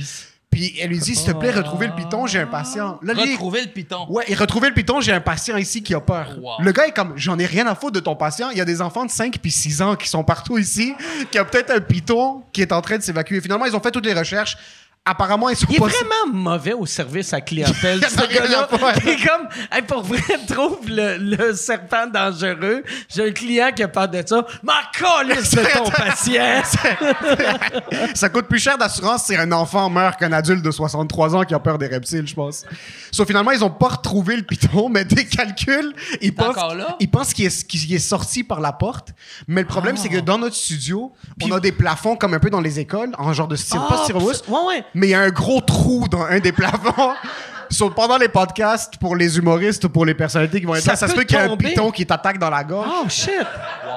[0.51, 2.99] Puis elle lui dit, s'il te plaît, retrouvez le python, j'ai un patient.
[3.03, 4.07] Là, lui, Retrouver le piton.
[4.09, 6.37] Ouais, et retrouver le python, j'ai un patient ici qui a peur.
[6.41, 6.53] Wow.
[6.61, 8.51] Le gars est comme, j'en ai rien à foutre de ton patient.
[8.51, 10.95] Il y a des enfants de 5 puis 6 ans qui sont partout ici,
[11.31, 13.41] qui a peut-être un python qui est en train de s'évacuer.
[13.41, 14.57] Finalement, ils ont fait toutes les recherches.
[15.11, 15.87] Apparemment, ils sont Il est pas...
[15.87, 18.01] vraiment mauvais au service à clientèle.
[18.09, 18.69] Ce gars-là,
[19.03, 22.85] il est comme, hey, pour vrai, trouve le, le serpent dangereux.
[23.09, 24.45] J'ai un client qui a peur de ça.
[24.63, 26.63] Ma calisse de ton patient.
[28.15, 31.55] Ça coûte plus cher d'assurance si un enfant meurt qu'un adulte de 63 ans qui
[31.55, 32.65] a peur des reptiles, je pense.
[33.11, 36.57] So, finalement, ils ont pas retrouvé le python, mais des calculs, ils pensent,
[37.01, 39.09] ils pensent qu'il est, sorti par la porte.
[39.47, 40.17] Mais le problème, c'est Ah.
[40.17, 41.13] que dans notre studio,
[41.43, 43.97] on a des plafonds comme un peu dans les écoles, en genre de styro, pas
[44.01, 44.43] Ah, styromousse.
[44.49, 44.85] Ouais, ouais.
[44.99, 47.15] Mais il y a un gros trou dans un des plafonds.
[47.71, 50.97] So, pendant les podcasts, pour les humoristes, pour les personnalités qui vont être Ça là,
[50.97, 52.89] ça se peut qu'il y ait un python qui t'attaque dans la gorge.
[52.91, 53.31] Oh, shit.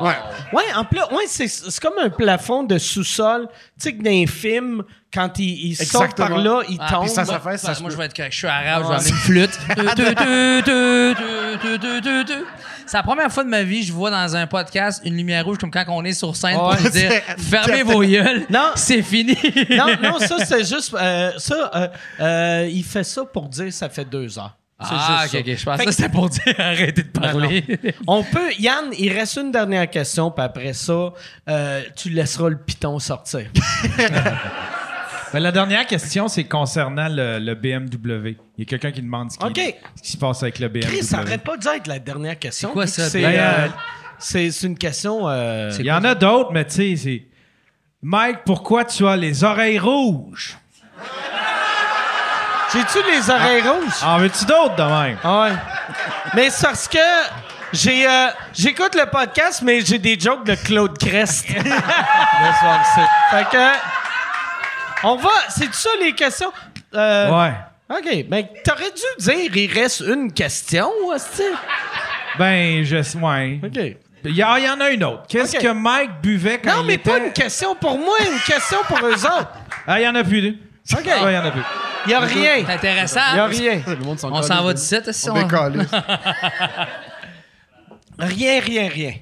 [0.02, 0.11] Ouais.
[0.52, 3.48] Ouais, en plus, ouais, c'est, c'est comme un plafond de sous-sol.
[3.49, 4.84] Tu sais que dans les films,
[5.14, 6.28] quand il, il saute Exactement.
[6.28, 7.02] par là, il Ah, tombe.
[7.06, 8.34] puis ça, ça Moi, fait, ça moi, je vais être correct.
[8.34, 9.60] Je suis arabe, je vais amener une flûte.
[12.92, 15.58] C'est la première fois de ma vie je vois dans un podcast une lumière rouge
[15.58, 18.72] comme quand on est sur scène pour dire fermez vos gueules, Non.
[18.76, 19.34] c'est fini.
[19.70, 20.94] non, non, ça, c'est juste.
[20.94, 21.88] euh, ça, euh,
[22.20, 24.58] euh, il fait ça pour dire ça fait deux heures.
[24.78, 25.56] Ah, juste ok, ok.
[25.58, 27.64] Je pensais Fait que c'était pour dire arrêtez de parler.
[28.08, 28.52] On peut.
[28.60, 31.14] Yann, il reste une dernière question, puis après ça,
[31.48, 33.46] euh, tu laisseras le piton sortir.
[35.34, 38.36] La dernière question, c'est concernant le, le BMW.
[38.58, 39.76] Il y a quelqu'un qui demande ce qui, OK.
[39.95, 40.82] ce qui se passe avec le BMW.
[40.88, 42.70] Chris, ça aurait pas dû être la dernière question.
[42.70, 43.68] C'est quoi ça, C'est Ben, euh, euh,
[44.20, 45.30] C'est c'est une question.
[45.30, 47.24] euh, Il y en a d'autres, mais tu sais, c'est.
[48.02, 50.58] Mike, pourquoi tu as les oreilles rouges?
[52.74, 54.03] J'ai-tu les oreilles rouges?
[54.03, 55.18] En veux-tu d'autres de même?
[55.24, 55.52] Ah ouais.
[56.36, 56.98] Mais c'est parce que
[57.74, 61.45] j'ai euh, j'écoute le podcast, mais j'ai des jokes de Claude Crest.
[61.48, 61.62] Fait
[63.52, 64.01] que.
[65.03, 65.30] On va.
[65.49, 66.52] C'est ça les questions?
[66.94, 67.53] Euh, Ouais.
[67.90, 68.26] OK.
[68.30, 71.41] Ben, t'aurais dû dire il reste une question, hostie.
[72.40, 73.18] Ben, je.
[73.18, 73.60] Ouais.
[73.65, 73.98] OK.
[74.23, 75.23] Il y, a- il y en a une autre.
[75.28, 75.64] Qu'est-ce Ok.
[75.64, 77.10] que Mike buvait quand Non, il mais était...
[77.10, 79.52] pas une question pour moi, une question pour eux autres.
[79.88, 80.60] Ah, il y en a plus.
[80.94, 81.06] OK.
[81.06, 81.61] Ouais, il y en a plus.
[82.06, 82.64] Il y a rien.
[82.68, 83.19] C'est intéressant.
[83.32, 83.82] Il y a rien.
[83.88, 85.41] Le monde On s'en va d'ici, si On on...
[85.41, 85.86] décolle.
[88.19, 89.14] Rien, rien, rien.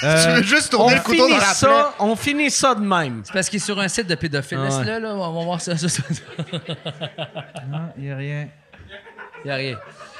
[0.00, 1.54] Tu veux juste tourner On le couteau finit dans la plaie.
[1.54, 3.22] ça, on finit ça de même.
[3.24, 4.58] C'est parce qu'il est sur un site de pédophile.
[4.60, 4.84] Ah ouais.
[4.84, 5.14] Laisse-le, là.
[5.14, 5.76] On va voir ça.
[5.76, 6.02] ça, ça.
[7.68, 8.48] Non, il y a rien.
[9.44, 9.76] Il y a rien.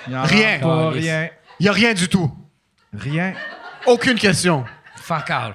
[0.08, 0.58] Y a Rien.
[0.60, 1.28] Pas rien.
[1.60, 2.30] Il y a rien du tout.
[2.96, 3.34] Rien.
[3.86, 4.64] Aucune question.
[4.96, 5.54] Fuck all.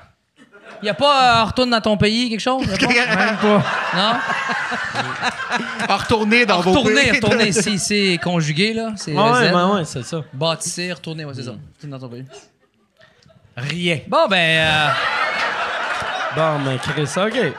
[0.84, 2.66] Il y a pas euh, retourne dans ton pays, quelque chose?
[2.66, 3.16] Y a pas?
[3.16, 3.64] Même pas.
[3.96, 4.14] Non?
[5.88, 7.12] À retourner dans vos Retourner, pays.
[7.20, 7.52] retourner.
[7.52, 8.94] C'est, c'est conjugué, là.
[8.96, 10.24] C'est Ah ouais, ben ouais, c'est ça.
[10.34, 11.52] Bâtisser, retourner, ouais, c'est ça.
[11.52, 12.26] Retourne dans ton pays.
[13.58, 14.00] Rien.
[14.08, 14.38] Bon, ben...
[14.38, 14.88] euh,
[16.36, 17.54] Bon, mais Chris, OK.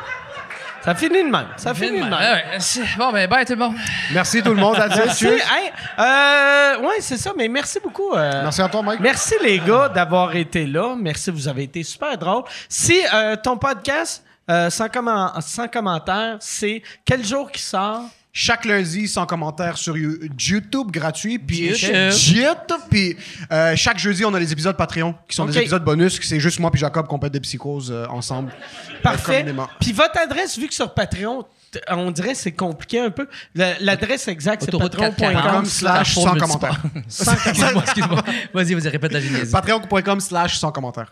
[0.85, 1.47] Ça finit de même.
[1.57, 2.13] Ça finit de même.
[2.13, 2.45] Ouais, ouais.
[2.59, 3.77] C'est- Bon, ben, bye tout le monde.
[4.13, 4.77] Merci tout le monde.
[4.77, 5.03] Adieu.
[5.07, 5.27] Merci.
[5.27, 8.15] Hey, euh, ouais, c'est ça, mais merci beaucoup.
[8.15, 8.99] euh, Merci à toi, Mike.
[9.01, 10.95] Merci les gars d'avoir été là.
[10.99, 12.45] Merci, vous avez été super drôle.
[12.69, 18.03] Si euh, ton podcast, euh, sans, commen- sans commentaire, c'est quel jour qui sort?
[18.35, 21.39] Chaque lundi, sans commentaire sur You- YouTube gratuit.
[21.39, 22.81] Puis YouTube.
[22.91, 23.17] Puis
[23.53, 26.19] euh, chaque jeudi, on a les épisodes Patreon, qui sont des épisodes bonus.
[26.19, 28.53] que C'est juste moi puis Jacob qu'on pète des psychoses euh, ensemble.
[29.03, 29.41] Parfait.
[29.41, 29.69] communément.
[29.81, 31.45] Puis votre adresse, vu que sur Patreon,
[31.89, 33.29] on dirait que c'est compliqué un peu.
[33.55, 36.83] La- L'adresse exacte, c'est patreon.com 440 slash sans commentaire.
[37.07, 38.23] Excuse-moi, excuse-moi.
[38.55, 39.53] Vas-y, vas-y, répète la génésie.
[39.53, 41.11] Patreon.com slash sans commentaire.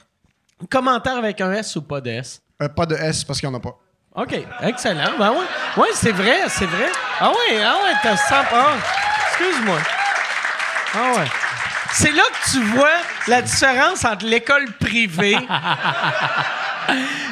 [0.70, 2.40] Commentaire avec un S ou pas de S?
[2.62, 3.78] Euh, pas de S parce qu'il n'y en a pas.
[4.14, 5.12] OK, excellent.
[5.18, 5.44] Ben oui,
[5.76, 6.88] ouais, c'est vrai, c'est vrai.
[7.20, 8.34] Ah oui, ah ouais, t'as 100...
[8.52, 8.66] Ah,
[9.28, 9.78] excuse-moi.
[10.94, 11.26] Ah ouais.
[11.92, 12.88] C'est là que tu vois
[13.28, 15.36] la différence entre l'école privée,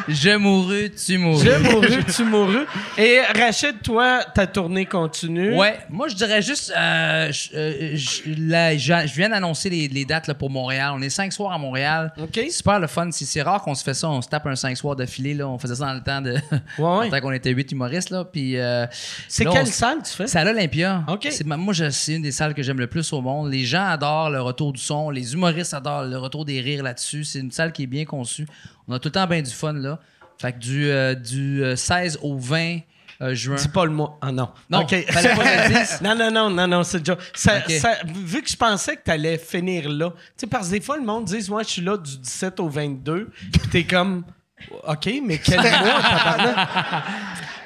[0.09, 1.45] Je mourus, tu mourus.
[1.45, 2.67] je mourus, tu mourus,
[2.97, 5.55] et Rachid, toi, ta tournée continue.
[5.55, 9.87] Ouais, moi je dirais juste, euh, je, euh, je- là, je je viens d'annoncer les,
[9.89, 10.93] les dates là, pour Montréal.
[10.95, 12.13] On est cinq soirs à Montréal.
[12.21, 12.41] OK.
[12.51, 13.09] Super le fun.
[13.13, 14.09] C'est rare qu'on se fait ça.
[14.09, 15.35] On se tape un cinq soirs d'affilée.
[15.35, 15.47] Là.
[15.49, 16.33] On faisait ça dans le temps de.
[16.33, 18.11] le temps qu'on était huit humoristes.
[18.11, 18.25] Là.
[18.25, 18.87] Puis, euh,
[19.29, 20.27] C'est on quelle salle tu fais?
[20.27, 21.05] C'est à l'Olympia.
[21.09, 21.29] OK.
[21.31, 23.51] C'est moi, c'est une des salles que j'aime le plus au monde.
[23.51, 25.11] Les gens adorent le retour du son.
[25.11, 27.25] Les humoristes adorent le retour des rires là-dessus.
[27.25, 28.47] C'est une salle qui est bien conçue.
[28.89, 29.99] On a tout le temps bien du fun là.
[30.41, 32.79] Fait que du, euh, du euh, 16 au 20
[33.21, 33.57] euh, juin.
[33.57, 34.11] Dis pas le mot.
[34.21, 34.49] Ah non.
[34.71, 34.95] Non, OK.
[35.11, 35.99] fallait pas que je le dise.
[36.03, 37.17] non, non, non, non, non, c'est déjà.
[37.35, 37.73] Ça, OK.
[37.73, 40.81] ça- vu que je pensais que tu allais finir là, tu sais, parce que des
[40.81, 44.25] fois, le monde dit, moi, je suis là du 17 au 22, puis t'es comme,
[44.87, 46.69] OK, mais quel mois, tabarnak?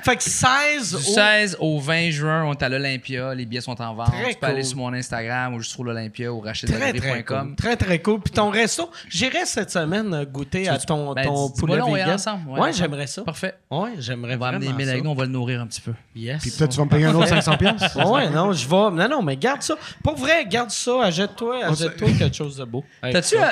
[0.02, 1.14] Fait que 16 Du au.
[1.14, 3.34] 16 au 20 juin, on est à l'Olympia.
[3.34, 4.08] Les billets sont en vente.
[4.08, 7.54] Très tu peux aller sur mon Instagram ou juste sur l'Olympia ou Très, très cool.
[7.56, 8.20] Très, très cool.
[8.20, 11.98] Puis ton resto, j'irai cette semaine euh, goûter à ton, Ben, ton poulet on va
[11.98, 12.14] vegan.
[12.14, 12.50] ensemble.
[12.50, 13.22] Ouais, j'aimerais ça.
[13.22, 13.54] Parfait.
[13.70, 14.90] Ouais, j'aimerais On va vraiment amener ça.
[14.90, 15.92] avec nous, on va le nourrir un petit peu.
[16.16, 16.42] Yes.
[16.42, 17.94] Puis peut-être tu vas me payer un autre 500 pièces.
[18.12, 18.76] Ouais, non, je vais.
[18.76, 19.74] Non, non, mais garde ça.
[20.02, 21.04] Pour vrai, garde ça.
[21.04, 22.84] Achète-toi, achète-toi quelque chose de beau.
[23.00, 23.36] T'as-tu.
[23.36, 23.46] euh,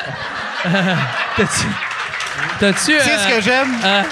[1.36, 1.66] T'as-tu.
[2.59, 2.78] T'as-tu.
[2.78, 4.05] Tu sais ce euh, que j'aime?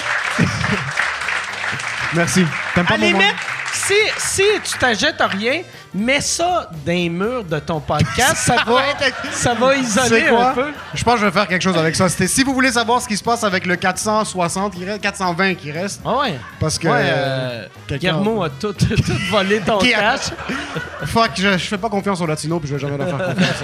[2.11, 2.45] Euh, Merci.
[2.75, 3.35] T'aimes pas À mon limite, monde?
[3.73, 5.61] si, si tu t'achètes rien,
[5.93, 8.35] mets ça dans les murs de ton podcast.
[8.37, 8.81] ça, va,
[9.31, 10.49] ça va isoler quoi?
[10.49, 10.71] un peu.
[10.93, 12.09] Je pense que je vais faire quelque chose avec ça.
[12.09, 15.53] C'était si vous voulez savoir ce qui se passe avec le 460 qui reste, 420
[15.55, 16.39] qui reste, Ah ouais.
[16.59, 18.87] parce que ouais, euh, quelqu'un- Guillermo a tout, tout
[19.29, 20.21] volé ton cash.
[21.05, 23.63] fuck, je, je fais pas confiance aux latinos puis je vais jamais leur faire confiance.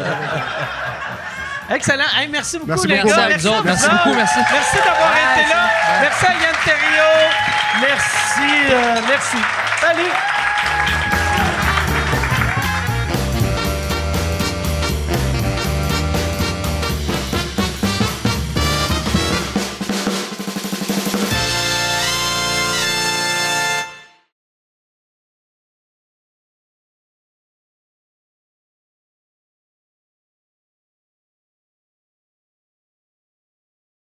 [1.67, 2.03] Excellent.
[2.15, 3.07] Hey, merci beaucoup, Merci les beaucoup.
[3.15, 3.27] gars.
[3.27, 4.39] Merci à beaucoup, merci.
[4.51, 5.69] Merci d'avoir été là.
[6.01, 7.55] Merci à Yann Terriot.
[7.81, 8.72] Merci.
[8.72, 9.38] euh, merci.
[9.81, 10.34] Salut.